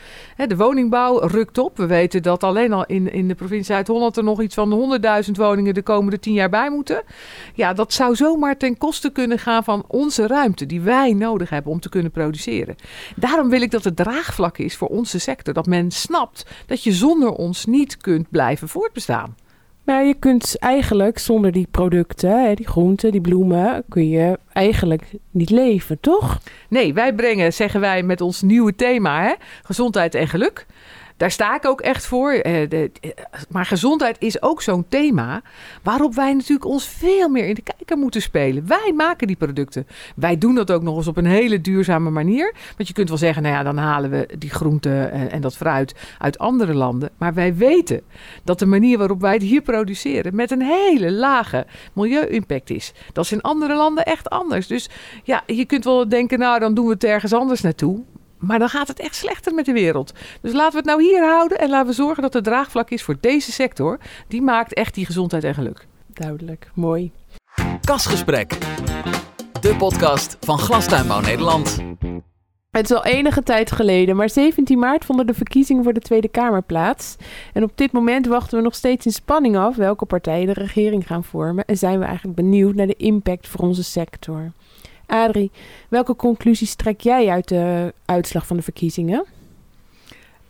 De 0.47 0.57
woningbouw 0.57 1.19
rukt 1.19 1.59
op. 1.59 1.77
We 1.77 1.87
weten 1.87 2.23
dat 2.23 2.43
alleen 2.45 2.73
al 2.73 2.87
in, 2.87 3.13
in 3.13 3.29
de 3.29 3.35
provincie 3.35 3.75
Zuid-Holland 3.75 4.17
er 4.17 4.25
nog 4.25 4.43
iets 4.43 4.55
van 4.55 4.99
100.000 5.25 5.31
woningen 5.33 5.75
de 5.75 5.83
komende 5.83 6.19
tien 6.19 6.33
jaar 6.33 6.49
bij 6.49 6.71
moeten. 6.71 7.03
Ja, 7.55 7.73
dat 7.73 7.93
zou 7.93 8.15
zomaar 8.15 8.57
ten 8.57 8.79
koste 8.79 9.11
kunnen 9.11 9.39
gaan 9.39 9.65
van 9.65 9.85
onze 9.89 10.27
ruimte 10.27 10.67
die 10.67 10.81
wij 10.81 11.13
nodig 11.13 11.51
hebben 11.51 11.73
om 11.73 11.81
te 11.81 11.89
kunnen 11.89 12.11
produceren. 12.11 12.77
Daarom 13.17 13.49
wil 13.49 13.61
ik 13.61 13.71
dat 13.71 13.85
het 13.85 13.97
draagvlak 13.97 14.59
is 14.59 14.77
voor 14.77 14.89
onze 14.89 15.19
sector. 15.19 15.55
Dat 15.55 15.67
men 15.67 15.91
snapt 15.91 16.47
dat 16.67 16.83
je 16.83 16.93
zonder 16.93 17.31
ons 17.31 17.67
niet 17.67 17.97
kunt 17.97 18.31
blijven 18.31 18.69
voortbestaan. 18.69 19.35
Maar 19.87 20.05
je 20.05 20.15
kunt 20.15 20.59
eigenlijk 20.59 21.19
zonder 21.19 21.53
die 21.53 21.67
producten, 21.71 22.57
die 22.57 22.67
groenten, 22.67 23.13
die 23.13 23.21
bloemen, 23.21 23.85
kun 23.89 24.09
je 24.09 24.39
eigenlijk 24.53 25.03
niet 25.31 25.51
leven, 25.51 26.01
toch? 26.01 26.39
Nee, 26.69 26.95
wij 26.95 27.15
brengen, 27.15 27.53
zeggen 27.53 27.81
wij 27.81 28.03
met 28.03 28.21
ons 28.21 28.43
nieuwe 28.43 28.75
thema, 28.75 29.23
hè, 29.23 29.33
gezondheid 29.63 30.15
en 30.15 30.29
geluk. 30.29 30.67
Daar 31.17 31.31
sta 31.31 31.55
ik 31.55 31.67
ook 31.67 31.81
echt 31.81 32.07
voor. 32.07 32.33
Eh, 32.33 32.69
de, 32.69 32.91
eh, 33.01 33.11
maar 33.49 33.67
gezondheid 33.67 34.17
is 34.19 34.43
ook 34.43 34.63
zo'n 34.63 34.87
thema 34.89 35.43
waarop 35.83 36.15
wij 36.15 36.33
natuurlijk 36.33 36.67
ons 36.67 36.89
veel 36.89 37.29
meer 37.29 37.49
in 37.49 37.55
de 37.55 37.63
kijker 37.63 37.97
moeten 37.97 38.23
spelen. 38.23 38.67
Wij 38.67 38.93
maken 38.97 39.27
die 39.27 39.37
producten. 39.37 39.87
Wij 40.17 40.39
doen 40.39 40.55
dat 40.55 40.71
ook 40.71 40.83
nog 40.83 40.97
eens 40.97 41.07
op 41.07 41.17
een 41.17 41.27
hele 41.27 41.61
duurzame 41.61 42.11
manier. 42.11 42.55
Want 42.77 42.89
je 42.89 42.95
kunt 42.95 43.09
wel 43.09 43.19
zeggen, 43.19 43.43
nou 43.43 43.55
ja, 43.55 43.63
dan 43.63 43.77
halen 43.77 44.11
we 44.11 44.29
die 44.39 44.51
groenten 44.51 45.11
en, 45.13 45.31
en 45.31 45.41
dat 45.41 45.57
fruit 45.57 45.95
uit 46.19 46.39
andere 46.39 46.75
landen. 46.75 47.11
Maar 47.17 47.35
wij 47.35 47.55
weten 47.55 48.01
dat 48.45 48.59
de 48.59 48.67
manier 48.67 48.99
waarop 48.99 49.21
wij 49.21 49.33
het 49.33 49.43
hier 49.43 49.63
produceren 49.63 50.35
met 50.35 50.51
een 50.51 50.63
hele 50.63 51.13
lage 51.13 51.67
milieu-impact 51.93 52.71
is. 52.71 52.93
Dat 53.13 53.25
is 53.25 53.33
in 53.33 53.41
andere 53.41 53.75
landen 53.75 54.05
echt 54.05 54.31
anders. 54.31 54.67
Dus 54.67 54.91
ja, 55.25 55.43
je 55.47 55.65
kunt 55.65 55.85
wel 55.85 56.09
denken, 56.09 56.39
nou 56.39 56.59
dan 56.59 56.75
doen 56.75 56.87
we 56.87 56.93
het 56.93 57.05
ergens 57.05 57.33
anders 57.33 57.61
naartoe. 57.61 58.05
Maar 58.39 58.59
dan 58.59 58.69
gaat 58.69 58.89
het 58.89 59.01
echt 59.01 59.15
slechter 59.15 59.55
met 59.55 59.65
de 59.65 59.73
wereld. 59.73 60.13
Dus 60.41 60.53
laten 60.53 60.73
we 60.73 60.77
het 60.77 60.87
nou 60.87 61.03
hier 61.03 61.25
houden 61.25 61.59
en 61.59 61.71
laten 61.71 61.89
we 61.89 61.93
zorgen 61.93 62.23
dat 62.23 62.35
er 62.35 62.43
draagvlak 62.43 62.91
is 62.91 63.03
voor 63.03 63.17
deze 63.21 63.53
sector. 63.53 63.99
Die 64.29 64.43
maakt 64.43 64.75
echt 64.75 64.95
die 64.95 65.07
gezondheid 65.07 65.45
en 65.45 65.55
geluk. 65.55 65.87
Duidelijk, 66.07 66.71
mooi. 66.75 67.13
Kasgesprek, 67.85 68.59
de 69.61 69.75
podcast 69.77 70.37
van 70.41 70.59
Glastuinbouw 70.59 71.21
Nederland. 71.21 71.79
Het 72.71 72.91
is 72.91 72.97
al 72.97 73.05
enige 73.05 73.43
tijd 73.43 73.73
geleden, 73.73 74.17
maar 74.17 74.31
17 74.31 74.79
maart 74.79 75.05
vonden 75.05 75.27
de 75.27 75.35
verkiezingen 75.35 75.85
voor 75.85 75.93
de 75.93 76.01
Tweede 76.01 76.29
Kamer 76.29 76.63
plaats. 76.63 77.17
En 77.53 77.63
op 77.63 77.71
dit 77.75 77.93
moment 77.93 78.27
wachten 78.27 78.59
we 78.59 78.65
nog 78.65 78.75
steeds 78.75 79.07
in 79.07 79.13
spanning 79.13 79.57
af 79.57 79.77
welke 79.77 80.05
partijen 80.05 80.47
de 80.47 80.53
regering 80.53 81.07
gaan 81.07 81.25
vormen. 81.25 81.65
En 81.65 81.77
zijn 81.77 81.99
we 81.99 82.05
eigenlijk 82.05 82.37
benieuwd 82.37 82.75
naar 82.75 82.87
de 82.87 82.97
impact 82.97 83.49
voor 83.49 83.61
onze 83.61 83.85
sector. 83.85 84.53
Adrie, 85.07 85.51
welke 85.89 86.17
conclusies 86.17 86.75
trek 86.75 87.01
jij 87.01 87.29
uit 87.29 87.49
de 87.49 87.95
uitslag 88.05 88.47
van 88.47 88.57
de 88.57 88.63
verkiezingen? 88.63 89.25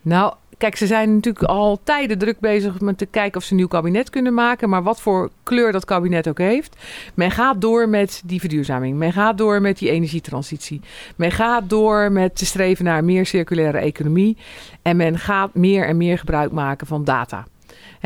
Nou, 0.03 0.35
kijk, 0.59 0.77
ze 0.77 0.87
zijn 0.87 1.14
natuurlijk 1.14 1.45
al 1.45 1.81
tijden 1.83 2.19
druk 2.19 2.40
bezig 2.40 2.81
met 2.81 2.99
te 2.99 3.07
kijken 3.07 3.37
of 3.37 3.45
ze 3.45 3.51
een 3.51 3.57
nieuw 3.57 3.66
kabinet 3.66 4.11
kunnen 4.11 4.35
maken. 4.35 4.69
Maar 4.69 4.83
wat 4.83 5.01
voor 5.01 5.31
kleur 5.42 5.73
dat 5.73 5.85
kabinet 5.85 6.29
ook 6.29 6.38
heeft. 6.38 6.77
Men 7.14 7.31
gaat 7.31 7.61
door 7.61 7.88
met 7.88 8.23
die 8.25 8.40
verduurzaming. 8.40 8.97
Men 8.97 9.12
gaat 9.12 9.38
door 9.38 9.61
met 9.61 9.79
die 9.79 9.90
energietransitie. 9.90 10.81
Men 11.16 11.31
gaat 11.31 11.71
door 11.71 12.12
met 12.12 12.37
te 12.37 12.47
streven 12.47 12.85
naar 12.85 13.05
meer 13.05 13.27
circulaire 13.27 13.79
economie. 13.79 14.37
En 14.83 14.97
men 14.97 15.19
gaat 15.19 15.55
meer 15.55 15.87
en 15.87 15.97
meer 15.97 16.19
gebruik 16.19 16.53
maken 16.53 16.87
van 16.87 17.05
data 17.05 17.47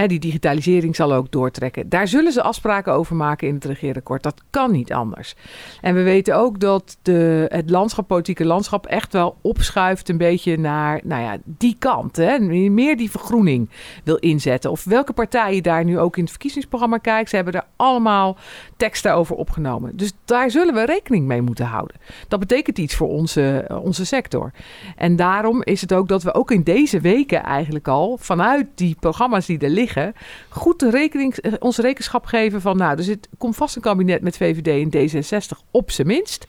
die 0.07 0.19
digitalisering 0.19 0.97
zal 0.97 1.13
ook 1.13 1.31
doortrekken. 1.31 1.89
Daar 1.89 2.09
zullen 2.09 2.33
ze 2.33 2.43
afspraken 2.43 2.93
over 2.93 3.17
maken 3.17 3.49
in 3.49 3.55
het 3.55 3.65
regeerakkoord. 3.65 4.23
Dat 4.23 4.43
kan 4.51 4.73
niet 4.73 4.93
anders. 4.93 5.35
En 5.81 5.95
we 5.95 6.03
weten 6.03 6.37
ook 6.37 6.61
dat 6.61 6.99
de, 7.03 7.47
het 7.49 7.71
landschap, 7.71 8.07
politieke 8.07 8.45
landschap 8.45 8.87
echt 8.87 9.13
wel 9.13 9.37
opschuift 9.41 10.09
een 10.09 10.17
beetje 10.17 10.59
naar 10.59 11.01
nou 11.05 11.23
ja, 11.23 11.37
die 11.45 11.77
kant. 11.79 12.17
Hè? 12.17 12.39
Meer 12.39 12.97
die 12.97 13.11
vergroening 13.11 13.71
wil 14.05 14.17
inzetten. 14.17 14.71
Of 14.71 14.85
welke 14.85 15.13
partijen 15.13 15.63
daar 15.63 15.85
nu 15.85 15.99
ook 15.99 16.17
in 16.17 16.23
het 16.23 16.31
verkiezingsprogramma 16.31 16.99
kijken. 16.99 17.29
Ze 17.29 17.37
hebben 17.37 17.55
er 17.55 17.67
allemaal 17.77 18.37
teksten 18.77 19.15
over 19.15 19.37
opgenomen. 19.37 19.97
Dus 19.97 20.13
daar 20.25 20.51
zullen 20.51 20.75
we 20.75 20.85
rekening 20.85 21.27
mee 21.27 21.43
moeten 21.43 21.67
houden. 21.67 21.97
Dat 22.29 22.41
betekent 22.41 22.79
iets 22.79 22.95
voor 22.95 23.09
onze, 23.09 23.71
onze 23.83 24.07
sector. 24.07 24.53
En 24.97 25.17
daarom 25.17 25.63
is 25.63 25.81
het 25.81 25.93
ook 25.93 26.09
dat 26.09 26.23
we 26.23 26.35
ook 26.35 26.51
in 26.51 26.63
deze 26.63 27.01
weken 27.01 27.43
eigenlijk 27.43 27.89
al 27.89 28.19
vanuit 28.21 28.67
die 28.75 28.97
programma's 29.01 29.47
die 29.47 29.59
er 29.59 29.70
liggen 29.71 30.15
goed 30.49 30.79
de 30.79 30.91
rekening, 30.91 31.37
eh, 31.37 31.53
ons 31.59 31.79
rekenschap 31.79 32.27
geven 32.27 32.61
van, 32.61 32.77
nou, 32.77 32.97
er 32.97 33.03
zit, 33.05 33.29
komt 33.39 33.57
vast 33.57 33.77
een 33.77 33.83
kabinet 33.83 34.23
met 34.23 34.37
VVD 34.37 34.93
en 34.93 35.09
D66 35.09 35.59
op 35.71 35.91
zijn 35.91 36.07
minst. 36.07 36.47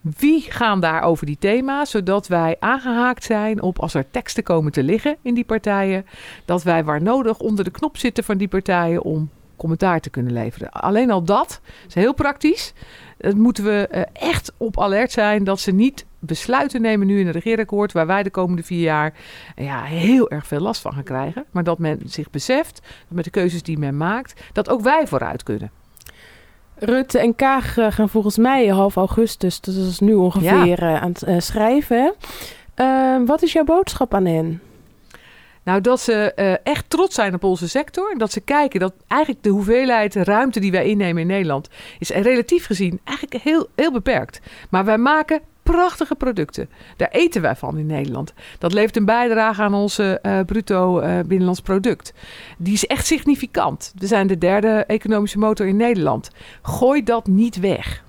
Wie 0.00 0.40
gaan 0.40 0.80
daar 0.80 1.02
over 1.02 1.26
die 1.26 1.36
thema's, 1.38 1.90
zodat 1.90 2.26
wij 2.26 2.56
aangehaakt 2.58 3.24
zijn 3.24 3.62
op 3.62 3.78
als 3.78 3.94
er 3.94 4.10
teksten 4.10 4.42
komen 4.42 4.72
te 4.72 4.82
liggen 4.82 5.16
in 5.22 5.34
die 5.34 5.44
partijen, 5.44 6.06
dat 6.44 6.62
wij 6.62 6.84
waar 6.84 7.02
nodig 7.02 7.38
onder 7.38 7.64
de 7.64 7.70
knop 7.70 7.96
zitten 7.96 8.24
van 8.24 8.36
die 8.36 8.48
partijen 8.48 9.02
om 9.02 9.30
commentaar 9.56 10.00
te 10.00 10.10
kunnen 10.10 10.32
leveren. 10.32 10.70
Alleen 10.70 11.10
al 11.10 11.22
dat 11.22 11.60
is 11.86 11.94
heel 11.94 12.14
praktisch. 12.14 12.72
Dat 13.24 13.34
moeten 13.34 13.64
we 13.64 13.86
eh, 13.90 14.02
echt 14.12 14.52
op 14.56 14.80
alert 14.80 15.12
zijn 15.12 15.44
dat 15.44 15.60
ze 15.60 15.72
niet 15.72 16.06
besluiten 16.18 16.82
nemen 16.82 17.06
nu 17.06 17.20
in 17.20 17.26
het 17.26 17.34
regeerakkoord, 17.34 17.92
waar 17.92 18.06
wij 18.06 18.22
de 18.22 18.30
komende 18.30 18.62
vier 18.62 18.80
jaar 18.80 19.14
ja, 19.56 19.82
heel 19.82 20.30
erg 20.30 20.46
veel 20.46 20.60
last 20.60 20.80
van 20.80 20.92
gaan 20.92 21.02
krijgen. 21.02 21.44
Maar 21.50 21.64
dat 21.64 21.78
men 21.78 22.00
zich 22.04 22.30
beseft, 22.30 22.80
dat 22.82 23.16
met 23.16 23.24
de 23.24 23.30
keuzes 23.30 23.62
die 23.62 23.78
men 23.78 23.96
maakt, 23.96 24.40
dat 24.52 24.68
ook 24.68 24.80
wij 24.80 25.06
vooruit 25.06 25.42
kunnen. 25.42 25.70
Rutte 26.74 27.18
en 27.18 27.34
Kaag 27.34 27.78
eh, 27.78 27.86
gaan 27.90 28.08
volgens 28.08 28.38
mij 28.38 28.66
half 28.66 28.96
augustus, 28.96 29.60
dus 29.60 29.74
dat 29.74 29.86
is 29.86 30.00
nu 30.00 30.14
ongeveer 30.14 30.82
eh, 30.82 31.02
aan 31.02 31.14
het 31.18 31.44
schrijven. 31.44 32.14
wat 33.26 33.42
is 33.42 33.52
jouw 33.52 33.64
boodschap 33.64 34.14
aan 34.14 34.26
hen? 34.26 34.60
Nou, 35.64 35.80
dat 35.80 36.00
ze 36.00 36.32
uh, 36.36 36.54
echt 36.62 36.90
trots 36.90 37.14
zijn 37.14 37.34
op 37.34 37.44
onze 37.44 37.68
sector. 37.68 38.14
Dat 38.18 38.32
ze 38.32 38.40
kijken 38.40 38.80
dat 38.80 38.94
eigenlijk 39.06 39.42
de 39.42 39.50
hoeveelheid 39.50 40.14
ruimte 40.14 40.60
die 40.60 40.70
wij 40.70 40.86
innemen 40.86 41.22
in 41.22 41.28
Nederland... 41.28 41.68
is 41.98 42.08
relatief 42.10 42.66
gezien 42.66 43.00
eigenlijk 43.04 43.42
heel, 43.42 43.66
heel 43.74 43.92
beperkt. 43.92 44.40
Maar 44.70 44.84
wij 44.84 44.98
maken 44.98 45.40
prachtige 45.62 46.14
producten. 46.14 46.68
Daar 46.96 47.08
eten 47.08 47.42
wij 47.42 47.56
van 47.56 47.78
in 47.78 47.86
Nederland. 47.86 48.32
Dat 48.58 48.72
levert 48.72 48.96
een 48.96 49.04
bijdrage 49.04 49.62
aan 49.62 49.74
onze 49.74 50.18
uh, 50.22 50.40
bruto 50.40 51.00
uh, 51.00 51.18
binnenlands 51.26 51.60
product. 51.60 52.12
Die 52.58 52.72
is 52.72 52.86
echt 52.86 53.06
significant. 53.06 53.92
We 53.98 54.06
zijn 54.06 54.26
de 54.26 54.38
derde 54.38 54.84
economische 54.86 55.38
motor 55.38 55.66
in 55.66 55.76
Nederland. 55.76 56.30
Gooi 56.62 57.02
dat 57.02 57.26
niet 57.26 57.60
weg. 57.60 58.04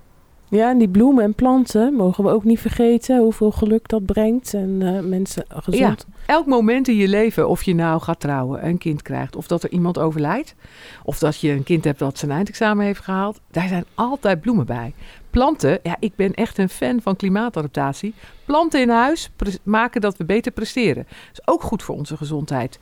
Ja, 0.48 0.70
en 0.70 0.78
die 0.78 0.88
bloemen 0.88 1.24
en 1.24 1.34
planten 1.34 1.94
mogen 1.94 2.24
we 2.24 2.30
ook 2.30 2.44
niet 2.44 2.60
vergeten 2.60 3.18
hoeveel 3.18 3.50
geluk 3.50 3.88
dat 3.88 4.06
brengt 4.06 4.54
en 4.54 4.80
uh, 4.80 5.00
mensen 5.00 5.44
gezond. 5.48 6.06
Ja, 6.08 6.14
elk 6.26 6.46
moment 6.46 6.88
in 6.88 6.96
je 6.96 7.08
leven, 7.08 7.48
of 7.48 7.62
je 7.62 7.74
nou 7.74 8.00
gaat 8.00 8.20
trouwen, 8.20 8.66
een 8.66 8.78
kind 8.78 9.02
krijgt, 9.02 9.36
of 9.36 9.46
dat 9.46 9.62
er 9.62 9.70
iemand 9.70 9.98
overlijdt, 9.98 10.54
of 11.02 11.18
dat 11.18 11.40
je 11.40 11.50
een 11.50 11.62
kind 11.62 11.84
hebt 11.84 11.98
dat 11.98 12.18
zijn 12.18 12.30
eindexamen 12.30 12.84
heeft 12.84 13.00
gehaald, 13.00 13.40
daar 13.50 13.68
zijn 13.68 13.84
altijd 13.94 14.40
bloemen 14.40 14.66
bij. 14.66 14.94
Planten, 15.30 15.78
ja, 15.82 15.96
ik 15.98 16.16
ben 16.16 16.34
echt 16.34 16.58
een 16.58 16.68
fan 16.68 17.00
van 17.02 17.16
klimaatadaptatie. 17.16 18.14
Planten 18.44 18.80
in 18.80 18.88
huis 18.88 19.30
maken 19.62 20.00
dat 20.00 20.16
we 20.16 20.24
beter 20.24 20.52
presteren. 20.52 21.06
Dat 21.06 21.40
is 21.40 21.54
ook 21.54 21.62
goed 21.62 21.82
voor 21.82 21.94
onze 21.94 22.16
gezondheid 22.16 22.78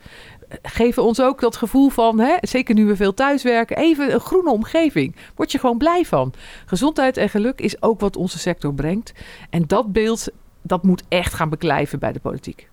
geven 0.61 1.03
ons 1.03 1.21
ook 1.21 1.39
dat 1.39 1.55
gevoel 1.55 1.89
van, 1.89 2.19
hè, 2.19 2.37
zeker 2.41 2.75
nu 2.75 2.85
we 2.85 2.95
veel 2.95 3.13
thuiswerken, 3.13 3.77
even 3.77 4.13
een 4.13 4.19
groene 4.19 4.51
omgeving. 4.51 5.15
Word 5.35 5.51
je 5.51 5.59
gewoon 5.59 5.77
blij 5.77 6.05
van. 6.05 6.33
Gezondheid 6.65 7.17
en 7.17 7.29
geluk 7.29 7.61
is 7.61 7.81
ook 7.81 7.99
wat 7.99 8.15
onze 8.15 8.39
sector 8.39 8.73
brengt. 8.73 9.13
En 9.49 9.63
dat 9.67 9.91
beeld, 9.91 10.27
dat 10.61 10.83
moet 10.83 11.03
echt 11.07 11.33
gaan 11.33 11.49
beklijven 11.49 11.99
bij 11.99 12.11
de 12.11 12.19
politiek. 12.19 12.69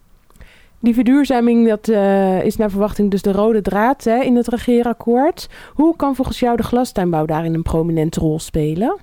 Die 0.82 0.94
verduurzaming, 0.94 1.68
dat 1.68 1.88
uh, 1.88 2.44
is 2.44 2.56
naar 2.56 2.70
verwachting 2.70 3.10
dus 3.10 3.22
de 3.22 3.32
rode 3.32 3.60
draad 3.60 4.04
hè, 4.04 4.20
in 4.20 4.36
het 4.36 4.48
regeerakkoord. 4.48 5.48
Hoe 5.74 5.96
kan 5.96 6.14
volgens 6.14 6.38
jou 6.40 6.56
de 6.56 6.62
glastuinbouw 6.62 7.26
daarin 7.26 7.54
een 7.54 7.62
prominente 7.62 8.20
rol 8.20 8.38
spelen? 8.38 8.98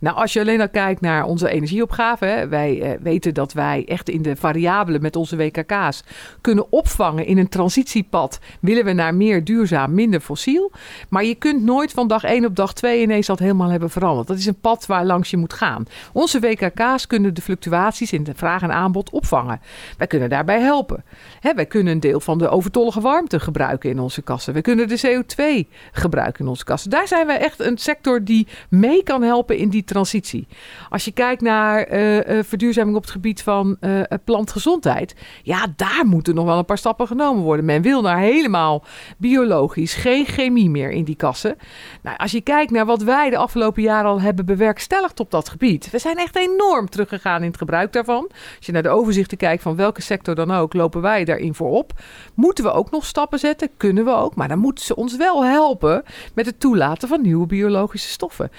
Nou, 0.00 0.16
als 0.16 0.32
je 0.32 0.40
alleen 0.40 0.60
al 0.60 0.68
kijkt 0.68 1.00
naar 1.00 1.24
onze 1.24 1.48
energieopgave, 1.48 2.46
wij 2.50 2.82
eh, 2.82 3.00
weten 3.02 3.34
dat 3.34 3.52
wij 3.52 3.84
echt 3.86 4.08
in 4.08 4.22
de 4.22 4.36
variabelen 4.36 5.02
met 5.02 5.16
onze 5.16 5.36
WKK's 5.36 6.02
kunnen 6.40 6.72
opvangen 6.72 7.26
in 7.26 7.38
een 7.38 7.48
transitiepad. 7.48 8.38
Willen 8.60 8.84
we 8.84 8.92
naar 8.92 9.14
meer 9.14 9.44
duurzaam, 9.44 9.94
minder 9.94 10.20
fossiel. 10.20 10.70
Maar 11.08 11.24
je 11.24 11.34
kunt 11.34 11.62
nooit 11.62 11.92
van 11.92 12.08
dag 12.08 12.24
1 12.24 12.44
op 12.44 12.56
dag 12.56 12.72
2 12.72 13.02
ineens 13.02 13.26
dat 13.26 13.38
helemaal 13.38 13.68
hebben 13.68 13.90
veranderd. 13.90 14.26
Dat 14.26 14.36
is 14.36 14.46
een 14.46 14.60
pad 14.60 14.86
waar 14.86 15.04
langs 15.04 15.30
je 15.30 15.36
moet 15.36 15.52
gaan. 15.52 15.84
Onze 16.12 16.40
WKK's 16.40 17.06
kunnen 17.06 17.34
de 17.34 17.42
fluctuaties 17.42 18.12
in 18.12 18.24
de 18.24 18.34
vraag 18.34 18.62
en 18.62 18.72
aanbod 18.72 19.10
opvangen. 19.10 19.60
Wij 19.98 20.06
kunnen 20.06 20.28
daarbij 20.28 20.60
helpen. 20.60 21.04
Hè, 21.40 21.54
wij 21.54 21.66
kunnen 21.66 21.92
een 21.92 22.00
deel 22.00 22.20
van 22.20 22.38
de 22.38 22.48
overtollige 22.48 23.00
warmte 23.00 23.40
gebruiken 23.40 23.90
in 23.90 23.98
onze 23.98 24.22
kassen. 24.22 24.54
We 24.54 24.60
kunnen 24.60 24.88
de 24.88 25.00
CO2 25.06 25.68
gebruiken 25.92 26.44
in 26.44 26.50
onze 26.50 26.64
kassen. 26.64 26.90
Daar 26.90 27.08
zijn 27.08 27.26
wij 27.26 27.38
echt 27.38 27.60
een 27.60 27.78
sector 27.78 28.24
die 28.24 28.46
mee 28.68 29.02
kan 29.02 29.22
helpen 29.22 29.56
in 29.56 29.68
die 29.68 29.84
transitie. 29.92 30.46
Als 30.88 31.04
je 31.04 31.12
kijkt 31.12 31.42
naar 31.42 31.92
uh, 31.92 32.16
uh, 32.16 32.42
verduurzaming 32.42 32.96
op 32.96 33.02
het 33.02 33.10
gebied 33.10 33.42
van 33.42 33.76
uh, 33.80 34.00
plantgezondheid, 34.24 35.14
ja, 35.42 35.66
daar 35.76 36.06
moeten 36.06 36.34
nog 36.34 36.44
wel 36.44 36.58
een 36.58 36.64
paar 36.64 36.78
stappen 36.78 37.06
genomen 37.06 37.42
worden. 37.42 37.64
Men 37.64 37.82
wil 37.82 38.02
naar 38.02 38.18
helemaal 38.18 38.84
biologisch, 39.18 39.94
geen 39.94 40.26
chemie 40.26 40.70
meer 40.70 40.90
in 40.90 41.04
die 41.04 41.16
kassen. 41.16 41.56
Nou, 42.02 42.16
als 42.16 42.32
je 42.32 42.40
kijkt 42.40 42.70
naar 42.70 42.86
wat 42.86 43.02
wij 43.02 43.30
de 43.30 43.36
afgelopen 43.36 43.82
jaren 43.82 44.10
al 44.10 44.20
hebben 44.20 44.46
bewerkstelligd 44.46 45.20
op 45.20 45.30
dat 45.30 45.48
gebied, 45.48 45.90
we 45.90 45.98
zijn 45.98 46.16
echt 46.16 46.36
enorm 46.36 46.88
teruggegaan 46.88 47.40
in 47.42 47.48
het 47.48 47.58
gebruik 47.58 47.92
daarvan. 47.92 48.30
Als 48.56 48.66
je 48.66 48.72
naar 48.72 48.82
de 48.82 48.88
overzichten 48.88 49.38
kijkt 49.38 49.62
van 49.62 49.76
welke 49.76 50.02
sector 50.02 50.34
dan 50.34 50.50
ook, 50.50 50.74
lopen 50.74 51.00
wij 51.00 51.24
daarin 51.24 51.54
voorop. 51.54 51.92
Moeten 52.34 52.64
we 52.64 52.72
ook 52.72 52.90
nog 52.90 53.04
stappen 53.04 53.38
zetten? 53.38 53.68
Kunnen 53.76 54.04
we 54.04 54.10
ook, 54.10 54.34
maar 54.34 54.48
dan 54.48 54.58
moeten 54.58 54.84
ze 54.84 54.96
ons 54.96 55.16
wel 55.16 55.44
helpen 55.44 56.02
met 56.34 56.46
het 56.46 56.60
toelaten 56.60 57.08
van 57.08 57.22
nieuwe 57.22 57.46
biologische 57.46 58.08
stoffen. 58.08 58.50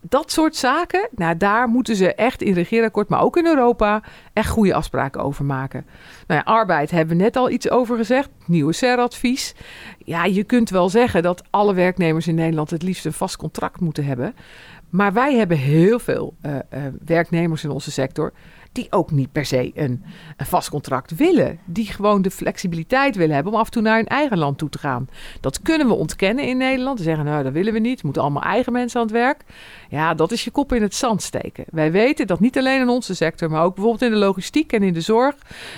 Dat 0.00 0.32
soort 0.32 0.56
zaken, 0.56 0.73
nou, 1.14 1.36
daar 1.36 1.68
moeten 1.68 1.96
ze 1.96 2.14
echt 2.14 2.42
in 2.42 2.52
regeerakkoord, 2.52 3.08
maar 3.08 3.22
ook 3.22 3.36
in 3.36 3.46
Europa, 3.46 4.02
echt 4.32 4.48
goede 4.48 4.74
afspraken 4.74 5.22
over 5.22 5.44
maken. 5.44 5.86
Nou 6.26 6.42
ja, 6.44 6.52
arbeid 6.52 6.90
hebben 6.90 7.16
we 7.16 7.22
net 7.22 7.36
al 7.36 7.50
iets 7.50 7.70
over 7.70 7.96
gezegd. 7.96 8.28
Nieuwe 8.46 8.72
SER-advies. 8.72 9.54
Ja, 9.98 10.24
je 10.24 10.44
kunt 10.44 10.70
wel 10.70 10.88
zeggen 10.88 11.22
dat 11.22 11.42
alle 11.50 11.74
werknemers 11.74 12.26
in 12.26 12.34
Nederland 12.34 12.70
het 12.70 12.82
liefst 12.82 13.04
een 13.04 13.12
vast 13.12 13.36
contract 13.36 13.80
moeten 13.80 14.04
hebben. 14.04 14.34
Maar 14.90 15.12
wij 15.12 15.34
hebben 15.34 15.56
heel 15.56 15.98
veel 15.98 16.34
uh, 16.42 16.52
uh, 16.52 16.58
werknemers 17.04 17.64
in 17.64 17.70
onze 17.70 17.90
sector 17.90 18.32
die 18.74 18.86
ook 18.90 19.10
niet 19.10 19.32
per 19.32 19.44
se 19.44 19.70
een, 19.74 20.04
een, 20.36 20.46
vast 20.46 20.70
contract 20.70 21.16
willen. 21.16 21.58
Die 21.64 21.86
gewoon 21.86 22.22
de 22.22 22.30
flexibiliteit 22.30 23.16
willen 23.16 23.34
hebben 23.34 23.52
om 23.52 23.58
af 23.58 23.64
en 23.64 23.72
toe 23.72 23.82
naar 23.82 23.96
hun 23.96 24.06
eigen 24.06 24.38
land 24.38 24.58
toe 24.58 24.68
te 24.68 24.78
gaan. 24.78 25.08
Dat 25.40 25.62
kunnen 25.62 25.86
we 25.86 25.94
ontkennen 25.94 26.44
in 26.44 26.56
Nederland. 26.56 26.98
We 26.98 27.04
zeggen, 27.04 27.24
nou, 27.24 27.42
dat 27.42 27.52
willen 27.52 27.72
we 27.72 27.78
niet. 27.78 28.02
Moeten 28.02 28.22
allemaal 28.22 28.42
eigen 28.42 28.72
mensen 28.72 29.00
aan 29.00 29.06
het 29.06 29.14
werk. 29.14 29.44
Ja, 29.94 30.14
dat 30.14 30.32
is 30.32 30.44
je 30.44 30.50
kop 30.50 30.72
in 30.72 30.82
het 30.82 30.94
zand 30.94 31.22
steken. 31.22 31.64
Wij 31.70 31.92
weten 31.92 32.26
dat 32.26 32.40
niet 32.40 32.58
alleen 32.58 32.80
in 32.80 32.88
onze 32.88 33.14
sector, 33.14 33.50
maar 33.50 33.64
ook 33.64 33.74
bijvoorbeeld 33.74 34.02
in 34.02 34.10
de 34.10 34.24
logistiek 34.24 34.72
en 34.72 34.82
in 34.82 34.92
de 34.92 35.00
zorg, 35.00 35.34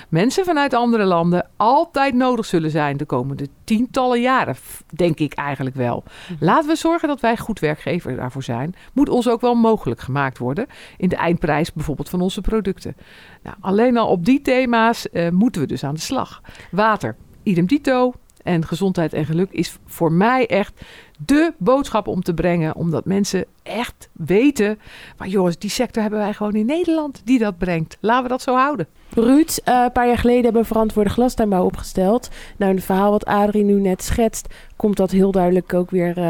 mensen 0.09 0.45
vanuit 0.45 0.75
andere 0.75 1.05
landen 1.05 1.49
altijd 1.57 2.15
nodig 2.15 2.45
zullen 2.45 2.71
zijn 2.71 2.97
de 2.97 3.05
komende 3.05 3.49
tientallen 3.65 4.21
jaren, 4.21 4.57
denk 4.95 5.19
ik 5.19 5.33
eigenlijk 5.33 5.77
wel. 5.77 6.05
Laten 6.41 6.69
we 6.69 6.77
zorgen 6.77 7.09
dat 7.09 7.21
wij 7.21 7.37
goed 7.37 7.61
werkgever 7.61 8.17
daarvoor 8.17 8.43
zijn. 8.43 8.75
Moet 8.93 9.09
ons 9.09 9.29
ook 9.29 9.41
wel 9.41 9.55
mogelijk 9.55 10.01
gemaakt 10.01 10.39
worden 10.39 10.67
in 10.97 11.09
de 11.09 11.17
eindprijs 11.17 11.73
bijvoorbeeld 11.73 12.09
van 12.09 12.21
onze 12.21 12.41
producten. 12.41 12.97
Nou, 13.43 13.57
alleen 13.61 13.97
al 13.97 14.09
op 14.09 14.25
die 14.25 14.43
thema's 14.43 15.07
uh, 15.13 15.29
moeten 15.29 15.61
we 15.61 15.67
dus 15.67 15.85
aan 15.85 15.95
de 15.95 16.01
slag. 16.01 16.43
Water, 16.71 17.17
idem 17.43 17.67
dito. 17.67 18.13
En 18.47 18.67
gezondheid 18.67 19.13
en 19.13 19.25
geluk 19.25 19.51
is 19.51 19.79
voor 19.87 20.13
mij 20.13 20.47
echt 20.47 20.81
de 21.19 21.53
boodschap 21.59 22.07
om 22.07 22.23
te 22.23 22.35
brengen. 22.35 22.77
Omdat 22.77 23.05
mensen 23.05 23.45
echt 23.63 24.09
weten. 24.13 24.79
Maar 25.19 25.29
jongens, 25.29 25.59
die 25.59 25.71
sector 25.71 26.03
hebben 26.03 26.21
wij 26.21 26.33
gewoon 26.33 26.55
in 26.55 26.67
Nederland 26.67 27.21
die 27.25 27.39
dat 27.39 27.59
brengt. 27.59 27.97
Laten 28.01 28.23
we 28.23 28.29
dat 28.29 28.43
zo 28.43 28.55
houden. 28.55 28.87
Ruud, 29.15 29.59
uh, 29.65 29.83
een 29.85 29.93
paar 29.93 30.07
jaar 30.07 30.19
geleden 30.19 30.45
hebben 30.45 30.63
we 30.63 30.69
verantwoorde 30.69 31.11
glastuinbouw 31.11 31.65
opgesteld. 31.65 32.29
Nou, 32.57 32.71
in 32.71 32.77
het 32.77 32.87
verhaal 32.87 33.11
wat 33.11 33.25
Adrie 33.25 33.65
nu 33.65 33.81
net 33.81 34.03
schetst, 34.03 34.55
komt 34.77 34.97
dat 34.97 35.11
heel 35.11 35.31
duidelijk 35.31 35.75
ook 35.75 35.91
weer 35.91 36.09
uh, 36.09 36.25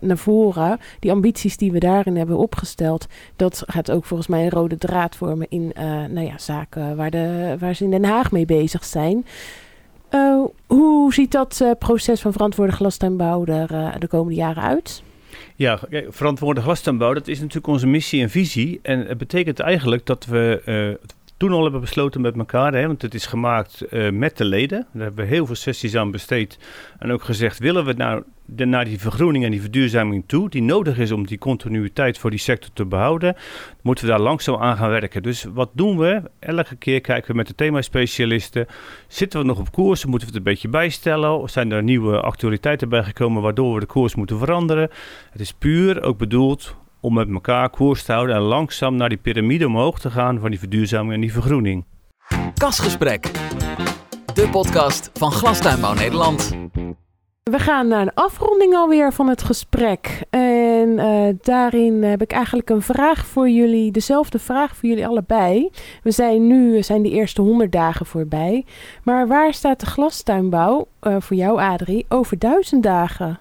naar 0.00 0.18
voren. 0.18 0.78
Die 0.98 1.10
ambities 1.10 1.56
die 1.56 1.72
we 1.72 1.78
daarin 1.78 2.16
hebben 2.16 2.36
opgesteld, 2.36 3.06
dat 3.36 3.62
gaat 3.66 3.90
ook 3.90 4.04
volgens 4.04 4.28
mij 4.28 4.42
een 4.42 4.50
rode 4.50 4.78
draad 4.78 5.16
vormen 5.16 5.46
in 5.50 5.72
uh, 5.78 5.84
nou 5.84 6.20
ja, 6.20 6.38
zaken 6.38 6.96
waar, 6.96 7.10
de, 7.10 7.56
waar 7.58 7.74
ze 7.74 7.84
in 7.84 7.90
Den 7.90 8.04
Haag 8.04 8.30
mee 8.30 8.46
bezig 8.46 8.84
zijn. 8.84 9.24
Uh, 10.10 10.44
hoe 10.66 11.12
ziet 11.12 11.32
dat 11.32 11.58
uh, 11.62 11.70
proces 11.78 12.20
van 12.20 12.32
verantwoorde 12.32 12.72
glastuinbouw 12.72 13.44
er 13.44 13.72
uh, 13.72 13.94
de 13.98 14.06
komende 14.06 14.34
jaren 14.34 14.62
uit? 14.62 15.02
Ja, 15.56 15.78
verantwoorde 16.08 16.60
glastuinbouw, 16.60 17.14
dat 17.14 17.28
is 17.28 17.38
natuurlijk 17.38 17.66
onze 17.66 17.86
missie 17.86 18.22
en 18.22 18.30
visie. 18.30 18.80
En 18.82 19.06
het 19.06 19.18
betekent 19.18 19.60
eigenlijk 19.60 20.06
dat 20.06 20.24
we 20.24 20.98
toen 21.38 21.52
al 21.52 21.62
hebben 21.62 21.80
besloten 21.80 22.20
met 22.20 22.36
elkaar, 22.36 22.74
hè, 22.74 22.86
want 22.86 23.02
het 23.02 23.14
is 23.14 23.26
gemaakt 23.26 23.84
uh, 23.90 24.10
met 24.10 24.36
de 24.36 24.44
leden. 24.44 24.86
Daar 24.92 25.02
hebben 25.02 25.24
we 25.24 25.30
heel 25.30 25.46
veel 25.46 25.54
sessies 25.54 25.96
aan 25.96 26.10
besteed. 26.10 26.58
En 26.98 27.12
ook 27.12 27.22
gezegd, 27.22 27.58
willen 27.58 27.84
we 27.84 27.92
nou 27.92 28.22
naar 28.56 28.84
die 28.84 28.98
vergroening 28.98 29.44
en 29.44 29.50
die 29.50 29.60
verduurzaming 29.60 30.24
toe, 30.26 30.50
die 30.50 30.62
nodig 30.62 30.98
is 30.98 31.12
om 31.12 31.26
die 31.26 31.38
continuïteit 31.38 32.18
voor 32.18 32.30
die 32.30 32.38
sector 32.38 32.70
te 32.72 32.84
behouden, 32.84 33.36
moeten 33.82 34.04
we 34.04 34.10
daar 34.10 34.20
langzaam 34.20 34.56
aan 34.56 34.76
gaan 34.76 34.90
werken. 34.90 35.22
Dus 35.22 35.44
wat 35.44 35.70
doen 35.72 35.98
we? 35.98 36.22
Elke 36.38 36.76
keer 36.76 37.00
kijken 37.00 37.30
we 37.30 37.36
met 37.36 37.46
de 37.46 37.54
themaspecialisten, 37.54 38.66
zitten 39.08 39.40
we 39.40 39.46
nog 39.46 39.58
op 39.58 39.72
koers? 39.72 40.04
Moeten 40.04 40.28
we 40.28 40.34
het 40.34 40.46
een 40.46 40.52
beetje 40.52 40.68
bijstellen? 40.68 41.38
Of 41.38 41.50
zijn 41.50 41.72
er 41.72 41.82
nieuwe 41.82 42.20
actualiteiten 42.20 42.88
bijgekomen 42.88 43.42
waardoor 43.42 43.74
we 43.74 43.80
de 43.80 43.86
koers 43.86 44.14
moeten 44.14 44.38
veranderen? 44.38 44.90
Het 45.30 45.40
is 45.40 45.52
puur 45.52 46.02
ook 46.02 46.18
bedoeld 46.18 46.76
om 47.00 47.14
met 47.14 47.30
elkaar 47.30 47.70
koers 47.70 48.02
te 48.02 48.12
houden 48.12 48.36
en 48.36 48.42
langzaam 48.42 48.96
naar 48.96 49.08
die 49.08 49.18
piramide 49.18 49.66
omhoog 49.66 50.00
te 50.00 50.10
gaan 50.10 50.40
van 50.40 50.50
die 50.50 50.58
verduurzaming 50.58 51.12
en 51.12 51.20
die 51.20 51.32
vergroening. 51.32 51.84
Kasgesprek, 52.54 53.30
de 54.34 54.48
podcast 54.50 55.10
van 55.14 55.32
Glastuinbouw 55.32 55.94
Nederland. 55.94 56.56
We 57.42 57.58
gaan 57.58 57.88
naar 57.88 58.00
een 58.00 58.14
afronding 58.14 58.74
alweer 58.74 59.12
van 59.12 59.28
het 59.28 59.42
gesprek. 59.42 60.22
En 60.30 60.88
uh, 60.88 61.28
daarin 61.42 62.02
heb 62.02 62.22
ik 62.22 62.32
eigenlijk 62.32 62.70
een 62.70 62.82
vraag 62.82 63.26
voor 63.26 63.48
jullie, 63.48 63.92
dezelfde 63.92 64.38
vraag 64.38 64.76
voor 64.76 64.88
jullie 64.88 65.06
allebei. 65.06 65.70
We 66.02 66.10
zijn 66.10 66.46
nu, 66.46 66.82
zijn 66.82 67.02
de 67.02 67.10
eerste 67.10 67.42
100 67.42 67.72
dagen 67.72 68.06
voorbij. 68.06 68.64
Maar 69.02 69.26
waar 69.26 69.54
staat 69.54 69.80
de 69.80 69.86
glastuinbouw, 69.86 70.86
uh, 71.02 71.16
voor 71.18 71.36
jou 71.36 71.60
Adrie, 71.60 72.06
over 72.08 72.38
duizend 72.38 72.82
dagen? 72.82 73.38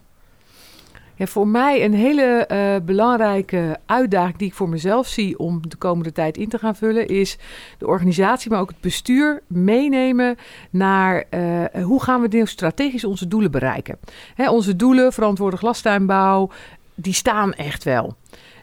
Ja, 1.18 1.26
voor 1.26 1.48
mij 1.48 1.86
een 1.86 1.94
hele 1.94 2.50
uh, 2.52 2.86
belangrijke 2.86 3.80
uitdaging 3.86 4.38
die 4.38 4.48
ik 4.48 4.54
voor 4.54 4.70
mezelf 4.70 5.08
zie 5.08 5.40
om 5.40 5.70
de 5.70 5.76
komende 5.76 6.12
tijd 6.12 6.38
in 6.38 6.50
te 6.50 6.58
gaan 6.58 6.76
vullen, 6.76 7.08
is 7.08 7.38
de 7.78 7.88
organisatie, 7.88 8.52
maar 8.52 8.60
ook 8.60 8.70
het 8.70 8.82
bestuur 8.82 9.42
meenemen 9.48 10.36
naar 10.70 11.24
uh, 11.30 11.84
hoe 11.84 12.04
gaan 12.04 12.22
we 12.22 12.28
nou 12.28 12.46
strategisch 12.46 13.04
onze 13.04 13.28
doelen 13.28 13.52
bereiken. 13.52 13.98
Hè, 14.36 14.50
onze 14.50 14.76
doelen, 14.76 15.14
verantwoorde 15.14 15.58
glastuinbouw, 15.58 16.50
die 16.96 17.14
staan 17.14 17.54
echt 17.54 17.84
wel. 17.84 18.16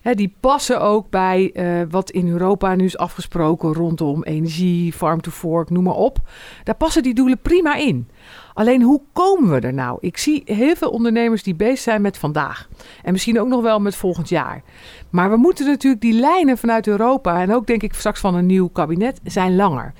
Hè, 0.02 0.14
die 0.14 0.34
passen 0.40 0.80
ook 0.80 1.10
bij 1.10 1.50
uh, 1.54 1.86
wat 1.90 2.10
in 2.10 2.28
Europa 2.28 2.74
nu 2.74 2.84
is 2.84 2.98
afgesproken 2.98 3.72
rondom 3.72 4.22
energie, 4.22 4.92
farm 4.92 5.20
to 5.20 5.30
fork, 5.30 5.70
noem 5.70 5.84
maar 5.84 5.94
op. 5.94 6.18
Daar 6.64 6.74
passen 6.74 7.02
die 7.02 7.14
doelen 7.14 7.38
prima 7.38 7.74
in. 7.74 8.08
Alleen 8.54 8.82
hoe 8.82 9.00
komen 9.12 9.50
we 9.50 9.60
er 9.60 9.74
nou? 9.74 9.98
Ik 10.00 10.16
zie 10.16 10.42
heel 10.44 10.76
veel 10.76 10.90
ondernemers 10.90 11.42
die 11.42 11.54
bezig 11.54 11.78
zijn 11.78 12.02
met 12.02 12.18
vandaag. 12.18 12.68
En 13.02 13.12
misschien 13.12 13.40
ook 13.40 13.48
nog 13.48 13.62
wel 13.62 13.80
met 13.80 13.96
volgend 13.96 14.28
jaar. 14.28 14.62
Maar 15.10 15.30
we 15.30 15.36
moeten 15.36 15.66
natuurlijk 15.66 16.02
die 16.02 16.12
lijnen 16.12 16.58
vanuit 16.58 16.86
Europa 16.86 17.40
en 17.40 17.54
ook 17.54 17.66
denk 17.66 17.82
ik 17.82 17.94
straks 17.94 18.20
van 18.20 18.34
een 18.34 18.46
nieuw 18.46 18.68
kabinet 18.68 19.20
zijn 19.24 19.56
langer. 19.56 19.92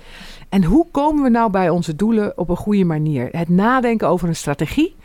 En 0.48 0.64
hoe 0.64 0.86
komen 0.90 1.22
we 1.22 1.28
nou 1.28 1.50
bij 1.50 1.70
onze 1.70 1.96
doelen 1.96 2.38
op 2.38 2.48
een 2.48 2.56
goede 2.56 2.84
manier? 2.84 3.28
Het 3.30 3.48
nadenken 3.48 4.08
over 4.08 4.28
een 4.28 4.36
strategie. 4.36 4.96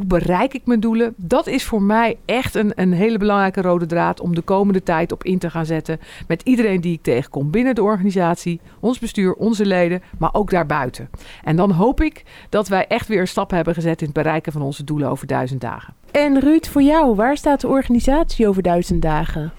Hoe 0.00 0.08
bereik 0.08 0.54
ik 0.54 0.66
mijn 0.66 0.80
doelen? 0.80 1.14
Dat 1.16 1.46
is 1.46 1.64
voor 1.64 1.82
mij 1.82 2.16
echt 2.24 2.54
een, 2.54 2.72
een 2.74 2.92
hele 2.92 3.18
belangrijke 3.18 3.60
rode 3.60 3.86
draad 3.86 4.20
om 4.20 4.34
de 4.34 4.40
komende 4.40 4.82
tijd 4.82 5.12
op 5.12 5.24
in 5.24 5.38
te 5.38 5.50
gaan 5.50 5.66
zetten. 5.66 6.00
Met 6.28 6.42
iedereen 6.42 6.80
die 6.80 6.92
ik 6.92 7.02
tegenkom 7.02 7.50
binnen 7.50 7.74
de 7.74 7.82
organisatie, 7.82 8.60
ons 8.80 8.98
bestuur, 8.98 9.34
onze 9.34 9.66
leden, 9.66 10.02
maar 10.18 10.34
ook 10.34 10.50
daarbuiten. 10.50 11.10
En 11.44 11.56
dan 11.56 11.70
hoop 11.70 12.00
ik 12.00 12.24
dat 12.48 12.68
wij 12.68 12.86
echt 12.86 13.08
weer 13.08 13.20
een 13.20 13.28
stap 13.28 13.50
hebben 13.50 13.74
gezet 13.74 14.00
in 14.00 14.06
het 14.06 14.14
bereiken 14.14 14.52
van 14.52 14.62
onze 14.62 14.84
doelen 14.84 15.08
over 15.08 15.26
duizend 15.26 15.60
dagen. 15.60 15.94
En 16.10 16.40
Ruud, 16.40 16.66
voor 16.66 16.82
jou, 16.82 17.14
waar 17.14 17.36
staat 17.36 17.60
de 17.60 17.68
organisatie 17.68 18.48
over 18.48 18.62
duizend 18.62 19.02
dagen? 19.02 19.52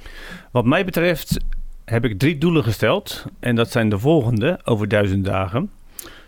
Wat 0.52 0.66
mij 0.66 0.86
betreft 0.86 1.38
heb 1.86 2.06
ik 2.06 2.20
drie 2.20 2.38
doelen 2.38 2.64
gesteld. 2.64 3.26
En 3.40 3.56
dat 3.56 3.72
zijn 3.72 3.90
de 3.90 4.00
volgende 4.00 4.60
over 4.64 4.88
duizend 4.88 5.26
dagen 5.26 5.70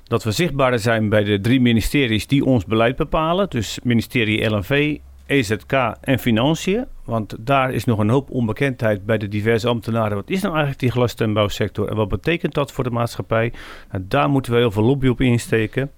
dat 0.04 0.24
we 0.24 0.32
zichtbaarder 0.32 0.80
zijn 0.80 1.10
bij 1.10 1.24
de 1.24 1.42
drie 1.42 1.62
ministeries 1.62 2.28
die 2.28 2.46
ons 2.46 2.66
beleid 2.66 2.96
bepalen. 2.96 3.50
Dus 3.50 3.80
ministerie 3.84 4.50
LNV, 4.50 4.98
EZK 5.26 5.72
en 6.02 6.20
Financiën. 6.20 6.86
Want 7.04 7.36
daar 7.40 7.74
is 7.74 7.84
nog 7.84 8.00
een 8.00 8.10
hoop 8.10 8.30
onbekendheid 8.30 9.06
bij 9.06 9.18
de 9.18 9.28
diverse 9.28 9.68
ambtenaren. 9.68 10.16
Wat 10.16 10.30
is 10.30 10.42
nou 10.42 10.54
eigenlijk 10.54 10.82
die 10.82 10.92
glastuinbouwsector 10.92 11.90
en 11.90 11.96
wat 11.96 12.10
betekent 12.10 12.54
dat 12.54 12.72
voor 12.72 12.84
de 12.84 12.90
maatschappij? 12.90 13.54
Nou, 13.92 14.04
daar 14.08 14.30
moeten 14.30 14.52
we 14.52 14.58
heel 14.58 14.72
veel 14.72 14.84
lobby 14.84 15.08
op 15.08 15.22
insteken. 15.22 15.92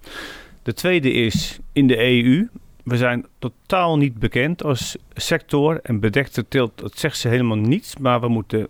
De 0.62 0.72
tweede 0.72 1.12
is 1.12 1.58
in 1.72 1.86
de 1.86 1.98
EU. 1.98 2.48
We 2.84 2.96
zijn 2.96 3.26
totaal 3.38 3.96
niet 3.96 4.18
bekend 4.18 4.64
als 4.64 4.96
sector 5.14 5.80
en 5.82 6.00
bedekte 6.00 6.48
teelt, 6.48 6.78
dat 6.78 6.98
zegt 6.98 7.18
ze 7.18 7.28
helemaal 7.28 7.56
niets. 7.56 7.96
Maar 7.96 8.20
we 8.20 8.28
moeten 8.28 8.68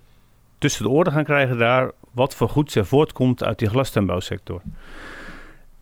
tussen 0.59 0.83
de 0.83 0.91
oren 0.91 1.13
gaan 1.13 1.25
krijgen 1.25 1.59
daar 1.59 1.91
wat 2.13 2.35
voor 2.35 2.49
goeds 2.49 2.75
er 2.75 2.87
voortkomt 2.87 3.45
uit 3.45 3.59
die 3.59 3.69
glastuinbouwsector. 3.69 4.63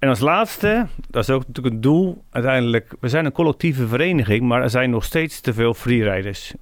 En 0.04 0.10
als 0.10 0.20
laatste, 0.20 0.86
dat 1.10 1.22
is 1.22 1.30
ook 1.30 1.46
natuurlijk 1.46 1.74
een 1.74 1.80
doel, 1.80 2.24
uiteindelijk, 2.30 2.94
we 3.00 3.08
zijn 3.08 3.24
een 3.24 3.32
collectieve 3.32 3.86
vereniging, 3.86 4.42
maar 4.42 4.62
er 4.62 4.70
zijn 4.70 4.90
nog 4.90 5.04
steeds 5.04 5.40
te 5.40 5.52
veel 5.52 5.74
freeriders. 5.74 6.54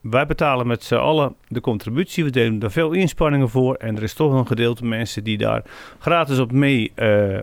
Wij 0.00 0.26
betalen 0.26 0.66
met 0.66 0.84
z'n 0.84 0.94
allen 0.94 1.34
de 1.48 1.60
contributie, 1.60 2.24
we 2.24 2.30
delen 2.30 2.58
daar 2.58 2.70
veel 2.70 2.92
inspanningen 2.92 3.48
voor 3.48 3.74
en 3.74 3.96
er 3.96 4.02
is 4.02 4.14
toch 4.14 4.32
een 4.32 4.46
gedeelte 4.46 4.84
mensen 4.84 5.24
die 5.24 5.38
daar 5.38 5.62
gratis 5.98 6.38
op 6.38 6.52
mee 6.52 6.92
uh, 6.96 7.38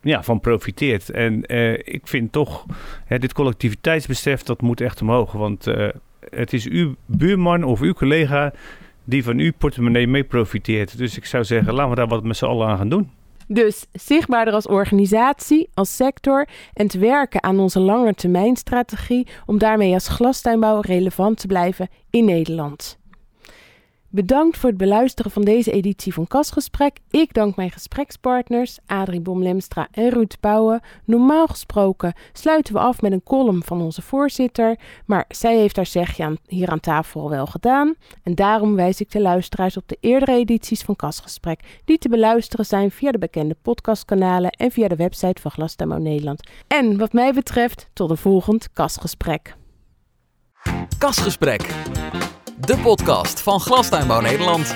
ja, 0.00 0.22
van 0.22 0.40
profiteert. 0.40 1.10
En 1.10 1.54
uh, 1.54 1.72
ik 1.72 2.00
vind 2.04 2.32
toch, 2.32 2.66
hè, 3.04 3.18
dit 3.18 3.32
collectiviteitsbesef, 3.32 4.42
dat 4.42 4.60
moet 4.60 4.80
echt 4.80 5.02
omhoog, 5.02 5.32
want 5.32 5.66
uh, 5.66 5.88
het 6.30 6.52
is 6.52 6.68
uw 6.68 6.94
buurman 7.06 7.64
of 7.64 7.80
uw 7.80 7.92
collega 7.92 8.52
die 9.04 9.24
van 9.24 9.38
uw 9.38 9.52
portemonnee 9.58 10.06
mee 10.06 10.24
profiteert. 10.24 10.98
Dus 10.98 11.16
ik 11.16 11.24
zou 11.24 11.44
zeggen, 11.44 11.72
laten 11.72 11.90
we 11.90 11.96
daar 11.96 12.08
wat 12.08 12.24
met 12.24 12.36
z'n 12.36 12.44
allen 12.44 12.68
aan 12.68 12.78
gaan 12.78 12.88
doen. 12.88 13.10
Dus 13.52 13.86
zichtbaarder 13.92 14.54
als 14.54 14.66
organisatie, 14.66 15.70
als 15.74 15.96
sector 15.96 16.48
en 16.72 16.86
te 16.86 16.98
werken 16.98 17.42
aan 17.42 17.58
onze 17.58 17.80
langetermijnstrategie 17.80 19.26
om 19.46 19.58
daarmee 19.58 19.94
als 19.94 20.08
glastuinbouw 20.08 20.80
relevant 20.80 21.40
te 21.40 21.46
blijven 21.46 21.88
in 22.10 22.24
Nederland. 22.24 22.99
Bedankt 24.12 24.58
voor 24.58 24.68
het 24.68 24.78
beluisteren 24.78 25.30
van 25.30 25.42
deze 25.42 25.72
editie 25.72 26.14
van 26.14 26.26
Kasgesprek. 26.26 26.98
Ik 27.10 27.34
dank 27.34 27.56
mijn 27.56 27.70
gesprekspartners 27.70 28.78
Adrie 28.86 29.20
Bomlemstra 29.20 29.88
en 29.90 30.08
Ruud 30.08 30.34
Bouwen. 30.40 30.80
Normaal 31.04 31.46
gesproken 31.46 32.12
sluiten 32.32 32.74
we 32.74 32.80
af 32.80 33.00
met 33.00 33.12
een 33.12 33.22
column 33.22 33.62
van 33.64 33.80
onze 33.80 34.02
voorzitter, 34.02 34.78
maar 35.06 35.24
zij 35.28 35.56
heeft 35.56 35.76
haar 35.76 35.86
zegje 35.86 36.38
hier 36.46 36.68
aan 36.68 36.80
tafel 36.80 37.30
wel 37.30 37.46
gedaan. 37.46 37.94
En 38.22 38.34
daarom 38.34 38.74
wijs 38.74 39.00
ik 39.00 39.10
de 39.10 39.20
luisteraars 39.20 39.76
op 39.76 39.88
de 39.88 39.96
eerdere 40.00 40.32
edities 40.32 40.82
van 40.82 40.96
Kasgesprek, 40.96 41.80
die 41.84 41.98
te 41.98 42.08
beluisteren 42.08 42.66
zijn 42.66 42.90
via 42.90 43.10
de 43.10 43.18
bekende 43.18 43.56
podcastkanalen 43.62 44.50
en 44.50 44.70
via 44.70 44.88
de 44.88 44.96
website 44.96 45.40
van 45.40 45.50
Glasdemo 45.50 45.98
Nederland. 45.98 46.50
En 46.66 46.98
wat 46.98 47.12
mij 47.12 47.32
betreft, 47.32 47.88
tot 47.92 48.10
een 48.10 48.16
volgend 48.16 48.72
Kasgesprek. 48.72 49.56
Kasgesprek 50.98 51.68
de 52.60 52.76
podcast 52.76 53.40
van 53.40 53.60
Glastuinbouw 53.60 54.20
Nederland. 54.20 54.74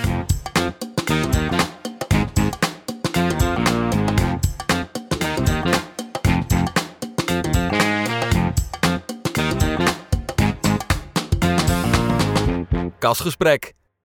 Kasgesprek 12.99 13.73